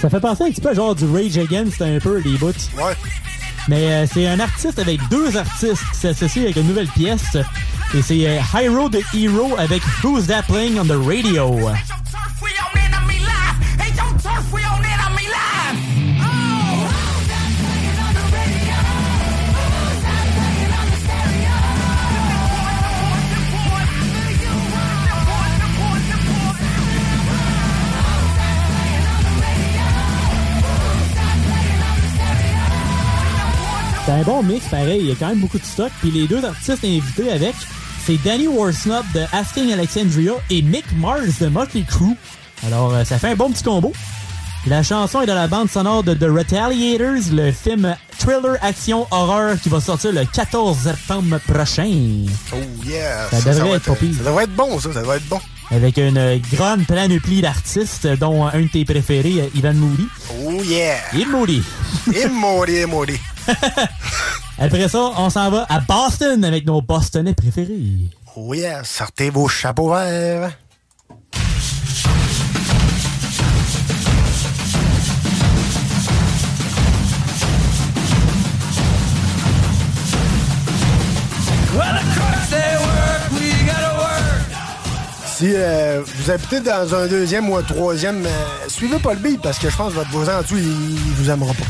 Ça 0.00 0.08
fait 0.08 0.20
penser 0.20 0.44
un 0.44 0.50
petit 0.50 0.62
peu 0.62 0.70
à 0.70 0.74
genre 0.74 0.94
du 0.94 1.04
Rage 1.04 1.36
Against 1.36 1.82
un 1.82 1.98
peu, 1.98 2.18
les 2.20 2.38
bouts. 2.38 2.52
Ouais. 2.78 2.96
Mais 3.68 3.92
euh, 3.92 4.06
c'est 4.10 4.26
un 4.26 4.40
artiste 4.40 4.78
avec 4.78 4.98
deux 5.10 5.36
artistes 5.36 5.82
qui 5.92 5.98
s'associent 5.98 6.42
avec 6.44 6.56
une 6.56 6.68
nouvelle 6.68 6.88
pièce. 6.88 7.36
Et 7.94 8.00
c'est 8.00 8.26
euh, 8.26 8.38
Hyro 8.54 8.88
the 8.88 9.02
Hero 9.14 9.56
avec 9.58 9.82
Who's 10.02 10.26
That 10.26 10.44
Playing 10.48 10.78
on 10.78 10.86
the 10.86 11.06
Radio. 11.06 11.70
C'est 34.10 34.16
un 34.16 34.22
bon 34.22 34.42
mix, 34.42 34.66
pareil. 34.66 34.98
Il 35.02 35.06
y 35.06 35.12
a 35.12 35.14
quand 35.14 35.28
même 35.28 35.38
beaucoup 35.38 35.60
de 35.60 35.64
stock. 35.64 35.92
Puis 36.00 36.10
les 36.10 36.26
deux 36.26 36.44
artistes 36.44 36.84
invités 36.84 37.30
avec, 37.30 37.54
c'est 38.04 38.20
Danny 38.24 38.48
Warsnop 38.48 39.04
de 39.14 39.20
Asking 39.32 39.72
Alexandria 39.72 40.32
et 40.50 40.62
Mick 40.62 40.84
Mars 40.96 41.38
de 41.40 41.46
Motley 41.46 41.84
Crue. 41.86 42.16
Alors, 42.66 42.92
euh, 42.92 43.04
ça 43.04 43.20
fait 43.20 43.28
un 43.28 43.36
bon 43.36 43.52
petit 43.52 43.62
combo. 43.62 43.92
La 44.66 44.82
chanson 44.82 45.20
est 45.20 45.26
dans 45.26 45.36
la 45.36 45.46
bande 45.46 45.70
sonore 45.70 46.02
de 46.02 46.14
The 46.14 46.24
Retaliators, 46.24 47.32
le 47.32 47.52
film 47.52 47.94
thriller 48.18 48.56
action 48.62 49.06
horreur 49.12 49.60
qui 49.60 49.68
va 49.68 49.80
sortir 49.80 50.10
le 50.10 50.24
14 50.24 50.76
septembre 50.76 51.38
prochain. 51.46 52.26
Oh 52.52 52.56
yeah. 52.84 53.30
Ça 53.30 53.52
devrait 53.52 53.76
être 53.76 53.94
pire. 53.96 54.14
Ça 54.18 54.24
devrait 54.24 54.44
être 54.44 54.56
bon, 54.56 54.80
ça. 54.80 54.92
Ça 54.92 55.02
devrait 55.02 55.18
être 55.18 55.28
bon. 55.28 55.40
Avec 55.70 55.98
une 55.98 56.42
grande 56.52 56.84
panoplie 56.84 57.42
d'artistes, 57.42 58.08
dont 58.18 58.44
un 58.44 58.62
de 58.62 58.66
tes 58.66 58.84
préférés, 58.84 59.48
Ivan 59.54 59.74
Moody. 59.74 60.08
Oh 60.42 60.60
yeah. 60.64 60.96
Il 61.14 61.28
Moody. 61.28 61.62
Et 62.12 62.26
Maudit, 62.28 62.86
maudit. 62.86 63.20
Après 64.58 64.88
ça, 64.88 65.12
on 65.16 65.30
s'en 65.30 65.50
va 65.50 65.66
à 65.68 65.80
Boston 65.80 66.44
avec 66.44 66.66
nos 66.66 66.82
Bostonnais 66.82 67.34
préférés. 67.34 68.10
Oh 68.36 68.54
yeah. 68.54 68.84
Sortez 68.84 69.30
vos 69.30 69.48
chapeaux 69.48 69.90
verts. 69.90 70.50
Si 85.40 85.50
euh, 85.54 86.02
vous 86.04 86.30
habitez 86.30 86.60
dans 86.60 86.94
un 86.94 87.06
deuxième 87.06 87.48
ou 87.48 87.56
un 87.56 87.62
troisième, 87.62 88.26
euh, 88.26 88.28
suivez 88.68 88.98
pas 88.98 89.14
le 89.14 89.20
beat 89.20 89.40
parce 89.40 89.58
que 89.58 89.70
je 89.70 89.74
pense 89.76 89.88
que 89.94 89.96
votre 89.96 90.10
voisin 90.10 90.36
en 90.36 90.42
dessous, 90.42 90.58
il, 90.58 90.64
il 90.66 91.14
vous 91.14 91.30
aimera 91.30 91.54
pas. 91.54 91.64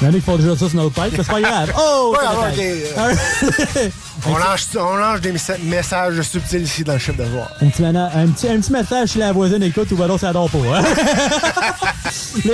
Il 0.00 0.04
y 0.04 0.06
en 0.06 0.10
a 0.10 0.12
qui 0.12 0.20
font 0.20 0.36
déjà 0.36 0.56
ça 0.56 0.68
sur 0.68 0.76
notre 0.76 0.90
pipe, 0.94 1.18
mais 1.18 1.24
c'est 1.24 1.32
pas 1.32 1.40
grave. 1.40 1.72
Oh! 1.76 2.14
Ouais. 2.16 3.90
On 4.26 4.36
lance, 4.36 4.68
on 4.78 4.96
lance 4.96 5.20
des 5.22 5.32
messa- 5.32 5.56
messages 5.64 6.20
subtils 6.20 6.62
ici 6.62 6.84
dans 6.84 6.92
le 6.92 6.98
chiffre 7.00 7.16
de 7.18 7.24
voir. 7.24 7.48
Un 7.60 7.68
petit, 7.70 7.80
mana- 7.82 8.10
un, 8.14 8.26
petit, 8.28 8.46
un 8.48 8.60
petit 8.60 8.70
message 8.70 9.12
chez 9.12 9.18
la 9.18 9.32
voisine, 9.32 9.62
écoute, 9.64 9.90
ou 9.90 9.96
va 9.96 10.06
donc 10.06 10.20
ça 10.20 10.28
adore 10.28 10.48
pas. 10.50 10.58
Hein? 10.78 10.84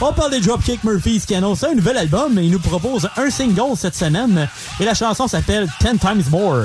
On 0.00 0.12
parle 0.12 0.30
des 0.32 0.40
Dropkick 0.40 0.82
Murphys 0.82 1.20
qui 1.26 1.34
annoncent 1.36 1.66
un 1.70 1.74
nouvel 1.74 1.98
album 1.98 2.36
et 2.38 2.44
ils 2.44 2.50
nous 2.50 2.58
proposent 2.58 3.08
un 3.16 3.30
single 3.30 3.76
cette 3.76 3.94
semaine. 3.94 4.48
Et 4.80 4.84
la 4.86 4.94
chanson 4.94 5.28
s'appelle 5.28 5.68
Ten 5.80 5.98
Times 5.98 6.24
More. 6.30 6.64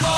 We 0.00 0.17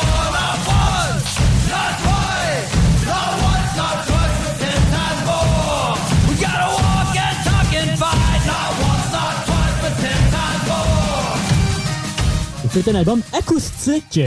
C'est 12.73 12.89
un 12.89 12.95
album 12.95 13.21
acoustique 13.33 14.21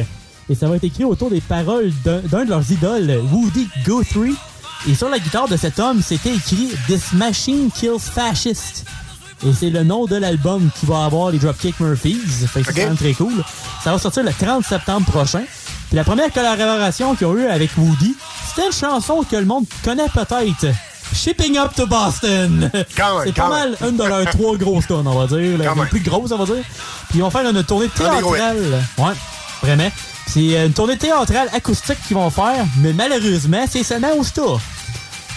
et 0.49 0.55
ça 0.55 0.67
va 0.67 0.75
être 0.75 0.83
écrit 0.83 1.05
autour 1.05 1.29
des 1.29 1.39
paroles 1.39 1.91
d'un 2.03 2.43
de 2.43 2.49
leurs 2.49 2.69
idoles, 2.69 3.21
Woody 3.31 3.69
Guthrie. 3.85 4.35
Et 4.87 4.95
sur 4.95 5.07
la 5.07 5.19
guitare 5.19 5.47
de 5.47 5.55
cet 5.55 5.79
homme, 5.79 6.01
c'était 6.01 6.33
écrit 6.33 6.69
This 6.87 7.13
Machine 7.13 7.71
Kills 7.71 7.99
Fascists. 7.99 8.85
Et 9.45 9.53
c'est 9.53 9.69
le 9.69 9.83
nom 9.83 10.05
de 10.05 10.17
l'album 10.17 10.69
qui 10.77 10.85
va 10.85 11.05
avoir 11.05 11.31
les 11.31 11.39
Dropkick 11.39 11.79
Murphys. 11.79 12.19
Fait 12.47 12.63
que 12.63 12.73
c'est 12.73 12.95
très 12.95 13.13
cool. 13.13 13.43
Ça 13.81 13.93
va 13.93 13.99
sortir 13.99 14.23
le 14.23 14.31
30 14.33 14.65
septembre 14.65 15.05
prochain. 15.05 15.43
Puis 15.87 15.95
la 15.95 16.03
première 16.03 16.31
collaboration 16.31 17.15
qu'ils 17.15 17.27
ont 17.27 17.37
eue 17.37 17.47
avec 17.47 17.71
Woody, 17.77 18.15
c'était 18.47 18.67
une 18.67 18.73
chanson 18.73 19.23
que 19.23 19.37
le 19.37 19.45
monde 19.45 19.65
connaît 19.83 20.09
peut-être. 20.09 20.67
Shipping 21.13 21.57
Up 21.57 21.71
to 21.75 21.85
Boston. 21.87 22.69
C'est 23.25 23.33
pas 23.33 23.49
mal 23.49 23.77
une 23.81 23.97
de 23.97 24.03
leurs 24.03 24.25
trois 24.31 24.57
grosses 24.57 24.87
tonnes, 24.87 25.07
on 25.07 25.19
va 25.19 25.27
dire. 25.27 25.57
Les 25.57 25.89
plus 25.89 25.99
grosses, 26.01 26.31
on 26.31 26.37
va 26.37 26.45
dire. 26.45 26.63
Puis 27.09 27.19
ils 27.19 27.21
vont 27.21 27.29
faire 27.29 27.47
une 27.49 27.63
tournée 27.63 27.89
théâtrale. 27.89 28.83
Ouais, 28.97 29.13
vraiment. 29.61 29.91
C'est 30.27 30.57
euh, 30.57 30.67
une 30.67 30.73
tournée 30.73 30.97
théâtrale 30.97 31.49
acoustique 31.53 31.97
qu'ils 32.07 32.15
vont 32.15 32.29
faire, 32.29 32.65
mais 32.77 32.93
malheureusement, 32.93 33.65
c'est 33.69 33.83
seulement 33.83 34.13
au 34.17 34.23
Star. 34.23 34.57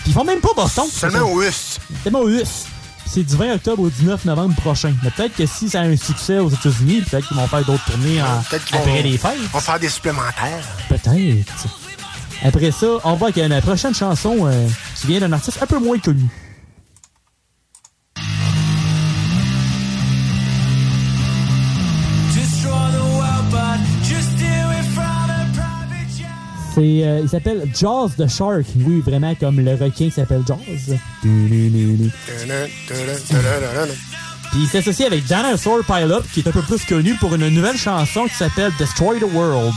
Puis 0.03 0.09
ils 0.09 0.13
font 0.13 0.25
même 0.25 0.41
pas 0.41 0.51
Boston. 0.57 0.85
Seulement 0.91 1.31
au 1.33 1.43
US. 1.43 1.79
Seulement 2.05 2.21
au 2.21 2.29
US. 2.29 2.65
C'est 3.09 3.23
du 3.23 3.37
20 3.37 3.55
octobre 3.55 3.83
au 3.83 3.89
19 3.91 4.25
novembre 4.25 4.55
prochain. 4.57 4.93
Mais 5.03 5.11
peut-être 5.11 5.37
que 5.37 5.47
si 5.47 5.69
ça 5.71 5.81
a 5.81 5.85
un 5.85 5.97
succès 5.97 6.39
aux 6.39 6.51
États-Unis, 6.51 7.03
peut-être 7.09 7.27
qu'ils 7.29 7.37
vont 7.37 7.47
faire 7.47 7.65
d'autres 7.65 7.85
tournées 7.85 8.21
en- 8.23 8.41
après 8.41 8.79
vont- 8.85 9.03
les 9.03 9.19
fêtes. 9.19 9.33
On 9.53 9.59
va 9.59 9.61
faire 9.61 9.79
des 9.81 9.89
supplémentaires. 9.89 10.65
Peut-être. 10.89 11.67
Après 12.45 12.71
ça, 12.71 12.87
on 13.05 13.15
va 13.15 13.27
avec 13.27 13.37
la 13.37 13.61
prochaine 13.61 13.95
chanson 13.95 14.37
euh, 14.47 14.67
vient 15.07 15.21
d'un 15.21 15.33
artiste 15.33 15.63
un 15.63 15.67
peu 15.67 15.79
moins 15.79 15.99
connu. 15.99 16.29
Euh, 26.79 27.21
il 27.23 27.29
s'appelle 27.29 27.71
Jaws 27.75 28.11
the 28.19 28.29
Shark. 28.29 28.67
Oui, 28.85 29.01
vraiment 29.01 29.35
comme 29.35 29.61
le 29.61 29.73
requin 29.73 30.07
qui 30.07 30.11
s'appelle 30.11 30.43
Jaws. 30.47 30.57
Puis 34.51 34.61
il 34.61 34.69
s'associe 34.69 35.07
avec 35.07 35.25
Dinosaur 35.25 35.85
Pilot, 35.85 36.23
qui 36.33 36.41
est 36.41 36.49
un 36.49 36.53
peu 36.53 36.63
plus 36.63 36.85
connu 36.85 37.15
pour 37.15 37.35
une 37.35 37.49
nouvelle 37.49 37.79
chanson 37.79 38.25
qui 38.25 38.35
s'appelle 38.35 38.73
Destroy 38.79 39.19
the 39.19 39.33
World. 39.33 39.75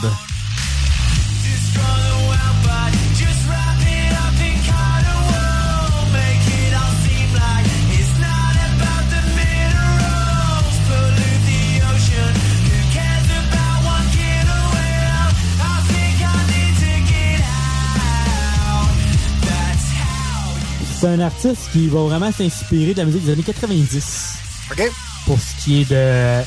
C'est 21.00 21.06
un 21.06 21.20
artiste 21.20 21.70
qui 21.72 21.88
va 21.88 22.00
vraiment 22.00 22.30
s'inspirer 22.30 22.92
de 22.92 22.98
la 22.98 23.06
musique 23.06 23.24
des 23.24 23.32
années 23.32 23.42
90. 23.42 24.34
OK. 24.70 24.92
Pour 25.24 25.38
ce 25.40 25.64
qui 25.64 25.80
est 25.80 25.90
de 25.90 26.44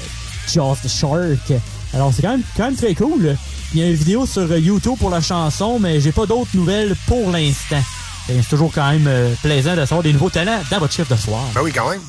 Jaws 0.47 0.75
the 0.83 0.87
Shark. 0.87 1.59
Alors, 1.91 2.13
c'est 2.13 2.21
quand 2.21 2.33
même, 2.33 2.43
quand 2.55 2.65
même 2.65 2.75
très 2.75 2.93
cool. 2.93 3.35
Il 3.73 3.79
y 3.79 3.83
a 3.83 3.87
une 3.87 3.95
vidéo 3.95 4.27
sur 4.27 4.55
YouTube 4.55 4.93
pour 4.99 5.09
la 5.09 5.21
chanson, 5.21 5.79
mais 5.79 5.99
j'ai 5.99 6.11
pas 6.11 6.27
d'autres 6.27 6.51
nouvelles 6.53 6.95
pour 7.07 7.31
l'instant. 7.31 7.81
C'est 8.27 8.47
toujours 8.47 8.71
quand 8.71 8.91
même 8.91 9.07
euh, 9.07 9.33
plaisant 9.41 9.75
de 9.75 9.85
savoir 9.85 10.03
des 10.03 10.13
nouveaux 10.13 10.29
talents 10.29 10.61
dans 10.69 10.77
votre 10.77 10.93
chiffre 10.93 11.11
de 11.11 11.19
soir. 11.19 11.41
Ben 11.55 11.61
oui, 11.63 11.71
quand 11.71 11.89
même. 11.89 12.01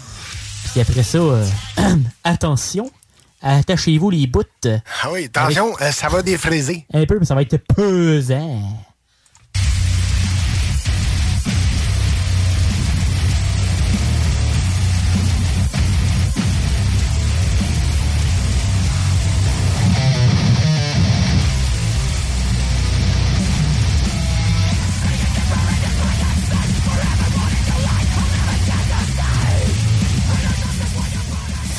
Puis 0.70 0.82
après 0.82 1.02
ça, 1.02 1.16
euh, 1.16 1.46
attention, 2.24 2.90
attachez-vous 3.40 4.10
les 4.10 4.26
bouts. 4.26 4.42
Ah 4.66 5.08
oui, 5.10 5.30
attention, 5.34 5.72
euh, 5.80 5.90
ça 5.92 6.08
va 6.08 6.20
défriser. 6.20 6.84
Un 6.92 7.06
peu, 7.06 7.18
mais 7.18 7.24
ça 7.24 7.34
va 7.34 7.40
être 7.40 7.56
pesant. 7.56 8.60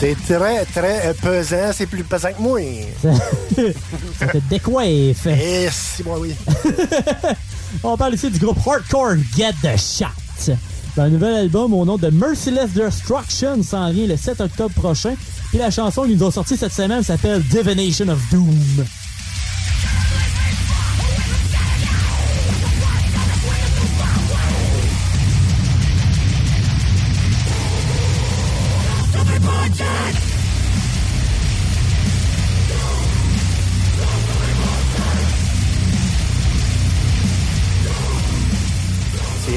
C'est 0.06 0.38
très, 0.38 0.65
très 0.65 1.14
pesant. 1.15 1.72
C'est 1.73 1.88
plus 1.88 2.03
pesant 2.03 2.32
que 2.32 2.40
moi. 2.40 2.60
ça 4.19 4.27
te 4.27 4.38
décoiffe. 4.48 5.26
Eh, 5.26 5.68
si, 5.72 6.03
moi, 6.03 6.19
oui. 6.19 6.36
On 7.84 7.98
parle 7.98 8.14
ici 8.14 8.30
du 8.30 8.38
groupe 8.38 8.60
Hardcore 8.68 9.15
Get 9.36 9.53
the 9.64 9.76
Shot. 9.76 10.53
Un 10.95 11.10
nouvel 11.10 11.34
album 11.34 11.73
au 11.73 11.86
nom 11.86 11.98
de 11.98 12.11
Merciless 12.11 12.69
Destruction 12.73 13.64
s'en 13.64 13.91
vient 13.91 14.06
le 14.06 14.15
7 14.15 14.41
octobre 14.41 14.76
prochain. 14.76 15.15
Puis 15.49 15.57
la 15.57 15.72
chanson 15.72 16.03
qu'ils 16.03 16.18
nous 16.18 16.23
ont 16.23 16.32
sortie 16.32 16.56
cette 16.56 16.73
semaine 16.73 17.02
s'appelle 17.02 17.41
Divination 17.41 18.07
of 18.07 18.19
Doom. 18.30 18.86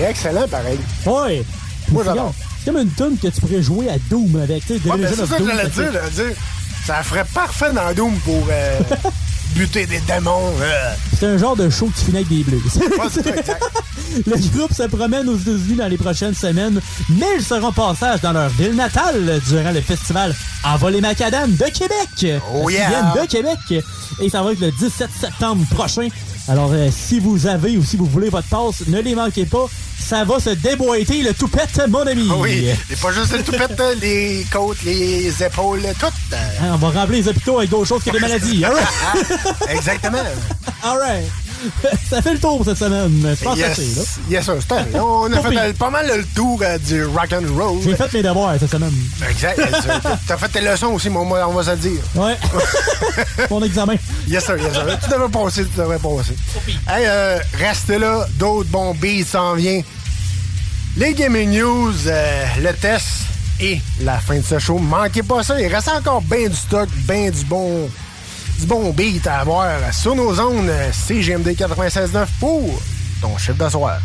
Excellent, 0.08 0.48
pareil. 0.48 0.78
Ouais. 1.06 1.44
Moi, 1.90 2.02
j'adore. 2.04 2.34
C'est 2.64 2.72
comme 2.72 2.80
une 2.82 2.90
tune 2.92 3.18
que 3.18 3.28
tu 3.34 3.40
pourrais 3.40 3.62
jouer 3.62 3.88
à 3.88 3.98
Doom 4.10 4.40
avec. 4.42 4.66
Tu 4.66 4.78
sais, 4.78 4.88
Ouais, 4.88 4.96
ben, 4.98 5.08
Divination 5.08 5.24
c'est 5.26 5.30
ça 5.32 5.38
que 5.38 5.46
j'allais 5.46 5.68
dire, 5.68 5.92
j'allais 5.92 6.10
dire. 6.10 6.36
Ça 6.86 7.02
ferait 7.02 7.24
parfait 7.34 7.72
dans 7.72 7.92
Doom 7.94 8.14
pour 8.20 8.46
euh, 8.50 8.78
buter 9.54 9.86
des 9.86 10.00
démons. 10.00 10.52
euh. 10.60 10.92
C'est 11.18 11.26
un 11.26 11.36
genre 11.38 11.56
de 11.56 11.68
show 11.70 11.86
que 11.86 11.98
tu 11.98 12.04
finis 12.06 12.16
avec 12.18 12.28
des 12.28 12.42
blues. 12.44 12.62
Ouais, 12.76 12.82
c'est 13.12 13.22
ça, 13.22 13.36
exact. 13.36 13.62
Le 14.26 14.56
groupe 14.56 14.72
se 14.72 14.84
promène 14.84 15.28
aux 15.28 15.36
États-Unis 15.36 15.76
dans 15.76 15.88
les 15.88 15.98
prochaines 15.98 16.34
semaines, 16.34 16.80
mais 17.10 17.26
ils 17.38 17.44
seront 17.44 17.72
passage 17.72 18.20
dans 18.22 18.32
leur 18.32 18.48
ville 18.50 18.74
natale 18.74 19.40
durant 19.48 19.70
le 19.70 19.80
festival 19.82 20.34
Envol 20.64 20.92
les 20.94 21.00
Macadam 21.02 21.50
de 21.54 21.64
Québec. 21.66 22.42
Oh 22.54 22.68
Ils 22.70 22.74
yeah! 22.74 22.88
viennent 22.88 23.24
de 23.24 23.30
Québec. 23.30 23.84
Et 24.20 24.30
ça 24.30 24.42
va 24.42 24.52
être 24.52 24.60
le 24.60 24.70
17 24.72 25.10
septembre 25.20 25.64
prochain. 25.74 26.08
Alors, 26.48 26.70
euh, 26.72 26.88
si 26.90 27.20
vous 27.20 27.46
avez 27.46 27.76
ou 27.76 27.84
si 27.84 27.96
vous 27.96 28.06
voulez 28.06 28.30
votre 28.30 28.48
passe, 28.48 28.86
ne 28.86 29.00
les 29.00 29.14
manquez 29.14 29.44
pas. 29.44 29.66
Ça 29.98 30.24
va 30.24 30.40
se 30.40 30.50
déboîter 30.50 31.22
le 31.22 31.34
toupette, 31.34 31.82
mon 31.88 32.06
ami. 32.06 32.26
Ah 32.30 32.36
oui, 32.38 32.68
et 32.90 32.96
pas 32.96 33.12
juste 33.12 33.36
le 33.36 33.42
toupette, 33.42 33.82
les 34.00 34.46
côtes, 34.50 34.82
les 34.84 35.42
épaules, 35.42 35.82
tout. 36.00 36.06
Hein, 36.32 36.70
on 36.72 36.76
va 36.76 36.88
remplir 37.00 37.18
les 37.18 37.28
hôpitaux 37.28 37.58
avec 37.58 37.68
d'autres 37.68 37.88
choses 37.88 38.02
que 38.02 38.10
des 38.10 38.20
maladies. 38.20 38.64
All 38.64 38.72
right. 38.72 39.68
Exactement. 39.68 40.24
All 40.82 40.98
right. 40.98 41.24
Ça 42.10 42.22
fait 42.22 42.32
le 42.34 42.38
tour 42.38 42.62
cette 42.64 42.78
semaine. 42.78 43.36
Je 43.38 43.44
pense 43.44 43.54
que 43.54 43.60
Yes, 43.60 43.76
c'est 43.76 43.96
là. 44.00 44.38
yes, 44.38 44.44
sir, 44.44 44.54
c'était- 44.60 44.98
On 45.00 45.32
a 45.32 45.40
fait 45.42 45.72
pas 45.76 45.90
mal 45.90 46.06
le 46.16 46.24
tour 46.34 46.60
euh, 46.62 46.78
du 46.78 47.04
rock 47.04 47.32
and 47.32 47.54
roll. 47.60 47.80
J'ai 47.82 47.96
fait 47.96 48.12
mes 48.14 48.22
devoirs 48.22 48.54
cette 48.58 48.70
semaine. 48.70 48.92
Exact. 49.30 49.60
T'as- 50.02 50.18
T'as 50.26 50.36
fait 50.36 50.48
tes 50.48 50.60
leçons 50.60 50.88
aussi, 50.88 51.10
mon 51.10 51.20
on 51.30 51.52
va 51.52 51.62
se 51.62 51.70
le 51.70 51.76
dire. 51.76 52.00
Ouais. 52.14 52.36
Mon 53.50 53.62
examen. 53.62 53.94
Yes, 54.26 54.44
sir, 54.44 54.56
yes, 54.58 54.72
sir. 54.72 54.84
Tu 55.02 55.10
devrais 55.10 55.28
passer, 55.28 55.64
tu 55.64 55.76
devrais 55.78 55.98
passer. 55.98 56.34
Hey, 56.88 57.04
euh, 57.06 57.38
restez 57.58 57.98
là, 57.98 58.26
d'autres 58.38 58.68
bons 58.68 58.94
beats 58.94 59.24
s'en 59.30 59.54
viennent. 59.54 59.84
Les 60.96 61.14
Gaming 61.14 61.50
News, 61.58 61.92
euh, 62.06 62.44
le 62.60 62.72
test 62.74 63.06
et 63.60 63.80
la 64.02 64.18
fin 64.18 64.36
de 64.38 64.44
ce 64.44 64.58
show. 64.58 64.78
Manquez 64.78 65.22
pas 65.22 65.42
ça, 65.42 65.60
il 65.60 65.72
reste 65.72 65.88
encore 65.88 66.22
bien 66.22 66.48
du 66.48 66.56
stock, 66.56 66.88
bien 67.06 67.30
du 67.30 67.44
bon, 67.44 67.88
du 68.58 68.66
bon 68.66 68.90
beat 68.90 69.26
à 69.26 69.40
avoir 69.40 69.92
sur 69.92 70.14
nos 70.14 70.34
zones 70.34 70.70
CGMD 70.92 71.48
96.9 71.48 72.26
pour 72.40 72.80
ton 73.20 73.36
chiffre 73.38 73.64
de 73.64 73.70
soir. 73.70 73.98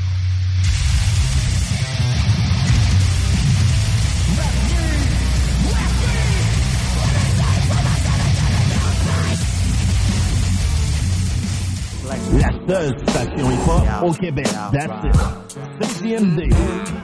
La 12.34 12.50
seule 12.68 12.96
station 13.08 13.52
hip-hop 13.52 13.84
au 14.04 14.12
Québec. 14.14 14.48
That's 14.72 15.06
it. 15.06 16.00
CJMD. 16.02 16.54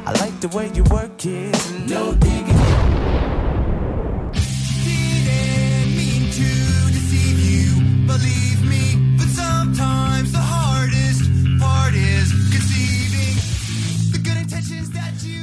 I 0.06 0.12
like 0.20 0.40
the 0.40 0.56
way 0.56 0.70
you 0.76 0.84
work 0.92 1.26
it. 1.26 1.56
No 1.88 2.14
digging. 2.14 2.49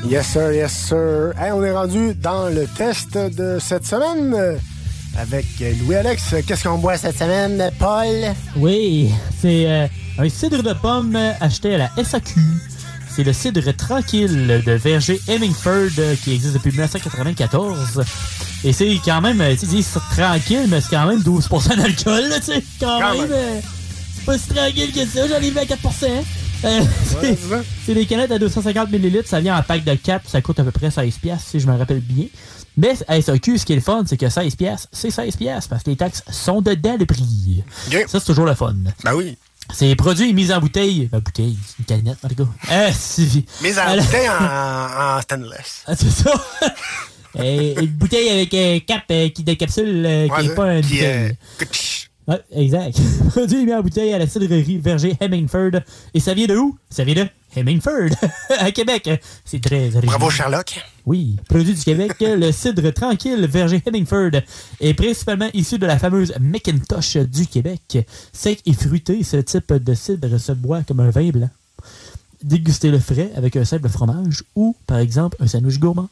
Yes, 0.09 0.27
sir, 0.28 0.53
yes, 0.53 0.73
sir. 0.73 1.33
Hey, 1.39 1.51
on 1.53 1.62
est 1.65 1.73
rendu 1.73 2.15
dans 2.15 2.49
le 2.49 2.66
test 2.66 3.16
de 3.16 3.59
cette 3.61 3.87
semaine 3.87 4.59
avec 5.19 5.47
Louis-Alex. 5.81 6.35
Qu'est-ce 6.47 6.65
qu'on 6.65 6.78
boit 6.78 6.97
cette 6.97 7.19
semaine, 7.19 7.70
Paul? 7.78 8.33
Oui, 8.57 9.11
c'est 9.41 9.66
euh, 9.69 9.87
un 10.19 10.28
cidre 10.28 10.62
de 10.62 10.73
pomme 10.74 11.19
acheté 11.41 11.74
à 11.74 11.78
la 11.78 12.05
SAQ. 12.05 12.41
C'est 13.15 13.24
le 13.24 13.33
cidre 13.33 13.73
tranquille 13.77 14.62
de 14.65 14.73
verger 14.73 15.20
Hemingford 15.27 15.91
qui 16.23 16.35
existe 16.35 16.55
depuis 16.55 16.70
1994. 16.70 18.05
Et 18.65 18.73
c'est 18.73 18.95
quand 19.05 19.20
même, 19.20 19.41
euh, 19.41 19.57
tu 19.59 19.66
disent 19.66 19.91
tranquille, 20.15 20.66
mais 20.69 20.81
c'est 20.81 20.91
quand 20.91 21.07
même 21.07 21.20
12% 21.20 21.77
d'alcool, 21.77 22.24
tu 22.37 22.43
sais. 22.43 22.65
Quand, 22.78 23.01
Quand 23.01 23.12
même, 23.12 23.23
même. 23.23 23.33
euh, 23.33 23.61
c'est 24.16 24.24
pas 24.24 24.39
si 24.39 24.49
tranquille 24.49 24.93
que 24.93 25.07
ça, 25.07 25.27
j'en 25.28 25.37
ai 25.41 25.51
vu 25.51 25.59
à 25.59 25.65
4%. 25.65 25.77
Euh, 26.65 26.81
c'est- 27.20 27.39
c'est 27.87 27.95
des 27.95 28.07
canettes 28.07 28.31
à 28.33 28.39
250 28.39 28.91
ml, 28.93 29.23
ça 29.27 29.41
vient 29.41 29.57
en 29.59 29.62
pack 29.62 29.85
de 29.85 29.95
4, 29.95 30.28
ça 30.28 30.41
coûte 30.43 30.59
à 30.61 30.65
peu 30.65 30.70
près 30.73 30.91
16 30.91 31.19
piastres, 31.19 31.49
si 31.51 31.61
je 31.61 31.66
me 31.66 31.77
rappelle 31.77 32.01
bien. 32.01 32.27
Mais 32.78 32.95
à 33.09 33.20
SAQ, 33.20 33.59
ce 33.59 33.65
qui 33.65 33.73
est 33.73 33.77
le 33.77 33.83
fun, 33.83 34.03
c'est 34.07 34.16
que 34.19 34.28
16 34.28 34.55
piastres, 34.57 34.89
c'est 34.93 35.11
16 35.11 35.37
piastres, 35.37 35.69
parce 35.70 35.83
que 35.83 35.91
les 35.91 35.97
taxes 35.97 36.23
sont 36.31 36.61
dedans 36.61 36.97
le 36.99 37.07
prix. 37.07 37.65
Ça, 38.07 38.20
c'est 38.20 38.27
toujours 38.27 38.45
le 38.47 38.55
fun. 38.55 38.74
Ben 39.05 39.15
oui. 39.15 39.37
C'est 39.74 39.97
produit 39.97 40.33
mis 40.33 40.53
en 40.53 40.61
bouteille. 40.61 41.09
Ben, 41.11 41.19
bouteille, 41.19 41.57
c'est 41.66 41.78
une 41.81 41.85
canette, 41.87 42.19
en 42.24 42.28
tout 42.28 42.35
cas. 42.37 42.51
Euh, 42.73 42.91
c'est- 42.97 43.45
Mais 43.62 43.77
en 43.78 43.83
Alors- 43.83 44.05
bouteille 44.05 44.28
en, 44.28 44.35
en 45.19 45.23
stainless. 45.23 45.83
Ah, 45.87 45.97
c'est 45.97 46.11
ça. 46.11 46.33
Euh, 47.39 47.74
une 47.81 47.87
bouteille 47.89 48.28
avec 48.31 48.55
un 48.55 48.78
cap 48.87 49.03
euh, 49.11 49.28
qui 49.31 49.43
de 49.43 49.55
capsule 49.55 50.05
euh, 50.07 50.28
qui 50.28 50.49
n'est 50.49 50.55
pas 50.55 50.81
Qui 50.81 50.89
bouteille. 50.95 51.37
Ouais, 52.28 52.40
exact. 52.51 53.01
Produit 53.31 53.65
mis 53.65 53.73
en 53.73 53.82
bouteille 53.82 54.12
à 54.12 54.19
la 54.19 54.27
cidrerie 54.27 54.78
Verger 54.78 55.16
Hemingford. 55.20 55.81
Et 56.12 56.20
ça 56.20 56.35
vient 56.35 56.47
de 56.47 56.57
où? 56.57 56.77
Ça 56.90 57.05
vient 57.05 57.15
de 57.15 57.28
Hemingford, 57.57 58.11
à 58.59 58.70
Québec. 58.73 59.09
C'est 59.44 59.62
très 59.62 59.89
Bravo, 59.89 60.28
Sherlock. 60.31 60.85
Oui, 61.07 61.36
produit 61.48 61.73
du 61.73 61.82
Québec, 61.82 62.15
le 62.20 62.53
cidre 62.53 62.90
tranquille 62.90 63.47
Verger 63.47 63.82
Hemingford 63.86 64.43
est 64.81 64.94
principalement 64.94 65.48
issu 65.55 65.78
de 65.78 65.86
la 65.86 65.98
fameuse 65.98 66.35
Macintosh 66.40 67.16
du 67.16 67.47
Québec. 67.47 67.98
Sec 68.32 68.61
et 68.66 68.73
fruité, 68.73 69.23
ce 69.23 69.39
type 69.39 69.73
de 69.73 69.94
cidre 69.94 70.39
se 70.39 70.53
boit 70.53 70.82
comme 70.82 71.01
un 71.01 71.11
vin 71.11 71.31
blanc. 71.31 71.51
Dégustez-le 72.43 72.98
frais 72.98 73.31
avec 73.36 73.57
un 73.57 73.65
simple 73.65 73.89
fromage 73.89 74.43
ou, 74.55 74.77
par 74.86 74.98
exemple, 74.98 75.36
un 75.40 75.47
sandwich 75.47 75.78
gourmand. 75.78 76.09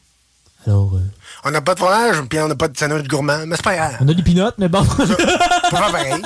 Alors, 0.67 0.95
euh, 0.95 0.99
On 1.43 1.51
n'a 1.51 1.61
pas 1.61 1.73
de 1.75 1.79
fromage, 1.79 2.21
puis 2.29 2.39
on 2.39 2.47
n'a 2.47 2.55
pas 2.55 2.67
de 2.67 2.77
sandwich 2.77 3.07
gourmand, 3.07 3.45
mais 3.45 3.55
c'est 3.55 3.63
pas 3.63 3.75
grave. 3.75 3.97
on 4.01 4.07
a 4.07 4.13
des 4.13 4.23
pinottes, 4.23 4.55
mais 4.57 4.67
bon. 4.67 4.83
Faire 4.83 5.07
pareil. 5.71 6.21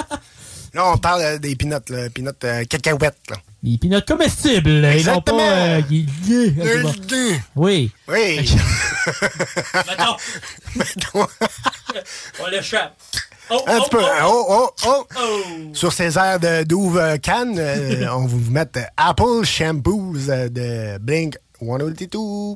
Là, 0.74 0.92
on 0.94 0.98
parle 0.98 1.22
euh, 1.22 1.38
des 1.40 1.56
pinottes, 1.56 1.90
là, 1.90 2.10
pinottes 2.10 2.44
euh, 2.44 2.64
cacahuètes. 2.66 3.18
Là. 3.30 3.38
Des 3.64 3.78
pinottes 3.78 4.08
comestibles, 4.08 4.86
Exactement. 4.86 5.38
pas... 5.40 5.44
euh, 5.44 5.82
qui- 5.82 6.08
Euh, 6.32 6.84
bon. 6.84 6.94
Oui. 7.56 7.92
Oui. 8.08 8.50
On 12.42 12.48
l'échappe. 12.52 12.96
Oh, 13.52 13.64
Un 13.66 13.78
oh, 13.78 13.82
petit 13.82 13.90
peu. 13.90 14.04
oh. 14.24 14.46
Oh, 14.50 14.70
oh, 14.86 15.06
oh. 15.18 15.42
Sur 15.74 15.92
ces 15.92 16.18
airs 16.20 16.40
de 16.40 16.64
douve 16.64 16.98
euh, 17.00 17.18
canne, 17.18 17.58
euh, 17.58 18.06
on 18.14 18.28
vous 18.28 18.40
euh, 18.56 18.66
Apple 18.96 19.44
Shampoos 19.44 20.14
de 20.28 21.00
Blink 21.00 21.36
182. 21.60 22.56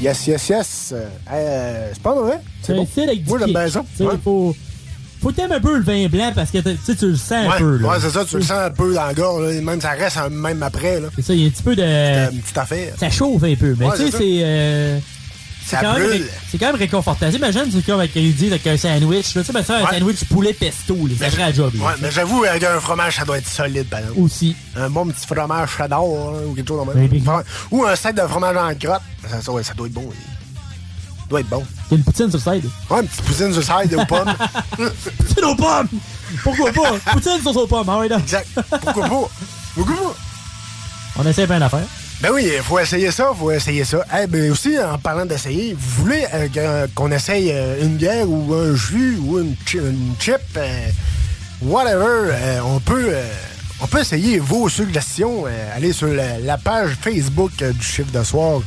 Yes, 0.00 0.26
yes, 0.26 0.48
yes. 0.48 0.92
Euh, 0.94 1.06
euh, 1.30 1.90
c'est 1.92 2.02
pas 2.02 2.14
mauvais. 2.14 2.38
C'est 2.62 2.74
bon. 2.74 2.86
style 2.86 3.02
avec 3.10 3.22
du 3.22 3.28
Moi, 3.28 3.38
j'aime 3.38 3.50
bien 3.50 3.68
ça. 3.68 3.84
Ouais. 4.00 4.14
Faut, 4.24 4.56
faut 5.20 5.32
t'aimer 5.32 5.56
un 5.56 5.60
peu 5.60 5.76
le 5.76 5.82
vin 5.82 6.08
blanc 6.08 6.32
parce 6.34 6.50
que 6.50 6.58
tu 6.58 7.06
le 7.06 7.16
sens 7.16 7.32
un 7.32 7.58
peu. 7.58 7.76
là. 7.76 7.88
ouais, 7.88 7.96
c'est 8.00 8.08
ça, 8.10 8.24
tu 8.24 8.36
le 8.36 8.42
sens 8.42 8.52
un 8.52 8.70
peu 8.70 8.94
dans 8.94 9.06
la 9.06 9.12
gorge, 9.12 9.44
là, 9.54 9.60
même 9.60 9.80
ça 9.80 9.90
reste 9.90 10.18
même 10.30 10.62
après. 10.62 11.02
C'est 11.16 11.22
ça, 11.22 11.34
il 11.34 11.42
y 11.42 11.44
a 11.44 11.48
un 11.48 11.50
petit 11.50 11.62
peu 11.62 11.76
de. 11.76 12.32
une 12.32 12.40
petite 12.40 12.56
affaire. 12.58 12.94
Ça 12.98 13.10
chauffe 13.10 13.42
un 13.44 13.54
peu, 13.56 13.76
mais 13.78 13.86
Ouais, 13.86 13.96
tu 13.98 14.10
sais, 14.10 14.16
c'est. 14.16 15.02
C'est. 15.70 15.76
c'est 15.76 15.82
quand, 15.82 15.98
même, 15.98 16.22
c'est 16.50 16.58
quand 16.58 16.72
réconfortant. 16.76 17.30
Imagine, 17.30 17.64
c'est 17.72 17.84
comme 17.86 18.00
avec, 18.00 18.14
ils 18.16 18.34
disent 18.34 18.52
avec 18.52 18.66
un 18.66 18.76
sandwich. 18.76 19.34
là. 19.34 19.42
Tu 19.42 19.46
sais, 19.46 19.52
ben 19.52 19.62
ça, 19.64 19.78
un 19.78 19.84
Ouais. 19.84 19.98
sandwich 19.98 20.24
poulet 20.24 20.52
pesto, 20.52 20.96
ça 21.18 21.30
ferait 21.30 21.42
la 21.42 21.52
job. 21.52 21.72
là. 21.78 21.84
Ouais, 21.86 21.92
mais 22.02 22.10
j'avoue, 22.10 22.44
avec 22.44 22.62
un 22.64 22.80
fromage, 22.80 23.16
ça 23.16 23.24
doit 23.24 23.38
être 23.38 23.48
solide, 23.48 23.86
par 23.88 24.00
exemple. 24.00 24.20
Aussi. 24.20 24.56
Un 24.76 24.90
bon 24.90 25.06
petit 25.06 25.26
fromage 25.26 25.70
cheddar 25.76 26.00
hein, 26.00 26.32
ou 26.46 26.54
quelque 26.54 26.68
chose 26.68 26.84
comme 26.84 27.24
ça. 27.24 27.42
Ou 27.70 27.84
un 27.84 27.96
set 27.96 28.16
de 28.16 28.22
fromage 28.22 28.56
en 28.56 28.74
crotte. 28.74 29.02
Ça, 29.28 29.40
ça, 29.42 29.52
ouais, 29.52 29.62
ça 29.62 29.74
doit 29.74 29.86
être 29.86 29.92
bon. 29.94 30.10
Ça 30.10 31.26
doit 31.28 31.40
être 31.40 31.48
bon. 31.48 31.64
Il 31.90 31.92
y 31.92 31.94
a 31.94 31.98
une 31.98 32.04
poutine 32.04 32.30
sur 32.30 32.40
le 32.52 32.60
side. 32.60 32.70
Ouais, 32.90 33.00
une 33.00 33.06
petite 33.08 33.22
poutine 33.24 33.52
sur 33.52 33.74
le 33.76 33.82
side 33.88 33.94
aux 33.94 34.04
pommes. 34.06 34.34
poutine 35.18 35.44
aux 35.44 35.54
pommes! 35.54 35.88
Pourquoi 36.42 36.72
pas? 36.72 36.92
poutine 37.12 37.40
sur 37.40 37.56
aux 37.56 37.66
pommes, 37.66 37.88
ouais, 37.88 38.08
non. 38.08 38.18
Exact. 38.18 38.48
Pourquoi 38.82 39.08
pas? 39.08 39.28
Pourquoi 39.74 39.96
pas? 39.96 40.14
On 41.18 41.26
essaie 41.26 41.46
plein 41.46 41.58
d'affaires. 41.60 41.86
Ben 42.22 42.30
oui, 42.34 42.50
il 42.54 42.62
faut 42.62 42.78
essayer 42.78 43.10
ça, 43.10 43.32
faut 43.38 43.50
essayer 43.50 43.82
ça. 43.84 44.04
Eh 44.22 44.26
ben 44.26 44.50
aussi, 44.50 44.78
en 44.78 44.98
parlant 44.98 45.24
d'essayer, 45.24 45.74
vous 45.78 46.02
voulez 46.04 46.26
euh, 46.34 46.48
que- 46.48 46.90
qu'on 46.94 47.10
essaye 47.12 47.50
euh, 47.50 47.80
une 47.82 47.96
bière 47.96 48.28
ou 48.28 48.52
un 48.54 48.74
jus 48.76 49.16
ou 49.24 49.38
une, 49.38 49.54
une 49.74 50.12
chip, 50.18 50.36
euh, 50.56 50.86
whatever, 51.62 52.30
euh, 52.32 52.60
on 52.62 52.78
peut 52.78 53.06
euh, 53.08 53.24
on 53.80 53.86
peut 53.86 54.00
essayer 54.00 54.38
vos 54.38 54.68
suggestions. 54.68 55.46
euh, 55.46 55.50
allez 55.76 55.94
sur 55.94 56.08
la, 56.08 56.38
la 56.40 56.58
page 56.58 56.90
Facebook 57.00 57.52
euh, 57.62 57.72
du 57.72 57.82
chiffre 57.82 58.12
de 58.12 58.22
soir 58.22 58.60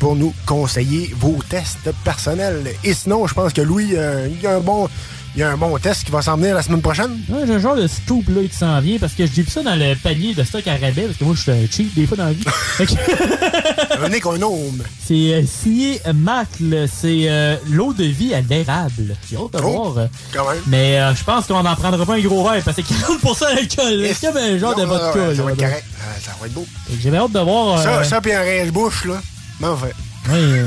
pour 0.00 0.16
nous 0.16 0.34
conseiller 0.44 1.14
vos 1.16 1.38
tests 1.48 1.88
personnels. 2.04 2.72
Et 2.82 2.92
sinon, 2.92 3.28
je 3.28 3.34
pense 3.34 3.52
que 3.52 3.62
Louis, 3.62 3.92
euh, 3.94 4.26
il 4.28 4.42
y 4.42 4.48
a 4.48 4.56
un 4.56 4.60
bon 4.60 4.88
il 5.36 5.40
y 5.40 5.42
a 5.42 5.50
un 5.50 5.56
bon 5.58 5.76
test 5.78 6.04
qui 6.04 6.10
va 6.10 6.22
s'en 6.22 6.36
venir 6.36 6.54
la 6.54 6.62
semaine 6.62 6.80
prochaine. 6.80 7.20
Ouais, 7.28 7.40
j'ai 7.46 7.54
un 7.54 7.58
genre 7.58 7.76
de 7.76 7.86
scoop 7.86 8.24
là 8.28 8.42
qui 8.48 8.56
s'en 8.56 8.80
vient 8.80 8.96
parce 8.98 9.12
que 9.12 9.26
j'ai 9.26 9.42
vu 9.42 9.50
ça 9.50 9.62
dans 9.62 9.74
le 9.76 9.94
panier 9.96 10.32
de 10.34 10.42
stock 10.42 10.66
à 10.66 10.72
rabais 10.72 11.02
parce 11.06 11.18
que 11.18 11.24
moi 11.24 11.34
je 11.36 11.42
suis 11.42 11.70
cheap 11.70 11.94
des 11.94 12.06
fois 12.06 12.16
dans 12.16 12.24
la 12.24 12.32
vie. 12.32 12.44
Que- 12.78 13.96
Un 14.06 14.12
économe. 14.12 14.82
C'est 15.04 15.14
euh, 15.34 15.42
signé 15.46 16.00
Macle, 16.14 16.86
c'est 16.92 17.28
euh, 17.28 17.56
l'eau 17.68 17.92
de 17.94 18.04
vie 18.04 18.34
à 18.34 18.40
l'érable. 18.40 19.14
J'ai 19.28 19.36
hâte 19.36 19.52
de 19.54 19.58
Oh, 19.62 19.90
voir. 19.92 19.98
euh, 19.98 20.06
quand 20.34 20.48
même. 20.50 20.58
Mais 20.66 21.00
euh, 21.00 21.14
je 21.14 21.24
pense 21.24 21.46
qu'on 21.46 21.62
n'en 21.62 21.74
prendra 21.76 22.04
pas 22.04 22.14
un 22.14 22.20
gros 22.20 22.42
verre 22.48 22.62
parce 22.64 22.76
que 22.76 22.82
c'est 22.86 22.94
40% 22.94 23.54
d'alcool. 23.54 24.06
C'est 24.14 24.26
comme 24.26 24.36
un 24.36 24.58
genre 24.58 24.76
Non, 24.76 24.82
de 24.84 24.88
vodka. 24.88 25.18
non, 25.18 25.34
ça 25.34 25.42
va 25.42 25.50
être 25.52 25.58
correct. 25.58 25.84
Ah, 26.00 26.20
Ça 26.22 26.30
va 26.40 26.46
être 26.46 26.52
beau. 26.54 26.66
J'ai 27.00 27.14
hâte 27.16 27.32
de 27.32 27.40
voir. 27.40 27.82
Ça, 27.82 27.98
euh, 27.98 28.04
ça 28.04 28.20
puis 28.20 28.32
un 28.32 28.40
rince-bouche, 28.40 29.04
là. 29.06 29.20
Mais 29.60 29.66
enfin. 29.68 29.88
Oui, 30.28 30.38
euh, 30.40 30.66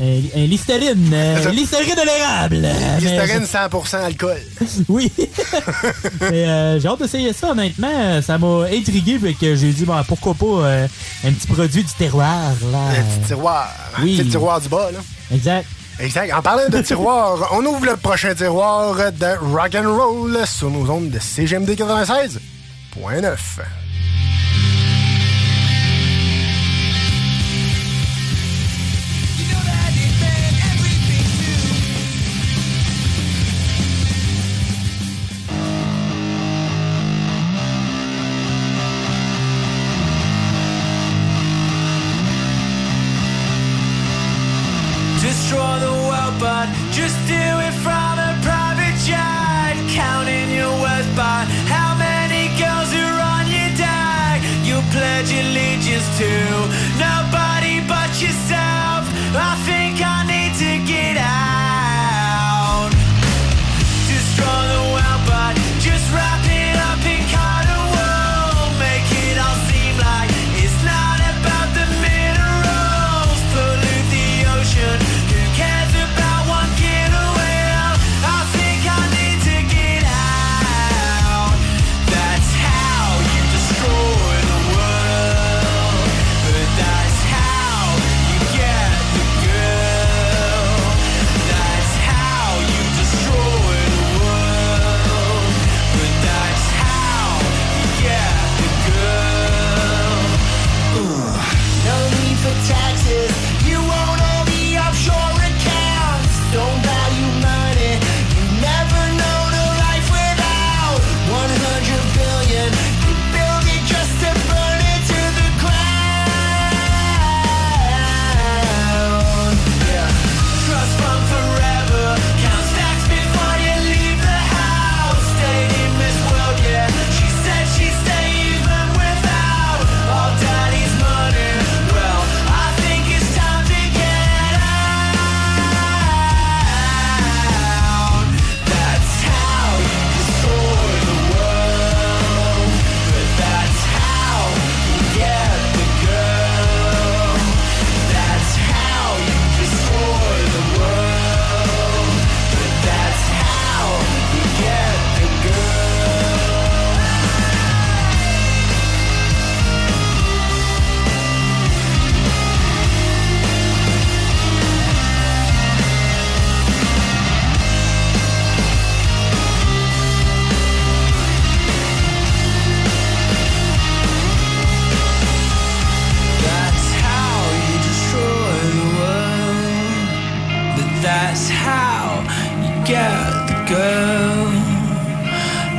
un, 0.00 0.40
un 0.42 0.46
Listerine. 0.46 1.10
euh, 1.12 1.50
Listerine 1.52 1.94
de 1.94 2.04
l'érable. 2.06 2.66
Listerine 3.00 3.44
100% 3.44 3.96
alcool. 4.04 4.38
Oui. 4.88 5.12
Euh, 6.22 6.78
j'ai 6.80 6.88
hâte 6.88 7.00
d'essayer 7.00 7.32
ça, 7.32 7.50
honnêtement. 7.52 8.20
Ça 8.22 8.38
m'a 8.38 8.64
intrigué, 8.72 9.18
fait 9.18 9.34
que 9.34 9.54
j'ai 9.56 9.72
dit, 9.72 9.84
bon, 9.84 9.94
pourquoi 10.06 10.34
pas 10.34 10.66
euh, 10.66 10.86
un 11.24 11.32
petit 11.32 11.46
produit 11.46 11.82
du 11.84 11.92
terroir, 11.92 12.52
là. 12.72 12.78
Un 12.98 13.02
petit 13.02 13.26
tiroir. 13.28 13.68
Oui. 14.02 14.14
Un 14.18 14.22
petit 14.22 14.30
tiroir 14.30 14.60
du 14.60 14.68
bas, 14.68 14.90
là. 14.92 14.98
Exact. 15.32 15.66
Exact. 16.00 16.32
En 16.32 16.42
parlant 16.42 16.68
de 16.68 16.80
tiroir, 16.82 17.48
on 17.52 17.64
ouvre 17.64 17.84
le 17.86 17.96
prochain 17.96 18.34
tiroir 18.34 18.94
de 19.12 19.52
rock 19.52 19.74
and 19.74 19.90
roll 19.96 20.38
sur 20.46 20.70
nos 20.70 20.88
ondes 20.90 21.10
de 21.10 21.18
CGMD 21.18 21.70
96.9. 21.70 22.38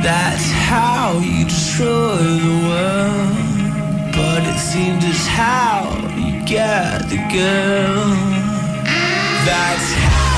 That's 0.02 0.50
how 0.50 1.18
you 1.18 1.44
destroy 1.44 2.16
the 2.16 2.56
world. 2.68 4.12
But 4.14 4.42
it 4.44 4.58
seems 4.58 5.04
it's 5.04 5.26
how 5.26 5.94
you 6.16 6.42
get 6.44 7.08
the 7.08 7.18
girl. 7.32 8.14
That's 9.44 9.92
how. 9.92 10.29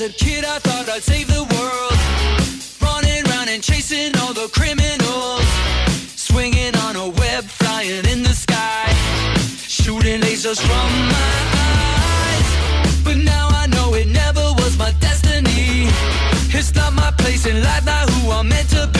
As 0.00 0.08
a 0.08 0.12
kid, 0.14 0.46
I 0.46 0.58
thought 0.60 0.88
I'd 0.88 1.02
save 1.02 1.26
the 1.26 1.44
world. 1.44 1.92
Running 2.80 3.22
around 3.28 3.50
and 3.50 3.62
chasing 3.62 4.16
all 4.20 4.32
the 4.32 4.48
criminals. 4.48 5.44
Swinging 6.16 6.74
on 6.86 6.96
a 6.96 7.10
web, 7.20 7.44
flying 7.44 8.06
in 8.06 8.22
the 8.22 8.32
sky. 8.32 8.88
Shooting 9.68 10.22
lasers 10.22 10.58
from 10.58 10.90
my 11.16 11.36
eyes. 11.76 13.04
But 13.04 13.18
now 13.18 13.48
I 13.50 13.66
know 13.66 13.92
it 13.92 14.08
never 14.08 14.40
was 14.56 14.78
my 14.78 14.92
destiny. 15.00 15.90
It's 16.48 16.74
not 16.74 16.94
my 16.94 17.10
place 17.18 17.44
in 17.44 17.62
life, 17.62 17.84
not 17.84 18.08
who 18.08 18.30
I'm 18.30 18.48
meant 18.48 18.70
to 18.70 18.86
be. 18.94 18.99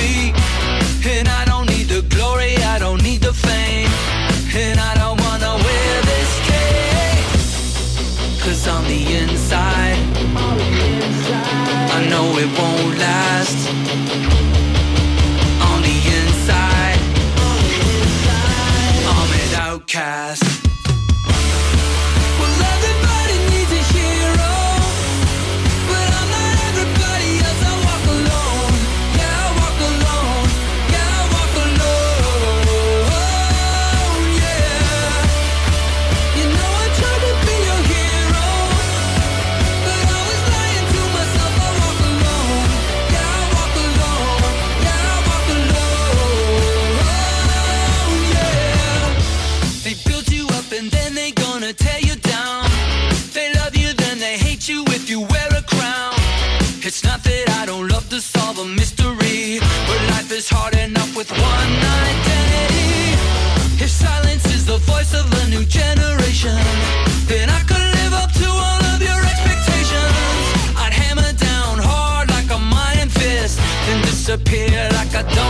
Don't 75.22 75.49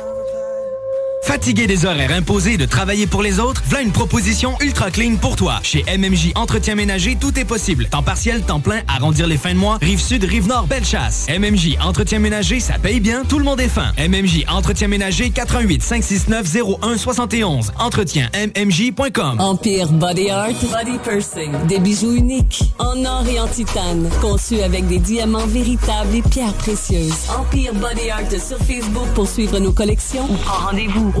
Fatigué 1.31 1.65
des 1.65 1.85
horaires 1.85 2.11
imposés 2.11 2.57
de 2.57 2.65
travailler 2.65 3.07
pour 3.07 3.23
les 3.23 3.39
autres, 3.39 3.63
voilà 3.67 3.85
une 3.85 3.93
proposition 3.93 4.57
ultra 4.59 4.91
clean 4.91 5.15
pour 5.15 5.37
toi. 5.37 5.61
Chez 5.63 5.85
MMJ 5.97 6.33
Entretien 6.35 6.75
Ménager, 6.75 7.15
tout 7.17 7.39
est 7.39 7.45
possible. 7.45 7.87
Temps 7.87 8.03
partiel, 8.03 8.41
temps 8.41 8.59
plein, 8.59 8.81
arrondir 8.89 9.27
les 9.27 9.37
fins 9.37 9.53
de 9.53 9.57
mois, 9.57 9.77
rive 9.81 10.01
sud, 10.01 10.25
rive 10.25 10.49
nord, 10.49 10.67
belle 10.67 10.83
chasse. 10.83 11.27
MMJ 11.29 11.77
Entretien 11.81 12.19
Ménager, 12.19 12.59
ça 12.59 12.73
paye 12.79 12.99
bien, 12.99 13.23
tout 13.23 13.39
le 13.39 13.45
monde 13.45 13.61
est 13.61 13.69
fin. 13.69 13.93
MMJ 13.97 14.43
Entretien 14.49 14.89
Ménager, 14.89 15.29
88 15.29 15.81
569 15.81 16.57
01 16.81 16.97
71. 16.97 17.71
Entretien 17.79 18.29
MMJ.com. 18.35 19.39
Empire 19.39 19.87
Body 19.87 20.31
Art, 20.31 20.49
Body 20.49 20.97
Pursing. 21.01 21.65
Des 21.69 21.79
bijoux 21.79 22.13
uniques, 22.13 22.61
en 22.77 23.05
or 23.05 23.25
et 23.29 23.39
en 23.39 23.47
titane, 23.47 24.09
conçus 24.19 24.59
avec 24.59 24.85
des 24.89 24.99
diamants 24.99 25.47
véritables 25.47 26.13
et 26.13 26.23
pierres 26.23 26.55
précieuses. 26.55 27.29
Empire 27.39 27.73
Body 27.75 28.09
Art 28.09 28.29
sur 28.31 28.57
Facebook 28.57 29.07
pour 29.15 29.29
suivre 29.29 29.59
nos 29.59 29.71
collections 29.71 30.27
rendez-vous 30.45 31.20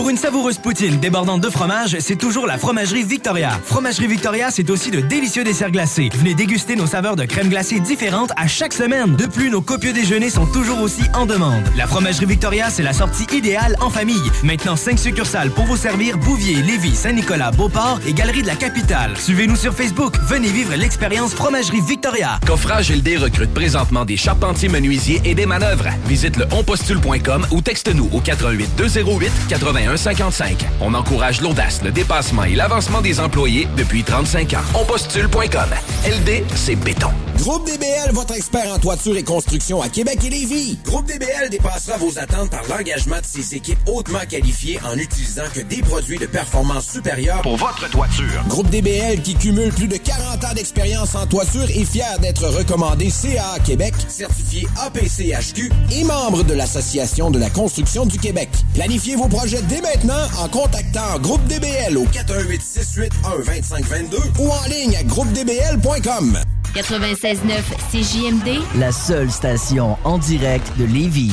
Pour 0.00 0.08
une 0.08 0.16
savoureuse 0.16 0.56
poutine 0.56 0.98
débordante 0.98 1.42
de 1.42 1.50
fromage, 1.50 1.98
c'est 2.00 2.16
toujours 2.16 2.46
la 2.46 2.56
Fromagerie 2.56 3.02
Victoria. 3.02 3.50
Fromagerie 3.66 4.06
Victoria, 4.06 4.50
c'est 4.50 4.70
aussi 4.70 4.90
de 4.90 5.00
délicieux 5.00 5.44
desserts 5.44 5.70
glacés. 5.70 6.08
Venez 6.14 6.32
déguster 6.32 6.74
nos 6.74 6.86
saveurs 6.86 7.16
de 7.16 7.26
crème 7.26 7.50
glacée 7.50 7.80
différentes 7.80 8.32
à 8.38 8.46
chaque 8.46 8.72
semaine. 8.72 9.14
De 9.16 9.26
plus, 9.26 9.50
nos 9.50 9.60
copieux 9.60 9.92
déjeuners 9.92 10.30
sont 10.30 10.46
toujours 10.46 10.80
aussi 10.80 11.02
en 11.12 11.26
demande. 11.26 11.64
La 11.76 11.86
Fromagerie 11.86 12.24
Victoria, 12.24 12.70
c'est 12.70 12.82
la 12.82 12.94
sortie 12.94 13.26
idéale 13.36 13.76
en 13.82 13.90
famille. 13.90 14.22
Maintenant, 14.42 14.74
5 14.74 14.98
succursales 14.98 15.50
pour 15.50 15.66
vous 15.66 15.76
servir 15.76 16.16
Bouvier, 16.16 16.62
Lévis, 16.62 16.96
Saint-Nicolas, 16.96 17.50
Beauport 17.50 18.00
et 18.08 18.14
Galerie 18.14 18.40
de 18.40 18.46
la 18.46 18.56
Capitale. 18.56 19.18
Suivez-nous 19.18 19.56
sur 19.56 19.74
Facebook. 19.74 20.14
Venez 20.28 20.48
vivre 20.48 20.74
l'expérience 20.76 21.34
Fromagerie 21.34 21.82
Victoria. 21.82 22.40
Coffrage 22.46 22.90
LD 22.90 23.18
recrute 23.18 23.52
présentement 23.52 24.06
des 24.06 24.16
charpentiers 24.16 24.70
menuisiers 24.70 25.20
et 25.26 25.34
des 25.34 25.44
manœuvres. 25.44 25.88
Visite 26.06 26.38
le 26.38 26.46
onpostule.com 26.52 27.46
ou 27.50 27.60
texte-nous 27.60 28.08
au 28.14 28.20
88 28.20 28.70
208 28.78 29.30
81 29.50 29.89
55. 29.96 30.66
On 30.80 30.94
encourage 30.94 31.40
l'audace, 31.40 31.82
le 31.82 31.90
dépassement 31.90 32.44
et 32.44 32.54
l'avancement 32.54 33.00
des 33.00 33.20
employés 33.20 33.68
depuis 33.76 34.02
35 34.04 34.54
ans. 34.54 34.80
Onpostule.com. 34.80 35.70
LD, 36.06 36.44
c'est 36.54 36.76
béton. 36.76 37.10
Groupe 37.40 37.64
DBL, 37.64 38.12
votre 38.12 38.34
expert 38.34 38.70
en 38.70 38.78
toiture 38.78 39.16
et 39.16 39.22
construction 39.22 39.80
à 39.80 39.88
Québec 39.88 40.18
et 40.26 40.28
Lévis. 40.28 40.78
Groupe 40.84 41.06
DBL 41.06 41.48
dépassera 41.50 41.96
vos 41.96 42.18
attentes 42.18 42.50
par 42.50 42.62
l'engagement 42.68 43.16
de 43.16 43.24
ses 43.24 43.54
équipes 43.54 43.78
hautement 43.86 44.20
qualifiées 44.28 44.78
en 44.84 44.94
utilisant 44.98 45.44
que 45.54 45.60
des 45.60 45.80
produits 45.80 46.18
de 46.18 46.26
performance 46.26 46.90
supérieure 46.90 47.40
pour 47.40 47.56
votre 47.56 47.88
toiture. 47.88 48.44
Groupe 48.48 48.68
DBL 48.68 49.22
qui 49.22 49.34
cumule 49.36 49.72
plus 49.72 49.88
de 49.88 49.96
40 49.96 50.44
ans 50.44 50.54
d'expérience 50.54 51.14
en 51.14 51.26
toiture 51.26 51.64
est 51.64 51.84
fier 51.84 52.18
d'être 52.18 52.46
recommandé 52.46 53.08
CA 53.08 53.58
Québec, 53.64 53.94
certifié 54.08 54.68
APCHQ 54.78 55.70
et 55.92 56.04
membre 56.04 56.44
de 56.44 56.52
l'Association 56.52 57.30
de 57.30 57.38
la 57.38 57.48
construction 57.48 58.04
du 58.04 58.18
Québec. 58.18 58.50
Planifiez 58.74 59.16
vos 59.16 59.28
projets 59.28 59.62
dès 59.62 59.79
maintenant 59.80 60.26
en 60.38 60.48
contactant 60.48 61.18
Groupe 61.20 61.44
DBL 61.46 61.96
au 61.96 62.04
418 62.04 62.60
681 62.62 63.36
2522 63.44 64.18
ou 64.38 64.50
en 64.50 64.64
ligne 64.68 64.96
à 64.96 65.02
groupedbl.com. 65.02 66.38
96.9 66.74 67.40
CJMD, 67.90 68.62
La 68.78 68.92
seule 68.92 69.30
station 69.30 69.96
en 70.04 70.18
direct 70.18 70.70
de 70.78 70.84
Lévis. 70.84 71.32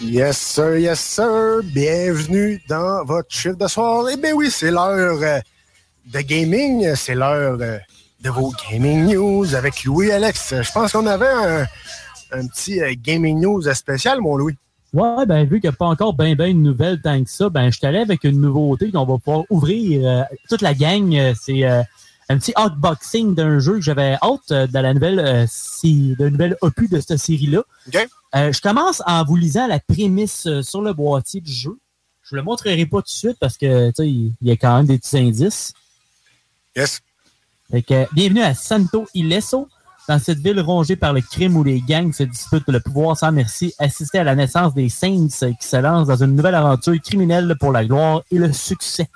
Yes, 0.00 0.38
sir, 0.38 0.78
yes, 0.78 1.00
sir. 1.00 1.60
Bienvenue 1.64 2.62
dans 2.68 3.04
votre 3.04 3.30
chiffre 3.30 3.56
de 3.56 3.66
soir. 3.66 4.06
Eh 4.12 4.16
bien 4.16 4.32
oui, 4.32 4.48
c'est 4.50 4.70
l'heure 4.70 5.18
euh, 5.22 5.40
de 6.12 6.20
gaming. 6.20 6.94
C'est 6.94 7.14
l'heure 7.14 7.58
de 7.58 8.30
vos 8.30 8.52
gaming 8.70 9.14
news 9.14 9.54
avec 9.54 9.84
Louis 9.84 10.10
Alex. 10.10 10.54
Je 10.62 10.72
pense 10.72 10.92
qu'on 10.92 11.06
avait 11.06 11.28
un, 11.28 11.66
un 12.32 12.46
petit 12.46 12.80
euh, 12.80 12.94
gaming 12.96 13.40
news 13.40 13.62
spécial, 13.74 14.20
mon 14.20 14.36
Louis. 14.36 14.56
Ouais, 14.94 15.26
ben 15.26 15.44
vu 15.44 15.60
qu'il 15.60 15.68
n'y 15.68 15.74
a 15.74 15.76
pas 15.76 15.86
encore 15.86 16.14
ben 16.14 16.34
ben 16.34 16.56
de 16.56 16.62
nouvelles 16.62 17.00
tant 17.02 17.22
que 17.22 17.28
ça, 17.30 17.50
ben 17.50 17.70
je 17.70 17.78
t'allais 17.78 18.00
avec 18.00 18.24
une 18.24 18.40
nouveauté 18.40 18.90
qu'on 18.90 19.04
va 19.04 19.18
pouvoir 19.18 19.44
ouvrir. 19.50 20.00
euh, 20.02 20.22
toute 20.48 20.62
la 20.62 20.72
gang, 20.72 21.14
euh, 21.14 21.34
c'est 21.38 21.62
euh, 21.64 21.82
un 22.30 22.38
petit 22.38 22.54
unboxing 22.56 23.34
d'un 23.34 23.58
jeu 23.58 23.74
que 23.74 23.80
j'avais 23.82 24.16
hâte 24.22 24.50
de 24.50 24.78
la 24.78 24.94
nouvelle, 24.94 25.46
si, 25.48 26.14
de 26.18 26.30
nouvelle 26.30 26.56
opus 26.62 26.88
de 26.88 27.00
cette 27.00 27.18
série-là. 27.18 27.62
Je 28.34 28.60
commence 28.60 29.02
en 29.06 29.24
vous 29.24 29.36
lisant 29.36 29.66
la 29.66 29.78
prémisse 29.78 30.46
sur 30.62 30.82
le 30.82 30.92
boîtier 30.92 31.40
du 31.40 31.52
jeu. 31.52 31.78
Je 32.22 32.34
ne 32.34 32.40
le 32.40 32.44
montrerai 32.44 32.84
pas 32.84 32.98
tout 32.98 33.04
de 33.04 33.08
suite 33.08 33.38
parce 33.40 33.56
que 33.56 33.90
il 34.02 34.34
y 34.42 34.50
a 34.50 34.56
quand 34.56 34.76
même 34.76 34.84
des 34.86 34.98
petits 34.98 35.16
indices. 35.16 35.72
Yes. 36.78 37.00
Fait 37.72 37.82
que, 37.82 38.06
bienvenue 38.14 38.42
à 38.42 38.54
Santo 38.54 39.04
Ileso, 39.12 39.68
dans 40.08 40.20
cette 40.20 40.38
ville 40.38 40.60
rongée 40.60 40.94
par 40.94 41.12
le 41.12 41.20
crime 41.20 41.56
où 41.56 41.64
les 41.64 41.80
gangs 41.80 42.12
se 42.12 42.22
disputent 42.22 42.68
le 42.68 42.78
pouvoir 42.78 43.16
sans 43.16 43.32
merci. 43.32 43.74
Assistez 43.80 44.18
à 44.18 44.24
la 44.24 44.36
naissance 44.36 44.74
des 44.74 44.88
Saints 44.88 45.26
qui 45.26 45.66
se 45.66 45.76
lancent 45.76 46.06
dans 46.06 46.22
une 46.22 46.36
nouvelle 46.36 46.54
aventure 46.54 46.94
criminelle 47.02 47.56
pour 47.58 47.72
la 47.72 47.84
gloire 47.84 48.22
et 48.30 48.38
le 48.38 48.52
succès. 48.52 49.08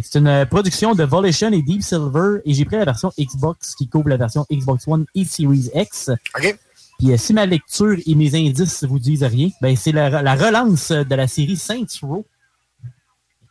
C'est 0.00 0.18
une 0.18 0.28
euh, 0.28 0.46
production 0.46 0.94
de 0.94 1.02
Volition 1.02 1.50
et 1.50 1.62
Deep 1.62 1.82
Silver 1.82 2.38
et 2.44 2.54
j'ai 2.54 2.64
pris 2.64 2.76
la 2.76 2.84
version 2.84 3.10
Xbox 3.18 3.74
qui 3.74 3.88
couvre 3.88 4.08
la 4.08 4.16
version 4.16 4.46
Xbox 4.48 4.86
One 4.86 5.04
et 5.16 5.24
Series 5.24 5.68
X. 5.74 6.12
Puis 6.98 7.12
euh, 7.12 7.16
si 7.16 7.32
ma 7.32 7.44
lecture 7.44 7.96
et 8.06 8.14
mes 8.14 8.36
indices 8.36 8.84
vous 8.84 9.00
disent 9.00 9.24
rien, 9.24 9.48
ben 9.60 9.74
c'est 9.74 9.92
la, 9.92 10.22
la 10.22 10.34
relance 10.36 10.92
de 10.92 11.14
la 11.16 11.26
série 11.26 11.56
Saints 11.56 11.86
Row. 12.02 12.24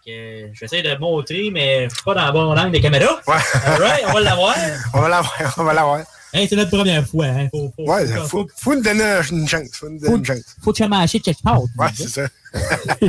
Que, 0.05 0.49
J'essaie 0.53 0.83
de 0.83 0.95
montrer, 0.99 1.49
mais 1.51 1.89
je 1.89 1.95
suis 1.95 2.03
pas 2.03 2.13
dans 2.13 2.25
la 2.25 2.31
bonne 2.31 2.59
angle 2.59 2.71
des 2.71 2.81
caméras. 2.81 3.19
Alright, 3.27 4.03
on 4.07 4.13
va 4.13 4.21
l'avoir. 4.21 4.55
On 4.93 5.01
va 5.01 5.09
l'avoir, 5.09 5.55
on 5.57 5.63
va 5.63 5.73
l'avoir. 5.73 5.99
Hey, 6.31 6.47
c'est 6.47 6.55
notre 6.55 6.69
première 6.69 7.07
fois. 7.07 7.25
Hein. 7.25 7.47
Faut, 7.49 7.73
faut, 7.75 7.91
Ouais, 7.91 8.05
faut, 8.05 8.27
faut, 8.27 8.47
faut 8.55 8.75
nous 8.75 8.83
donner 8.83 9.19
une 9.31 9.47
chance. 9.47 9.69
Faut 9.73 9.89
nous 9.89 9.99
donner 9.99 10.15
une 10.15 10.25
chance. 10.25 10.55
faut 10.61 10.73
te 10.73 10.77
chamacher 10.77 11.19
quelque 11.19 11.41
part. 11.41 11.61
Ouais, 11.61 11.87
c'est 11.95 12.09
ça. 12.09 12.27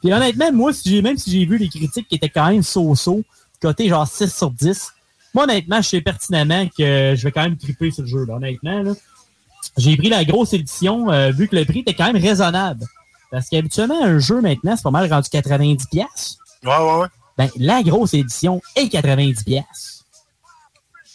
Puis 0.00 0.12
honnêtement, 0.12 0.52
moi, 0.52 0.72
si 0.72 0.88
j'ai, 0.88 1.02
même 1.02 1.16
si 1.16 1.32
j'ai 1.32 1.44
vu 1.44 1.58
les 1.58 1.68
critiques 1.68 2.06
qui 2.06 2.14
étaient 2.14 2.28
quand 2.28 2.48
même 2.48 2.62
so-so, 2.62 3.22
côté 3.60 3.88
genre 3.88 4.06
6 4.06 4.32
sur 4.32 4.50
10, 4.50 4.92
moi, 5.34 5.44
honnêtement, 5.44 5.82
je 5.82 5.88
sais 5.88 6.00
pertinemment 6.00 6.66
que 6.66 7.14
je 7.16 7.24
vais 7.24 7.32
quand 7.32 7.42
même 7.42 7.56
triper 7.56 7.90
sur 7.90 8.02
le 8.02 8.08
jeu, 8.08 8.24
là, 8.26 8.34
honnêtement. 8.34 8.82
Là. 8.82 8.92
J'ai 9.76 9.96
pris 9.96 10.08
la 10.08 10.24
grosse 10.24 10.52
édition, 10.52 11.10
euh, 11.10 11.30
vu 11.32 11.48
que 11.48 11.56
le 11.56 11.64
prix 11.64 11.80
était 11.80 11.94
quand 11.94 12.12
même 12.12 12.22
raisonnable. 12.22 12.86
Parce 13.30 13.48
qu'habituellement, 13.48 14.02
un 14.02 14.18
jeu 14.18 14.40
maintenant, 14.40 14.74
c'est 14.76 14.82
pas 14.82 14.90
mal 14.90 15.12
rendu 15.12 15.28
90$. 15.28 15.86
pièces. 15.90 16.38
Ouais, 16.64 16.70
ouais, 16.76 17.00
ouais. 17.00 17.06
Ben, 17.36 17.48
la 17.56 17.82
grosse 17.82 18.14
édition 18.14 18.60
est 18.74 18.88
90$. 18.88 19.44
pièces. 19.44 20.04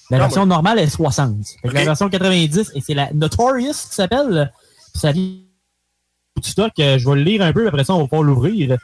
La 0.10 0.18
Ah, 0.18 0.19
version 0.22 0.41
ouais. 0.41 0.48
normale 0.48 0.80
est 0.80 0.90
60. 0.90 1.35
Fait 1.61 1.69
que 1.69 1.73
La 1.73 1.85
version 1.85 2.10
90, 2.10 2.72
et 2.76 2.81
c'est 2.81 2.94
la 2.94 3.11
Notorious 3.14 3.72
qui 3.73 3.95
s'appelle. 3.95 4.52
Ça 4.94 5.11
vient 5.11 5.23
du 6.41 6.49
stock. 6.49 6.72
euh, 6.80 6.98
Je 6.99 7.10
vais 7.10 7.15
le 7.15 7.23
lire 7.23 7.41
un 7.41 7.52
peu, 7.53 7.68
après 7.68 7.84
ça, 7.84 7.94
on 7.95 7.99
va 8.02 8.03
pouvoir 8.07 8.23
l'ouvrir. 8.23 8.77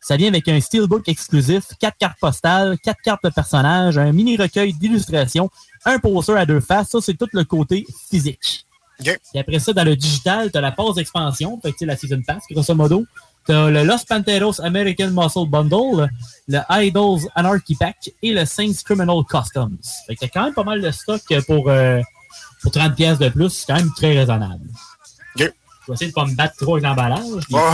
Ça 0.00 0.16
vient 0.16 0.28
avec 0.28 0.46
un 0.46 0.60
steelbook 0.60 1.08
exclusif, 1.08 1.64
quatre 1.80 1.96
cartes 1.98 2.18
postales, 2.20 2.78
quatre 2.78 3.00
cartes 3.02 3.24
de 3.24 3.30
personnages, 3.30 3.98
un 3.98 4.12
mini 4.12 4.36
recueil 4.36 4.72
d'illustrations, 4.72 5.50
un 5.84 5.98
poster 5.98 6.36
à 6.36 6.46
deux 6.46 6.60
faces. 6.60 6.90
Ça, 6.90 6.98
c'est 7.00 7.14
tout 7.14 7.28
le 7.32 7.42
côté 7.44 7.84
physique. 8.08 8.64
Et 9.04 9.38
après 9.38 9.58
ça, 9.58 9.72
dans 9.72 9.84
le 9.84 9.96
digital, 9.96 10.50
tu 10.50 10.58
as 10.58 10.60
la 10.60 10.72
pause 10.72 10.96
d'expansion, 10.96 11.58
fait 11.62 11.72
que, 11.72 11.84
la 11.84 11.96
Season 11.96 12.20
Pass, 12.26 12.42
grosso 12.50 12.74
modo. 12.74 13.04
Tu 13.46 13.52
as 13.52 13.70
le 13.70 13.84
Los 13.84 14.04
Panteros 14.08 14.60
American 14.60 15.10
Muscle 15.10 15.48
Bundle, 15.48 16.08
le 16.48 16.58
Idols 16.70 17.20
Anarchy 17.34 17.76
Pack 17.76 18.10
et 18.22 18.32
le 18.32 18.44
Saints 18.44 18.82
Criminal 18.84 19.22
Customs. 19.28 19.78
Fait 20.06 20.16
que 20.16 20.20
t'as 20.20 20.28
quand 20.28 20.44
même 20.44 20.54
pas 20.54 20.64
mal 20.64 20.80
de 20.80 20.90
stock 20.90 21.22
pour, 21.46 21.70
euh, 21.70 22.00
pour 22.62 22.72
30 22.72 22.94
pièces 22.94 23.18
de 23.18 23.28
plus. 23.28 23.50
C'est 23.50 23.66
quand 23.66 23.76
même 23.76 23.92
très 23.96 24.18
raisonnable. 24.18 24.66
vais 25.36 25.94
essayer 25.94 26.10
de 26.10 26.14
pas 26.14 26.26
me 26.26 26.34
battre 26.34 26.56
trop 26.56 26.74
avec 26.74 26.84
l'emballage. 26.84 27.22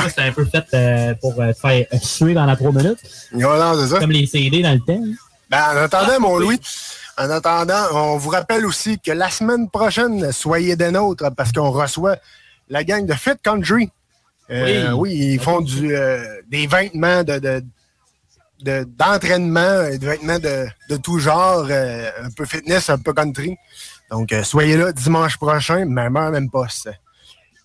C'était 0.09 0.23
un 0.23 0.33
peu 0.33 0.45
fait 0.45 0.67
euh, 0.75 1.15
pour 1.21 1.41
euh, 1.41 1.53
te 1.53 1.59
faire 1.59 1.87
suer 2.03 2.35
dans 2.35 2.45
la 2.45 2.55
3 2.55 2.71
minutes. 2.71 2.99
Ouais, 3.33 3.43
non, 3.43 3.75
c'est 3.81 3.89
ça. 3.89 3.99
Comme 3.99 4.13
les 4.13 4.27
CD 4.27 4.63
dans 4.63 4.73
le 4.73 4.81
temps. 4.81 5.03
Ben, 5.51 5.63
en 5.73 5.77
attendant, 5.77 6.21
mon 6.21 6.37
Louis, 6.39 6.61
en 7.19 7.31
attendant, 7.31 7.85
on 7.93 8.17
vous 8.17 8.31
rappelle 8.31 8.67
aussi 8.67 8.99
que 8.99 9.13
la 9.13 9.31
semaine 9.31 9.71
prochaine, 9.71 10.33
soyez 10.33 10.77
des 10.77 10.91
nôtres 10.91 11.31
parce 11.37 11.53
qu'on 11.53 11.71
reçoit 11.71 12.17
la 12.69 12.83
gang 12.85 13.07
de 13.07 13.13
Fit 13.15 13.37
Country. 13.43 13.91
Euh, 14.51 14.91
oui. 14.93 15.15
ils 15.15 15.41
font 15.41 15.61
du, 15.61 15.95
euh, 15.95 16.23
des 16.49 16.67
vêtements 16.67 17.23
de, 17.25 17.39
de- 17.39 17.65
de- 18.61 18.85
d'entraînement, 18.85 19.85
et 19.85 19.99
des 19.99 20.07
vêtements 20.07 20.39
de, 20.39 20.67
de 20.91 20.97
tout 20.97 21.19
genre, 21.19 21.67
euh, 21.71 22.11
un 22.23 22.31
peu 22.31 22.45
fitness, 22.45 22.91
un 22.91 22.99
peu 22.99 23.13
country. 23.13 23.57
Donc, 24.11 24.35
soyez 24.43 24.77
là 24.77 24.93
dimanche 24.93 25.37
prochain, 25.39 25.85
même 25.87 26.17
heure, 26.17 26.31
même 26.31 26.51
poste. 26.51 26.91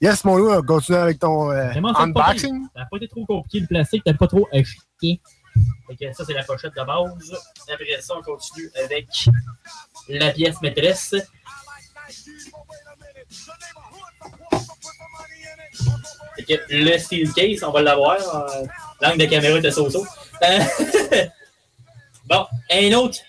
Yes, 0.02 0.24
mon 0.24 0.38
Louis, 0.38 0.54
on 0.56 0.62
continue 0.62 0.98
avec 0.98 1.20
ton 1.20 1.52
unboxing. 1.52 2.68
Ça 2.74 2.80
n'a 2.82 2.86
pas 2.90 2.98
été 2.98 3.08
trop 3.10 3.26
compliqué, 3.26 3.60
le 3.60 3.68
plastique, 3.68 4.02
t'as 4.06 4.14
pas 4.14 4.28
trop 4.28 4.48
acheté. 4.54 5.20
Que 6.00 6.14
ça, 6.14 6.24
c'est 6.24 6.34
la 6.34 6.44
pochette 6.44 6.74
de 6.76 6.84
base. 6.84 7.34
Après 7.74 8.00
ça, 8.02 8.14
on 8.18 8.22
continue 8.22 8.70
avec 8.86 9.08
la 10.08 10.32
pièce 10.32 10.62
maîtresse. 10.62 11.16
Le 16.70 16.98
steel 16.98 17.32
case, 17.34 17.64
on 17.64 17.72
va 17.72 17.82
l'avoir. 17.82 18.18
Euh, 18.36 18.66
L'angle 19.02 19.20
de 19.20 19.26
caméra 19.26 19.58
était 19.60 19.72
so-so. 19.72 20.06
Euh, 20.44 20.60
bon, 22.26 22.46
un 22.72 22.94
autre. 22.94 23.20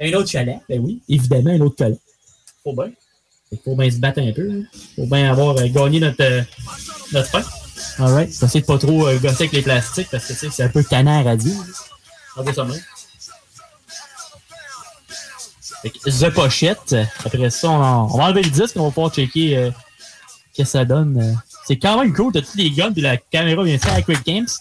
Un 0.00 0.12
autre 0.14 0.28
chalet. 0.28 0.58
Ben 0.68 0.80
oui, 0.80 1.02
évidemment, 1.08 1.50
un 1.50 1.60
autre 1.60 1.76
chalet. 1.78 1.98
Faut 2.62 2.72
bien. 2.72 2.90
Faut 3.64 3.76
bien 3.76 3.90
se 3.90 3.96
battre 3.98 4.20
un 4.20 4.32
peu. 4.32 4.50
hein. 4.50 4.62
Faut 4.96 5.06
bien 5.06 5.30
avoir 5.30 5.56
euh, 5.58 5.66
gagné 5.68 6.00
notre, 6.00 6.22
euh, 6.22 6.42
notre. 7.12 7.65
Alright. 7.98 8.30
Essayer 8.30 8.60
de 8.60 8.66
pas 8.66 8.78
trop 8.78 9.06
euh, 9.06 9.18
gosser 9.18 9.44
avec 9.44 9.52
les 9.52 9.62
plastiques 9.62 10.08
parce 10.10 10.26
que 10.26 10.32
tu 10.32 10.38
sais, 10.38 10.50
c'est 10.50 10.62
un 10.64 10.68
peu 10.68 10.82
canard 10.82 11.26
à 11.26 11.36
dire. 11.36 11.54
On 12.36 12.52
ça 12.52 12.64
même. 12.64 12.80
Fait 15.82 15.90
que 15.90 16.10
The 16.10 16.34
Pochette. 16.34 16.96
Après 17.24 17.50
ça, 17.50 17.70
on, 17.70 18.04
on 18.12 18.18
va 18.18 18.24
enlever 18.24 18.42
le 18.42 18.50
disque. 18.50 18.76
On 18.76 18.84
va 18.84 18.90
pouvoir 18.90 19.12
checker 19.12 19.56
euh, 19.56 19.70
ce 20.52 20.62
que 20.62 20.68
ça 20.68 20.84
donne. 20.84 21.18
euh. 21.18 21.34
C'est 21.66 21.78
quand 21.78 21.98
même 22.00 22.12
cool. 22.12 22.32
T'as 22.32 22.42
tous 22.42 22.56
les 22.56 22.70
guns. 22.70 22.92
Puis 22.92 23.02
la 23.02 23.16
caméra 23.16 23.62
vient 23.64 23.78
faire 23.78 23.94
à 23.94 24.02
Quick 24.02 24.22
Camps. 24.24 24.60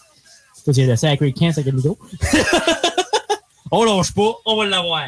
Toi, 0.64 0.74
tu 0.74 0.84
viens 0.84 0.96
de 0.96 1.06
à 1.06 1.18
Quick 1.18 1.38
Camps 1.38 1.50
avec 1.50 1.66
le 1.66 1.72
micro. 1.74 2.00
on 3.72 3.84
lâche 3.84 4.14
pas. 4.14 4.32
On 4.46 4.56
va 4.56 4.66
l'avoir. 4.66 5.08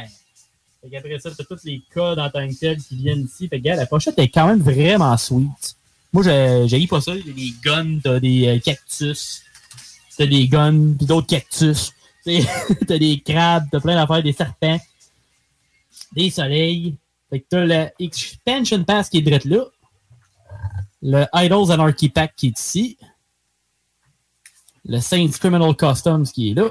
Fait 0.81 0.89
qu'après 0.89 1.19
ça, 1.19 1.29
t'as 1.35 1.43
tous 1.43 1.63
les 1.63 1.81
codes 1.93 2.19
en 2.19 2.29
tant 2.29 2.47
que 2.47 2.53
tel 2.53 2.77
qui 2.77 2.97
viennent 2.97 3.25
ici. 3.25 3.47
Fait 3.47 3.61
que, 3.61 3.67
la 3.69 3.85
pochette 3.85 4.19
est 4.19 4.29
quand 4.29 4.47
même 4.47 4.61
vraiment 4.61 5.15
sweet. 5.17 5.76
Moi, 6.17 6.65
j'ai 6.65 6.87
pas 6.87 6.99
ça. 6.99 7.11
T'as 7.13 7.31
des 7.31 7.53
guns, 7.63 7.99
t'as 8.03 8.19
des 8.19 8.47
euh, 8.47 8.59
cactus, 8.59 9.43
t'as 10.17 10.25
des 10.25 10.47
guns, 10.47 10.95
puis 10.97 11.05
d'autres 11.05 11.27
cactus. 11.27 11.93
T'as 12.87 12.97
des 12.97 13.21
crabes, 13.21 13.67
t'as 13.71 13.79
plein 13.79 13.95
d'affaires, 13.95 14.21
des 14.21 14.33
serpents, 14.33 14.77
des 16.13 16.29
soleils. 16.29 16.97
Fait 17.29 17.39
que 17.39 17.45
t'as 17.49 17.63
le 17.63 17.87
Expansion 17.99 18.83
Pass 18.83 19.07
qui 19.07 19.19
est 19.19 19.21
direct 19.21 19.45
là. 19.45 19.63
Le 21.01 21.25
Idols 21.33 21.71
Anarchy 21.71 22.09
Pack 22.09 22.35
qui 22.35 22.47
est 22.47 22.59
ici. 22.59 22.97
Le 24.83 24.99
Saints 24.99 25.29
Criminal 25.39 25.73
Customs 25.73 26.25
qui 26.25 26.51
est 26.51 26.53
là. 26.53 26.69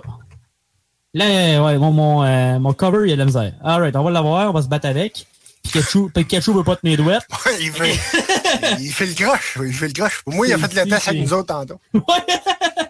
Là, 1.14 1.64
ouais, 1.64 1.78
mon, 1.78 1.93
mon, 1.93 2.23
euh, 2.23 2.59
mon 2.59 2.74
cover, 2.74 3.06
il 3.06 3.10
y 3.10 3.12
a 3.12 3.16
de 3.16 3.20
la 3.20 3.24
misère. 3.24 3.55
Alright, 3.64 3.97
on 3.97 4.02
va 4.02 4.10
l'avoir, 4.10 4.51
on 4.51 4.52
va 4.52 4.60
se 4.60 4.68
battre 4.68 4.89
avec. 4.89 5.27
Pikachu, 5.62 6.10
Pikachu 6.10 6.52
veut 6.52 6.64
pas 6.64 6.77
tenir 6.77 6.98
douette. 6.98 7.27
il, 7.60 7.73
fait, 7.73 7.94
il 8.81 8.93
fait 8.93 9.07
le 9.07 9.15
croche. 9.15 9.59
Il 9.62 9.73
fait 9.73 9.89
le 9.89 9.93
croche. 9.93 10.23
Pour 10.23 10.35
moi, 10.35 10.47
il 10.47 10.53
a 10.53 10.59
fait 10.59 10.74
le 10.74 10.89
test 10.91 11.09
avec 11.09 11.23
nous 11.23 11.33
autres 11.33 11.47
tantôt. 11.47 11.81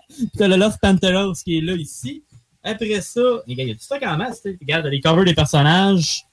Puis 0.09 0.31
t'as 0.39 0.49
le 0.49 0.57
Lost 0.57 0.79
Panteros 0.81 1.35
qui 1.45 1.59
est 1.59 1.61
là 1.61 1.75
ici. 1.75 2.23
Après 2.65 3.01
ça, 3.01 3.21
les 3.47 3.55
gars, 3.55 3.63
il 3.65 3.69
y 3.69 3.73
a 3.73 3.75
du 3.75 3.81
stock 3.81 4.03
en 4.03 4.17
masse. 4.17 4.43
tu 4.43 4.51
sais? 4.51 4.59
Regarde, 4.61 4.87
les 4.87 5.01
covers 5.01 5.25
des 5.25 5.35
personnages. 5.35 6.25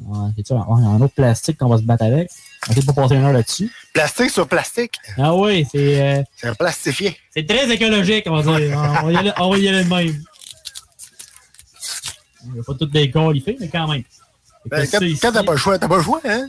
Ouais, 0.00 0.30
c'est. 0.36 0.52
Ouais, 0.52 0.60
y 0.80 0.84
a 0.84 0.88
un 0.88 1.00
autre 1.00 1.14
plastique 1.14 1.58
qu'on 1.58 1.68
va 1.68 1.76
se 1.78 1.82
battre 1.82 2.04
avec. 2.04 2.30
On 2.68 2.72
va 2.72 2.82
pas 2.82 3.02
passer 3.02 3.16
une 3.16 3.24
heure 3.24 3.32
là-dessus. 3.32 3.70
Plastique 3.92 4.30
sur 4.30 4.46
plastique. 4.46 4.94
Ah 5.16 5.34
oui, 5.34 5.66
c'est. 5.70 6.00
euh, 6.00 6.22
C'est 6.36 6.48
un 6.48 6.54
plastifié. 6.54 7.16
c'est 7.34 7.46
très 7.46 7.68
écologique, 7.70 8.24
on 8.28 8.40
va 8.40 8.58
dire. 8.58 8.78
on, 8.78 9.06
va 9.06 9.12
y 9.12 9.16
aller, 9.16 9.32
on 9.38 9.50
va 9.50 9.58
y 9.58 9.68
aller 9.68 9.84
de 9.84 9.88
même. 9.88 10.22
Il 12.46 12.52
n'y 12.52 12.60
a 12.60 12.62
pas 12.62 12.74
toutes 12.74 12.92
des 12.92 13.10
fait, 13.10 13.56
mais 13.58 13.68
quand 13.68 13.88
même. 13.88 14.04
Ben, 14.66 14.86
quand 14.90 14.98
quand 15.20 15.32
t'as 15.32 15.42
pas 15.42 15.52
le 15.52 15.58
choix, 15.58 15.78
t'as 15.78 15.88
pas 15.88 15.96
le 15.96 16.02
choix, 16.02 16.20
hein? 16.24 16.48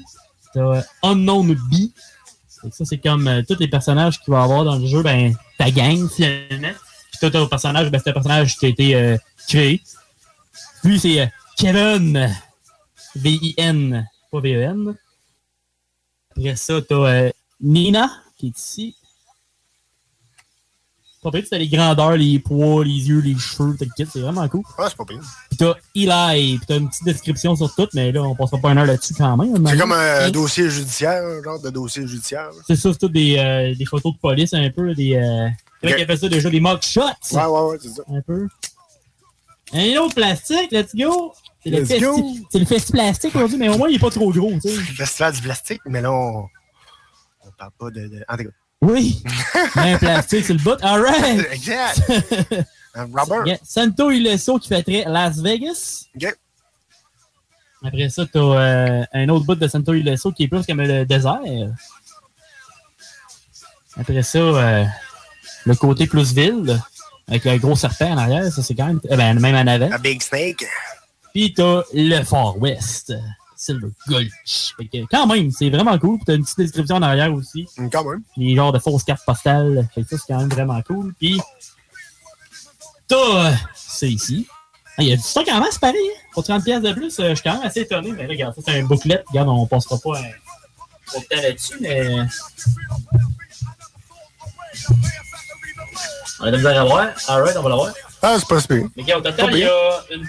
T'as 0.54 0.84
Unknown 1.04 1.56
que 1.56 2.70
Ça, 2.72 2.86
c'est 2.86 2.98
comme 2.98 3.28
euh, 3.28 3.42
tous 3.48 3.60
les 3.60 3.68
personnages 3.68 4.20
qu'il 4.20 4.34
va 4.34 4.44
avoir 4.44 4.64
dans 4.66 4.78
le 4.78 4.86
jeu, 4.86 5.04
ben, 5.04 5.34
ta 5.58 5.72
gang, 5.72 6.10
finalement. 6.10 6.74
Puis 7.12 7.20
toi, 7.20 7.32
ton 7.32 7.48
personnage, 7.48 7.90
ben, 7.90 8.02
c'est 8.04 8.10
un 8.10 8.14
personnage 8.14 8.58
qui 8.58 8.66
a 8.66 8.70
été 8.70 8.96
euh, 8.96 9.18
créé. 9.48 9.82
Lui, 10.84 11.00
c'est 11.00 11.22
euh, 11.22 11.26
Kevin. 11.58 12.30
V-I-N, 13.16 14.08
pas 14.32 14.40
V-E-N. 14.40 14.96
Après 16.32 16.56
ça, 16.56 16.82
t'as 16.82 16.96
euh, 16.96 17.32
Nina, 17.60 18.10
qui 18.38 18.48
est 18.48 18.58
ici. 18.58 18.96
Pas 21.22 21.32
pire, 21.32 21.44
t'as 21.50 21.58
les 21.58 21.68
grandeurs, 21.68 22.16
les 22.16 22.40
poids, 22.40 22.86
les 22.86 23.10
yeux, 23.10 23.20
les 23.20 23.38
cheveux, 23.38 23.76
t'as 23.78 23.84
le 23.84 23.92
kit, 23.96 24.10
c'est 24.10 24.22
vraiment 24.22 24.48
cool. 24.48 24.62
Ah, 24.78 24.86
c'est 24.88 24.96
pas 24.96 25.04
pire. 25.04 25.20
Puis 25.50 25.58
t'as 25.58 25.74
Eli, 25.94 26.58
puis 26.58 26.66
t'as 26.66 26.78
une 26.78 26.88
petite 26.88 27.04
description 27.04 27.56
sur 27.58 27.76
tout, 27.76 27.90
mais 27.94 28.14
là, 28.14 28.24
on 28.24 28.36
passera 28.36 28.58
pas 28.58 28.70
une 28.72 28.78
heure 28.78 28.86
là-dessus 28.86 29.14
quand 29.16 29.36
même. 29.36 29.68
C'est 29.68 29.78
comme 29.78 29.92
un 29.92 30.28
Et- 30.28 30.32
dossier 30.32 30.70
judiciaire, 30.70 31.22
un 31.26 31.44
genre 31.44 31.60
de 31.62 31.70
dossier 31.72 32.08
judiciaire. 32.08 32.50
c'est 32.66 32.78
ça, 32.78 32.94
c'est 32.94 33.00
tout 33.00 33.10
des, 33.10 33.38
euh, 33.38 33.76
des 33.76 33.84
photos 33.86 34.14
de 34.14 34.20
police 34.20 34.54
un 34.54 34.70
peu, 34.70 34.96
des. 34.96 35.16
Euh, 35.16 35.50
comment 35.82 35.94
Ok. 35.94 36.00
ils 36.00 36.04
appellent 36.04 36.20
ça 36.20 36.30
déjà 36.30 36.50
des 36.50 36.60
mock 36.62 36.82
shots? 36.84 37.02
Ouais, 37.34 37.44
ouais, 37.46 37.62
ouais, 37.72 37.78
c'est 37.82 37.90
ça. 37.90 38.04
Un 38.08 38.22
peu. 38.22 38.48
Un 39.74 39.98
autre 39.98 40.16
plastique, 40.16 40.72
let's 40.72 40.96
go! 40.96 41.34
C'est 41.62 41.70
le, 41.72 41.84
festi- 41.84 42.60
le 42.60 42.66
festi 42.66 42.92
plastique 42.94 43.36
aujourd'hui, 43.36 43.58
mais 43.58 43.68
au 43.68 43.78
moins 43.78 43.90
il 43.90 43.98
est 43.98 44.00
pas 44.00 44.10
trop 44.10 44.32
gros, 44.32 44.54
tu 44.54 44.62
sais. 44.62 44.74
Le 44.74 44.82
festival 44.96 45.34
du 45.34 45.42
plastique, 45.42 45.82
mais 45.86 46.00
là, 46.00 46.14
on, 46.14 46.46
on 47.46 47.52
parle 47.58 47.72
pas 47.78 47.90
de. 47.92 48.08
de... 48.08 48.24
En 48.30 48.38
tout 48.38 48.44
cas. 48.46 48.50
Oui! 48.82 49.22
un 49.76 49.98
plastique 49.98 50.46
sur 50.46 50.56
le 50.56 50.62
bout, 50.62 50.78
alright! 50.82 51.46
Exact! 51.52 52.02
Un 52.96 53.04
rubber. 53.06 53.44
Yeah. 53.46 53.58
Santo 53.64 54.10
Ileso 54.10 54.58
qui 54.58 54.68
fait 54.70 54.84
très 54.84 55.04
Las 55.06 55.38
Vegas. 55.42 56.06
Après 57.84 58.10
ça, 58.10 58.26
t'as 58.32 58.40
euh, 58.40 59.04
un 59.14 59.30
autre 59.30 59.46
bout 59.46 59.56
de 59.56 59.68
Santo 59.68 59.94
Ileso 59.94 60.32
qui 60.32 60.44
est 60.44 60.48
plus 60.48 60.66
comme 60.66 60.82
le 60.82 61.06
désert. 61.06 61.40
Après 63.98 64.24
ça, 64.24 64.38
euh, 64.40 64.86
le 65.66 65.76
côté 65.76 66.08
plus 66.08 66.34
ville, 66.34 66.82
avec 67.28 67.46
le 67.46 67.58
gros 67.58 67.76
serpent 67.76 68.12
en 68.12 68.18
arrière, 68.18 68.52
ça 68.52 68.64
c'est 68.64 68.76
quand 68.76 68.88
même. 68.88 69.00
euh, 69.12 69.16
ben, 69.16 69.40
même 69.40 69.56
en 69.56 69.72
avant. 69.72 69.92
Un 69.92 70.00
big 70.00 70.22
snake. 70.22 70.66
Puis 71.34 71.54
t'as 71.54 71.82
le 71.94 72.24
Far 72.24 72.58
West, 72.58 73.14
Silver 73.62 73.90
Gulch. 74.08 74.74
Fait 74.78 74.86
que, 74.86 75.06
quand 75.12 75.28
même, 75.28 75.52
c'est 75.52 75.70
vraiment 75.70 76.00
cool. 76.00 76.16
Puis 76.16 76.26
t'as 76.28 76.36
une 76.36 76.44
petite 76.44 76.60
description 76.60 76.96
en 76.96 77.02
arrière 77.02 77.34
aussi. 77.34 77.68
Quand 77.92 78.06
même. 78.06 78.22
Puis 78.34 78.56
genre 78.56 78.72
de 78.72 78.80
fausses 78.80 79.04
cartes 79.04 79.26
postales. 79.26 79.86
Fait 79.94 80.02
que 80.04 80.08
ça, 80.08 80.18
c'est 80.18 80.34
quand 80.34 80.40
même 80.40 80.48
vraiment 80.48 80.82
cool. 80.84 81.14
Puis 81.20 81.42
t'as. 83.10 83.18
euh, 83.18 83.54
c'est 83.76 84.10
ici. 84.10 84.48
Ah, 84.98 85.04
Il 85.04 85.10
y 85.10 85.12
a 85.12 85.18
du 85.18 85.22
stock 85.22 85.46
en 85.50 85.60
masse, 85.60 85.78
pareil. 85.78 85.98
Hein? 86.00 86.20
Pour 86.32 86.46
30 86.46 86.64
pièces 86.64 86.82
de 86.82 86.94
plus, 86.94 87.20
euh, 87.20 87.32
je 87.32 87.36
suis 87.36 87.44
quand 87.44 87.56
même 87.58 87.68
assez 87.68 87.82
étonné. 87.82 88.14
Mais 88.14 88.28
regarde, 88.28 88.56
ça, 88.56 88.62
c'est 88.66 88.80
un 88.80 88.86
booklet. 88.86 89.22
Regarde, 89.28 89.50
on 89.50 89.68
passera 89.68 89.98
pas 89.98 90.20
un, 90.20 90.24
trop 91.06 91.20
de 91.20 91.26
temps 91.26 91.42
là-dessus, 91.42 91.78
mais. 91.82 92.08
On 96.40 96.44
a 96.46 96.48
de 96.48 96.52
la 96.52 96.58
misère 96.58 96.82
à 96.82 96.86
voir. 96.86 97.08
Alright, 97.28 97.58
on 97.58 97.62
va 97.64 97.70
l'avoir. 97.70 97.94
Ah, 98.22 98.38
c'est 98.40 98.48
pas 98.48 98.62
super. 98.62 98.84
Mais 98.96 99.04
regarde, 99.04 99.28
au 99.28 99.32
total, 99.32 99.50
il 99.52 99.60
y 99.60 99.64
a 99.66 100.00
une... 100.12 100.26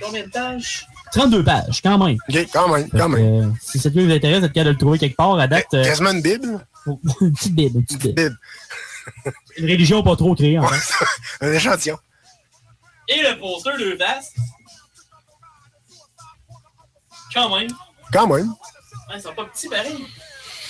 combien 0.00 0.24
de 0.24 0.30
pages? 0.30 0.86
32 1.12 1.44
pages, 1.44 1.82
quand 1.82 1.98
même. 1.98 2.16
OK, 2.28 2.46
quand 2.52 2.68
même, 2.68 2.88
quand 2.90 3.08
même. 3.08 3.44
euh, 3.44 3.52
si 3.60 3.78
cette 3.78 3.92
vidéo 3.92 4.06
vous 4.08 4.14
intéresse, 4.16 4.38
vous 4.40 4.44
êtes 4.46 4.52
capable 4.52 4.66
de 4.68 4.72
le 4.72 4.78
trouver 4.78 4.98
quelque 4.98 5.16
part 5.16 5.38
à 5.38 5.46
date. 5.46 5.66
euh, 5.74 5.84
Quasiment 5.84 6.10
une 6.10 6.22
Bible. 6.22 6.66
une 7.20 7.32
petite 7.32 7.54
bible, 7.54 7.76
une 7.78 7.84
petite 7.84 8.02
bible. 8.14 8.38
Une 9.56 9.64
religion 9.64 10.02
pas 10.02 10.16
trop 10.16 10.34
créée, 10.34 10.58
en 10.58 10.66
fait. 10.68 10.94
Un 11.40 11.50
échantillon. 11.52 11.98
Et 13.08 13.22
le 13.22 13.38
poster 13.40 13.76
de 13.78 13.96
Vast. 13.96 14.34
Quand 17.32 17.58
même. 17.58 17.70
Quand 18.12 18.26
même. 18.26 18.48
Ouais, 18.48 19.16
ils 19.16 19.22
sont 19.22 19.34
pas 19.34 19.46
petits, 19.46 19.68
pareil. 19.68 20.06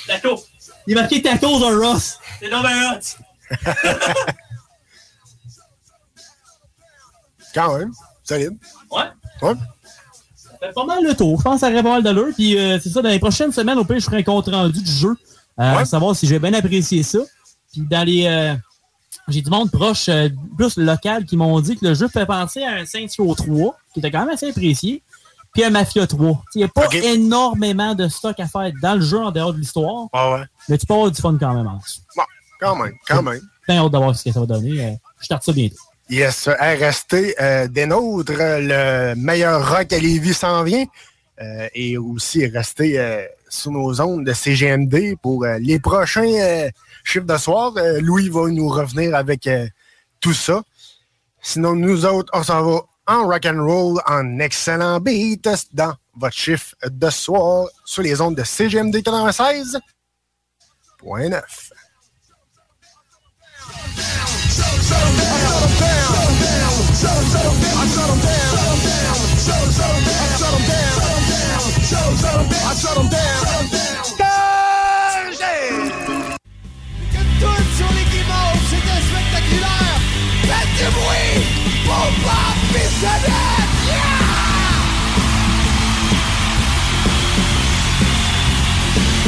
Taco. 0.07 0.41
Il 0.87 0.93
est 0.97 1.01
marqué 1.01 1.21
Tacos 1.21 1.49
on 1.65 1.81
Ross. 1.81 2.19
C'est 2.39 2.49
non 2.49 2.63
ben 2.63 2.93
hot. 2.95 3.01
Quand 7.55 7.77
même. 7.79 7.93
Solide. 8.25 8.57
Ouais. 8.91 9.03
Ouais. 9.43 9.55
Fait 10.61 10.73
pas 10.73 10.85
mal 10.85 11.05
le 11.05 11.15
tour. 11.15 11.39
Je 11.39 11.43
pense 11.45 11.55
que 11.55 11.61
ça 11.61 11.69
aurait 11.73 11.83
pas 11.83 11.91
mal 11.91 12.03
d'allure. 12.03 12.29
Puis 12.35 12.59
euh, 12.59 12.79
c'est 12.83 12.89
ça, 12.91 13.01
dans 13.03 13.09
les 13.09 13.19
prochaines 13.19 13.53
semaines, 13.53 13.79
au 13.79 13.85
pire, 13.85 13.99
je 13.99 14.05
ferai 14.05 14.19
un 14.19 14.23
compte 14.23 14.49
rendu 14.49 14.83
du 14.83 14.91
jeu. 14.91 15.17
Euh, 15.61 15.77
Ouais. 15.77 15.85
Savoir 15.85 16.15
si 16.15 16.27
j'ai 16.27 16.39
bien 16.39 16.53
apprécié 16.55 17.03
ça. 17.03 17.19
Puis 17.73 17.83
dans 17.83 18.05
les. 18.05 18.27
euh, 18.27 18.55
j'ai 19.29 19.43
du 19.43 19.51
monde 19.51 19.71
proche, 19.71 20.09
euh, 20.09 20.29
plus 20.57 20.77
local, 20.79 21.25
qui 21.27 21.37
m'ont 21.37 21.61
dit 21.61 21.77
que 21.77 21.85
le 21.87 21.95
jeu 21.95 22.09
fait 22.09 22.25
penser 22.25 22.63
à 22.65 22.75
un 22.77 22.87
Saints 22.87 23.07
Row 23.19 23.35
3, 23.35 23.77
qui 23.93 23.99
était 24.01 24.11
quand 24.11 24.21
même 24.21 24.31
assez 24.31 24.49
apprécié. 24.49 25.03
puis 25.53 25.65
un 25.65 25.71
Mafia 25.71 26.07
3. 26.07 26.45
Il 26.55 26.59
n'y 26.59 26.65
a 26.65 26.69
pas 26.69 26.87
énormément 26.95 27.95
de 27.95 28.09
stock 28.09 28.39
à 28.41 28.47
faire 28.47 28.71
dans 28.81 28.95
le 28.95 29.01
jeu 29.03 29.19
en 29.19 29.31
dehors 29.31 29.53
de 29.53 29.59
l'histoire. 29.59 30.07
Ah 30.15 30.33
ouais. 30.33 30.43
Mais 30.69 30.79
tu 30.79 30.87
peux 30.87 30.95
avoir 30.95 31.11
du 31.11 31.21
fun 31.21 31.37
quand 31.39 31.53
même 31.55 31.67
en 31.67 31.77
dessous. 31.77 32.01
Bon, 32.17 32.23
quand 32.61 32.77
même, 32.77 32.93
quand 33.07 33.23
même. 33.23 33.41
J'ai 33.69 33.77
hâte 33.77 33.93
de 33.93 33.99
voir 33.99 34.17
ce 34.17 34.25
que 34.25 34.33
ça 34.33 34.41
va 34.41 34.47
donner. 34.47 34.83
Euh, 34.83 34.91
je 35.21 35.25
starte 35.27 35.43
ça 35.43 35.53
bientôt. 35.53 35.77
Yes, 36.11 36.49
RST 36.49 37.37
euh, 37.39 37.69
des 37.69 37.85
nôtres, 37.85 38.33
le 38.33 39.15
meilleur 39.15 39.77
rock 39.77 39.93
à 39.93 39.99
Lévis 39.99 40.33
s'en 40.33 40.63
vient. 40.63 40.87
Euh, 41.41 41.69
et 41.75 41.99
aussi 41.99 42.47
rester 42.47 42.99
euh, 42.99 43.27
sous 43.49 43.71
nos 43.71 44.01
ondes 44.01 44.25
de 44.25 44.33
CGMD 44.33 45.17
pour 45.23 45.45
les 45.45 45.79
prochains 45.79 46.71
chiffres 47.05 47.27
de 47.27 47.37
soir. 47.37 47.75
Louis 48.01 48.31
va 48.31 48.49
nous 48.49 48.69
revenir 48.69 49.15
avec 49.15 49.49
tout 50.21 50.33
ça. 50.33 50.63
Sinon, 51.43 51.77
nous 51.77 52.07
autres, 52.07 52.33
on 52.35 52.43
s'en 52.43 52.63
va 52.63 52.81
en 53.07 53.27
rock 53.27 53.47
and 53.47 53.63
roll, 53.63 54.01
en 54.07 54.39
excellent 54.39 55.01
beat 55.01 55.49
dans 55.73 55.95
votre 56.17 56.37
chiffre 56.37 56.75
de 56.85 57.11
soir 57.11 57.69
sur 57.85 58.03
les 58.03 58.21
ondes 58.21 58.35
de 58.35 58.45
CGMD 58.45 58.97
96.9. 58.97 61.43
Tout 77.41 77.65
sur 77.77 77.91
les 77.93 78.07
guimauves, 78.11 78.65
c'était 78.69 79.03
spectaculaire! 79.09 79.99
Faites 80.43 80.73
du 80.77 80.87
bruit 80.91 81.39
pour 81.85 82.09
Bob 82.23 82.57
Bissonnette! 82.73 83.69
Je 89.25 89.28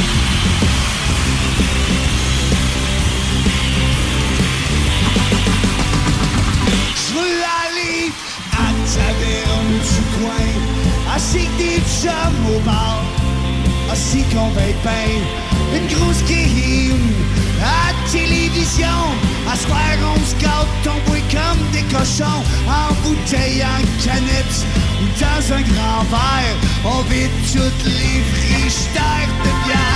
aller 7.21 8.11
à 8.51 8.67
taverne 8.93 9.75
du 9.89 10.01
coin, 10.17 11.15
assis 11.15 11.45
que 11.45 11.63
des 11.63 11.81
chums 12.01 12.55
au 12.55 12.59
bar, 12.61 13.03
assis 13.91 14.23
qu'on 14.33 14.49
veille 14.49 14.75
peindre 14.83 15.41
une 15.75 15.87
grosse 15.87 16.23
game 16.27 17.09
à 17.61 17.93
télévision. 18.11 19.01
À 19.51 19.55
soir, 19.55 19.79
on 20.15 20.19
se 20.25 20.35
gâte, 20.35 20.67
tomber 20.83 21.21
comme 21.31 21.61
des 21.71 21.83
cochons 21.93 22.43
en 22.67 22.93
bouteille, 23.03 23.63
en 23.63 23.81
canette 24.03 24.65
ou 25.01 25.05
dans 25.19 25.53
un 25.55 25.61
grand 25.61 26.03
verre. 26.09 26.55
On 26.85 27.01
vide 27.03 27.31
toutes 27.51 27.85
les 27.85 28.21
frigidaires 28.31 29.33
de 29.43 29.65
bière. 29.65 29.90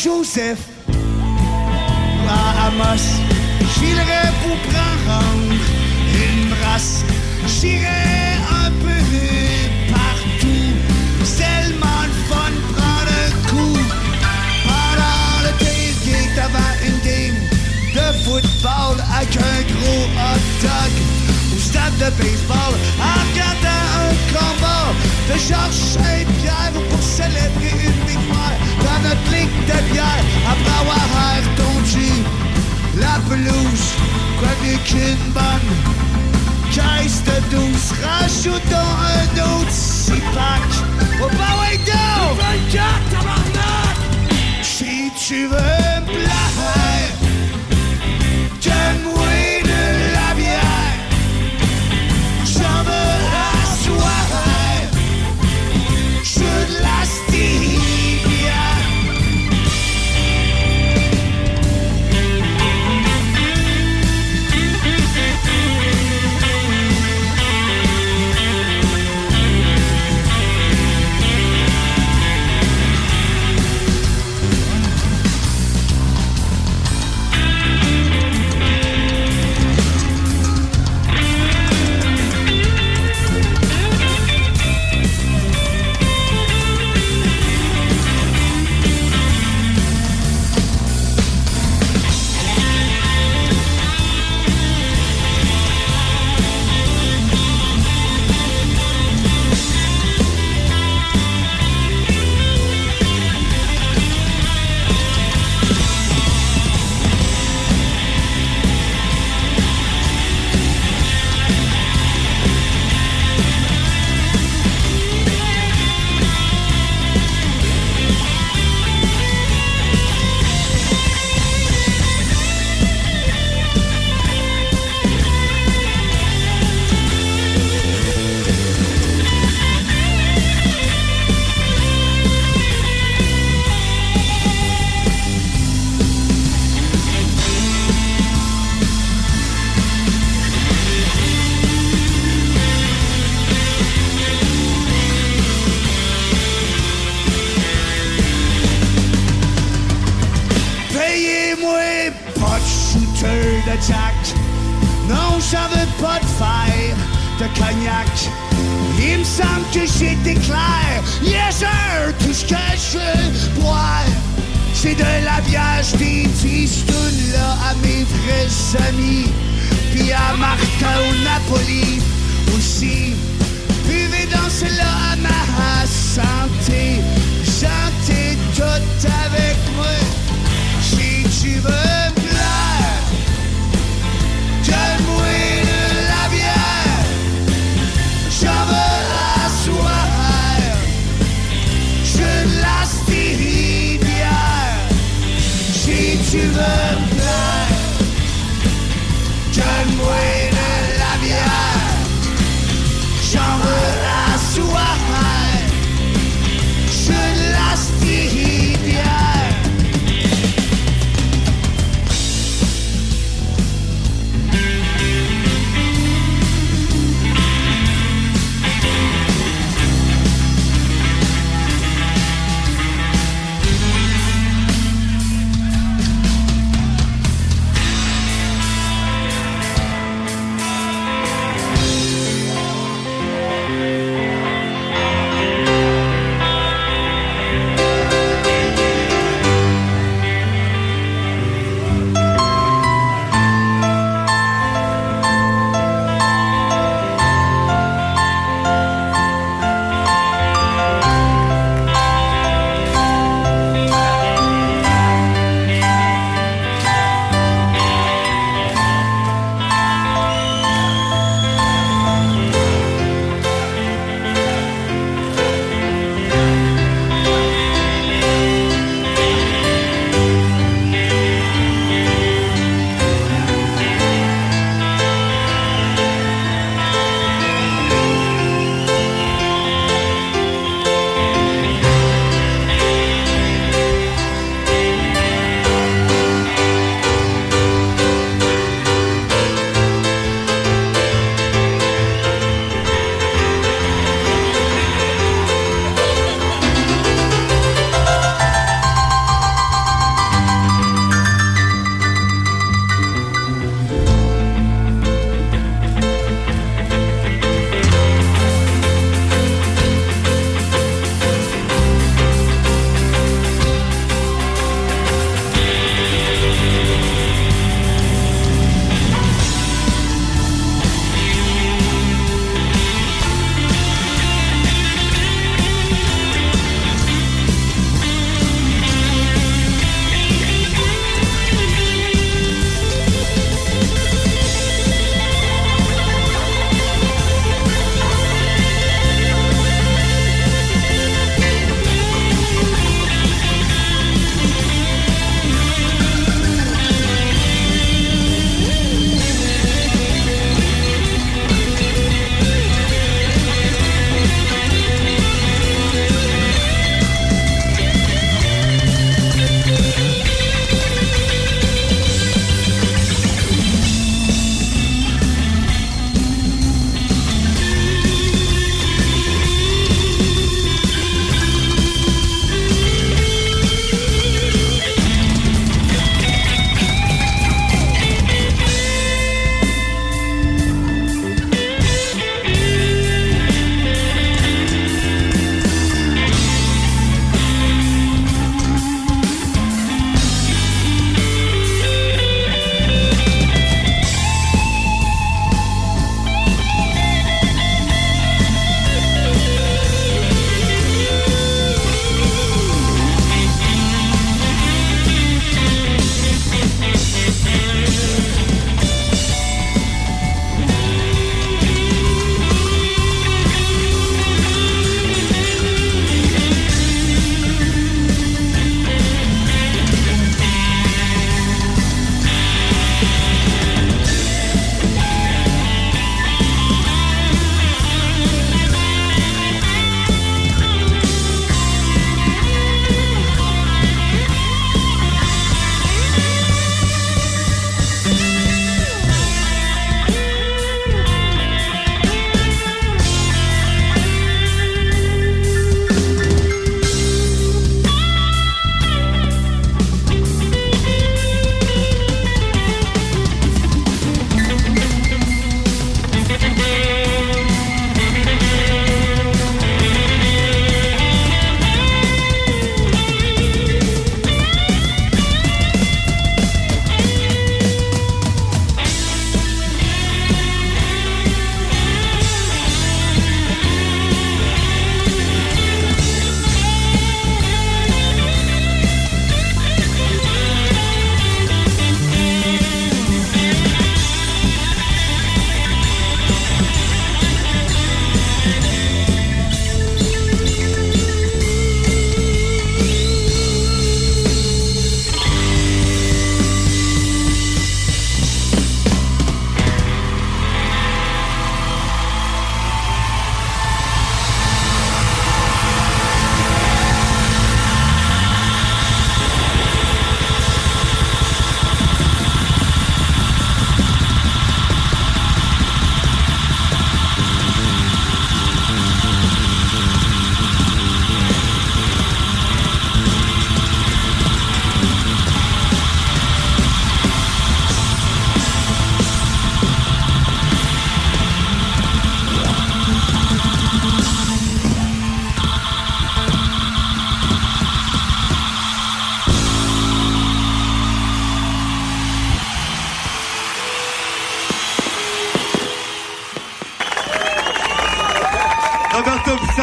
À 0.00 0.02
Saint-Joseph, 0.02 0.58
à 2.26 2.66
Amos, 2.68 3.04
j'irai 3.74 4.32
pour 4.42 4.56
prendre 4.72 5.54
une 6.14 6.48
brasse. 6.48 7.04
J'irai 7.46 8.40
un 8.48 8.70
peu 8.70 9.00
partout. 9.92 10.72
C'est 11.22 11.42
tellement 11.42 12.04
le 12.06 12.16
fun 12.30 12.50
de 12.50 12.60
prendre 12.72 13.12
un 13.12 13.48
coup. 13.50 13.78
Pendant 14.64 15.36
le 15.44 15.52
tailgate 15.58 16.38
avant 16.46 16.72
une 16.86 17.00
game 17.04 17.38
de 17.94 18.06
football 18.24 19.04
avec 19.18 19.36
un 19.36 19.60
gros 19.70 20.04
hot 20.16 20.44
dog. 20.62 20.92
Au 21.54 21.58
stade 21.58 21.96
de 21.98 22.10
baseball 22.16 22.74
en 23.00 23.16
regardant 23.28 23.84
un 24.00 24.14
combat 24.32 24.94
de 25.28 25.38
Georges 25.38 25.84
Saint-Pierre 25.92 26.72
pour 26.88 27.02
célébrer 27.02 27.84
une 27.84 28.06
victoire 28.06 28.49
notre 29.10 29.30
ligue 29.32 29.60
de 29.66 29.92
bière 29.92 30.24
après 30.46 30.76
avoir 30.82 31.04
retondu 31.34 32.10
la 32.96 33.18
pelouse. 33.28 33.86
Quoi 34.38 34.52
mieux 34.62 34.78
qu'une 34.86 35.32
bonne 35.32 35.70
caisse 36.70 37.22
de 37.24 37.36
douce, 37.50 37.92
rajoutons 38.04 38.92
un 39.16 39.30
autre 39.58 39.70
six-pack. 39.70 40.68
Oh 41.22 41.28
bah 41.38 41.52
ouais 41.60 41.78
donc! 41.78 42.38
24, 42.38 43.10
tabarnak! 43.10 43.96
Si 44.62 45.10
tu 45.18 45.46
veux 45.46 45.56
me 45.56 46.06
plaire, 46.06 46.49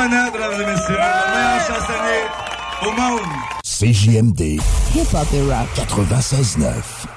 Bonheur, 0.08 0.32
mesdames 0.32 0.54
et 0.54 0.66
messieurs, 0.66 0.96
le 0.96 1.36
meilleur 1.36 1.60
chansonnier 1.68 2.24
au 2.82 2.92
monde. 2.92 3.20
CJMD. 3.64 4.62
Hip-hop 4.96 5.28
et 5.34 5.52
rap. 5.52 5.68
96.9. 5.76 7.17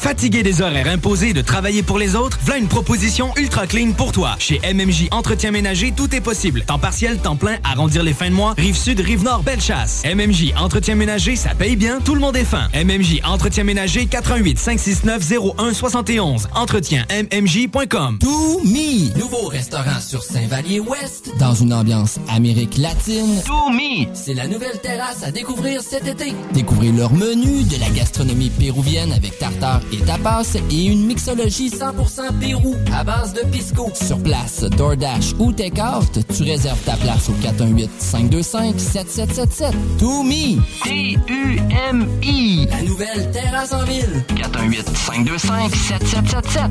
Fatigué 0.00 0.42
des 0.42 0.62
horaires 0.62 0.88
imposés 0.88 1.34
de 1.34 1.42
travailler 1.42 1.82
pour 1.82 1.98
les 1.98 2.16
autres, 2.16 2.38
voilà 2.44 2.58
une 2.58 2.68
proposition 2.68 3.34
ultra 3.36 3.66
clean 3.66 3.92
pour 3.92 4.12
toi. 4.12 4.34
Chez 4.38 4.58
MMJ 4.64 5.08
Entretien 5.10 5.50
Ménager, 5.50 5.92
tout 5.94 6.14
est 6.16 6.22
possible. 6.22 6.62
Temps 6.62 6.78
partiel, 6.78 7.18
temps 7.18 7.36
plein, 7.36 7.58
arrondir 7.64 8.02
les 8.02 8.14
fins 8.14 8.30
de 8.30 8.34
mois, 8.34 8.54
rive 8.56 8.78
sud, 8.78 8.98
rive 9.00 9.22
nord, 9.22 9.42
belle 9.42 9.60
chasse. 9.60 10.02
MMJ 10.06 10.54
Entretien 10.56 10.94
Ménager, 10.94 11.36
ça 11.36 11.54
paye 11.54 11.76
bien, 11.76 12.00
tout 12.00 12.14
le 12.14 12.20
monde 12.20 12.34
est 12.38 12.46
fin. 12.46 12.68
MMJ 12.72 13.20
Entretien 13.24 13.62
Ménager, 13.62 14.06
88 14.06 14.58
569 14.58 15.32
01 15.58 15.74
71. 15.74 16.48
Entretien 16.54 17.04
MMJ.com. 17.10 18.18
To 18.20 18.60
Me, 18.64 19.14
nouveau 19.18 19.48
restaurant 19.48 20.00
sur 20.00 20.22
Saint-Vallier-Ouest, 20.22 21.32
dans 21.38 21.54
une 21.54 21.74
ambiance 21.74 22.18
Amérique 22.30 22.78
latine. 22.78 23.42
To 23.44 23.68
Me, 23.68 24.06
c'est 24.14 24.34
la 24.34 24.48
nouvelle 24.48 24.80
terrasse 24.82 25.24
à 25.24 25.30
découvrir 25.30 25.82
cet 25.82 26.06
été. 26.06 26.32
Découvrez 26.54 26.90
leur 26.90 27.12
menu 27.12 27.64
de 27.64 27.78
la 27.78 27.90
gastronomie 27.90 28.48
péruvienne 28.48 29.12
avec 29.12 29.38
tartare 29.38 29.82
et 29.92 29.98
tapas 29.98 30.56
et 30.70 30.86
une 30.86 31.04
mixologie 31.06 31.70
100% 31.70 32.38
Pérou 32.40 32.74
à 32.92 33.04
base 33.04 33.32
de 33.32 33.40
pisco. 33.50 33.90
Sur 33.94 34.20
place, 34.22 34.60
DoorDash 34.62 35.34
ou 35.38 35.52
Takeout, 35.52 36.20
tu 36.34 36.42
réserves 36.42 36.82
ta 36.84 36.96
place 36.96 37.28
au 37.28 37.32
418-525-7777. 37.34 39.72
To 39.98 40.22
Me, 40.22 40.58
T-U-M-I, 40.84 42.66
la 42.70 42.82
nouvelle 42.82 43.30
terrasse 43.32 43.72
en 43.72 43.84
ville. 43.84 44.24
418-525-7777. 44.34 46.70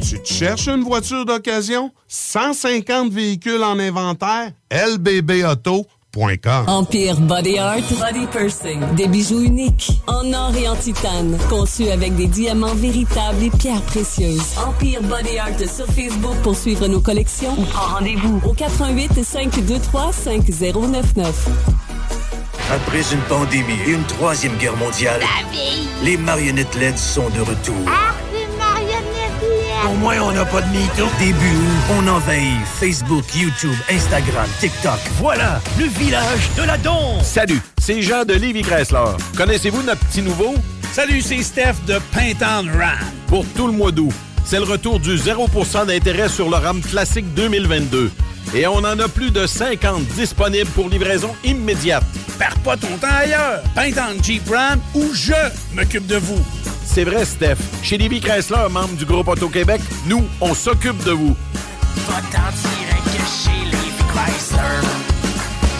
Tu 0.00 0.20
te 0.20 0.28
cherches 0.28 0.68
une 0.68 0.84
voiture 0.84 1.24
d'occasion? 1.24 1.90
150 2.06 3.10
véhicules 3.12 3.62
en 3.62 3.78
inventaire? 3.78 4.52
lbbauto.com 4.70 5.97
Empire 6.66 7.20
Body 7.20 7.58
Art, 7.58 7.82
Body 8.00 8.26
Pursing. 8.32 8.80
Des 8.96 9.06
bijoux 9.08 9.42
uniques, 9.42 9.90
en 10.06 10.32
or 10.32 10.56
et 10.56 10.66
en 10.66 10.74
titane, 10.74 11.36
conçus 11.50 11.90
avec 11.90 12.16
des 12.16 12.26
diamants 12.26 12.74
véritables 12.74 13.42
et 13.42 13.50
pierres 13.50 13.82
précieuses. 13.82 14.56
Empire 14.66 15.02
Body 15.02 15.38
Art 15.38 15.58
sur 15.58 15.86
Facebook 15.86 16.36
pour 16.42 16.56
suivre 16.56 16.88
nos 16.88 17.00
collections 17.00 17.52
ou 17.58 17.62
prends 17.64 17.96
rendez-vous 17.96 18.40
au 18.48 18.54
88 18.54 19.22
523 19.22 20.12
5099. 20.12 21.48
Après 22.70 23.02
une 23.12 23.20
pandémie 23.28 23.78
et 23.86 23.92
une 23.92 24.04
troisième 24.04 24.56
guerre 24.56 24.76
mondiale, 24.76 25.20
les 26.02 26.16
marionnettes 26.16 26.74
LED 26.74 26.96
sont 26.96 27.28
de 27.30 27.40
retour. 27.40 27.76
Au 29.86 29.94
moins, 29.94 30.18
on 30.20 30.32
n'a 30.32 30.44
pas 30.44 30.60
de 30.60 30.68
mytho. 30.68 31.06
Début 31.18 31.36
août, 31.36 31.94
on 31.98 32.08
envahit 32.08 32.64
Facebook, 32.80 33.24
YouTube, 33.34 33.76
Instagram, 33.90 34.46
TikTok. 34.60 34.98
Voilà, 35.18 35.60
le 35.78 35.86
village 35.86 36.50
de 36.56 36.62
la 36.62 36.76
danse. 36.78 37.24
Salut, 37.24 37.60
c'est 37.78 38.02
Jean 38.02 38.24
de 38.24 38.34
Livy 38.34 38.62
Chrysler. 38.62 39.04
Connaissez-vous 39.36 39.82
notre 39.82 40.04
petit 40.06 40.22
nouveau? 40.22 40.54
Salut, 40.92 41.20
c'est 41.20 41.42
Steph 41.42 41.74
de 41.86 41.98
Pintown 42.12 42.68
Ram. 42.70 42.98
Pour 43.28 43.44
tout 43.56 43.66
le 43.66 43.72
mois 43.72 43.92
d'août, 43.92 44.12
c'est 44.44 44.58
le 44.58 44.64
retour 44.64 44.98
du 44.98 45.16
0% 45.16 45.86
d'intérêt 45.86 46.28
sur 46.28 46.50
le 46.50 46.56
RAM 46.56 46.80
classique 46.80 47.32
2022. 47.34 48.10
Et 48.54 48.66
on 48.66 48.78
en 48.78 48.98
a 48.98 49.08
plus 49.08 49.30
de 49.30 49.46
50 49.46 50.04
disponibles 50.14 50.70
pour 50.70 50.88
livraison 50.88 51.34
immédiate. 51.44 52.04
Perds 52.38 52.58
pas 52.60 52.76
ton 52.76 52.96
temps 52.98 53.06
ailleurs. 53.08 53.62
Pintown 53.74 54.22
Jeep 54.22 54.48
Ram 54.48 54.80
ou 54.94 55.04
je 55.12 55.34
m'occupe 55.74 56.06
de 56.06 56.16
vous. 56.16 56.40
C'est 56.84 57.04
vrai, 57.04 57.24
Steph. 57.24 57.58
Chez 57.82 57.98
Livy 57.98 58.20
Chrysler, 58.20 58.68
membre 58.70 58.94
du 58.96 59.04
groupe 59.04 59.28
Auto-Québec, 59.28 59.80
nous, 60.06 60.24
on 60.40 60.54
s'occupe 60.54 61.02
de 61.04 61.12
vous. 61.12 61.36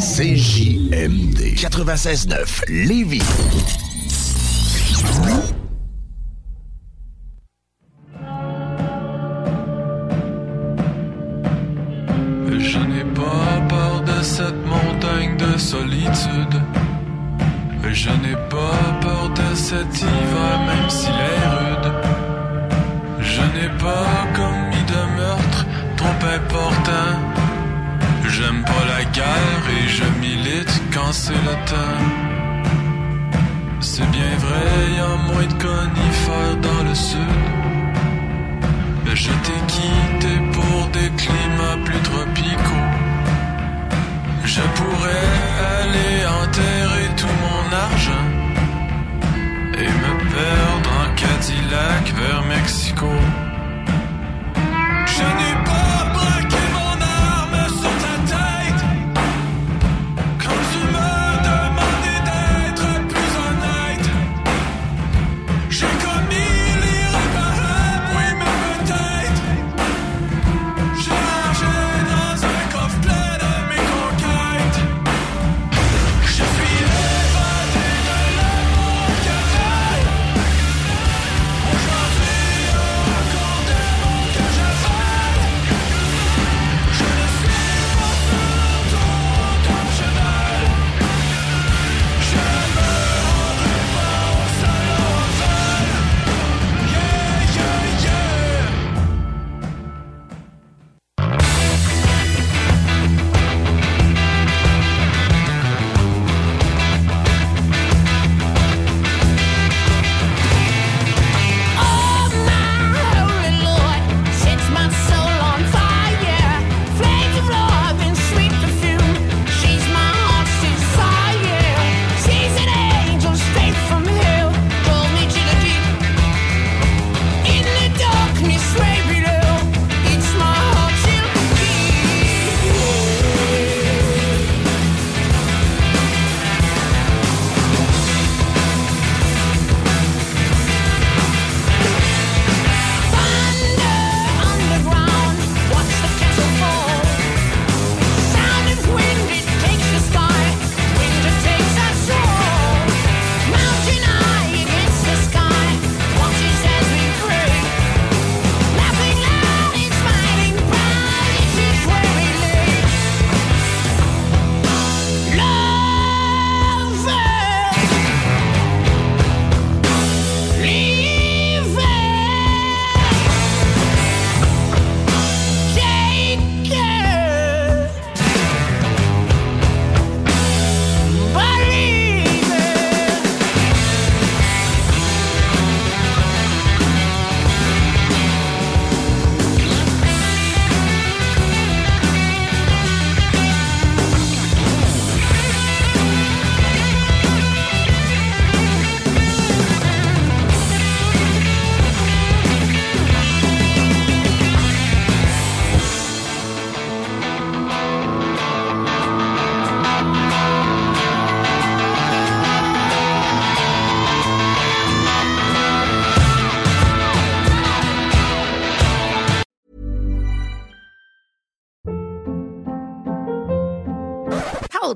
CJMD 0.00 1.56
96.9 1.56 2.64
Lévis. 2.68 3.20
Je 12.48 12.78
n'ai 12.78 13.04
pas 13.14 13.60
peur 13.68 14.00
de 14.00 14.22
cette 14.22 14.54
montagne 14.64 15.36
de 15.36 15.58
solitude. 15.58 16.62
Je 17.92 18.08
n'ai 18.08 18.36
pas 18.48 18.98
peur 19.02 19.28
de 19.28 19.54
cet 19.54 19.98
hiver, 19.98 20.60
même 20.66 20.88
s'il 20.88 21.10
est 21.10 21.46
rude. 21.58 21.92
Je 23.20 23.42
n'ai 23.42 23.68
pas 23.78 24.26
commis 24.34 24.84
de 24.88 25.16
meurtre 25.18 25.66
trop 25.98 26.26
important. 26.26 27.29
J'aime 28.40 28.64
pas 28.64 28.84
la 28.88 29.04
guerre 29.04 29.64
et 29.78 29.88
je 29.88 30.04
milite 30.18 30.82
quand 30.94 31.12
c'est 31.12 31.42
le 31.48 31.56
temps. 31.70 32.04
C'est 33.80 34.10
bien 34.10 34.34
vrai, 34.44 34.66
y 34.96 35.00
a 35.00 35.16
moins 35.28 35.46
de 35.52 35.56
conifères 35.66 36.56
dans 36.62 36.82
le 36.88 36.94
sud. 36.94 37.34
Mais 39.04 39.14
je 39.14 39.32
t'ai 39.44 39.60
quitté 39.74 40.32
pour 40.54 40.86
des 40.96 41.10
climats 41.22 41.80
plus 41.84 42.02
tropicaux. 42.10 42.88
Je 44.44 44.62
pourrais 44.76 45.28
aller 45.82 46.14
enterrer 46.42 47.08
tout 47.18 47.36
mon 47.44 47.64
argent 47.88 48.28
et 49.82 49.90
me 50.02 50.12
perdre 50.34 50.90
en 51.02 51.14
Cadillac 51.14 52.04
vers 52.16 52.42
Mexico. 52.44 53.10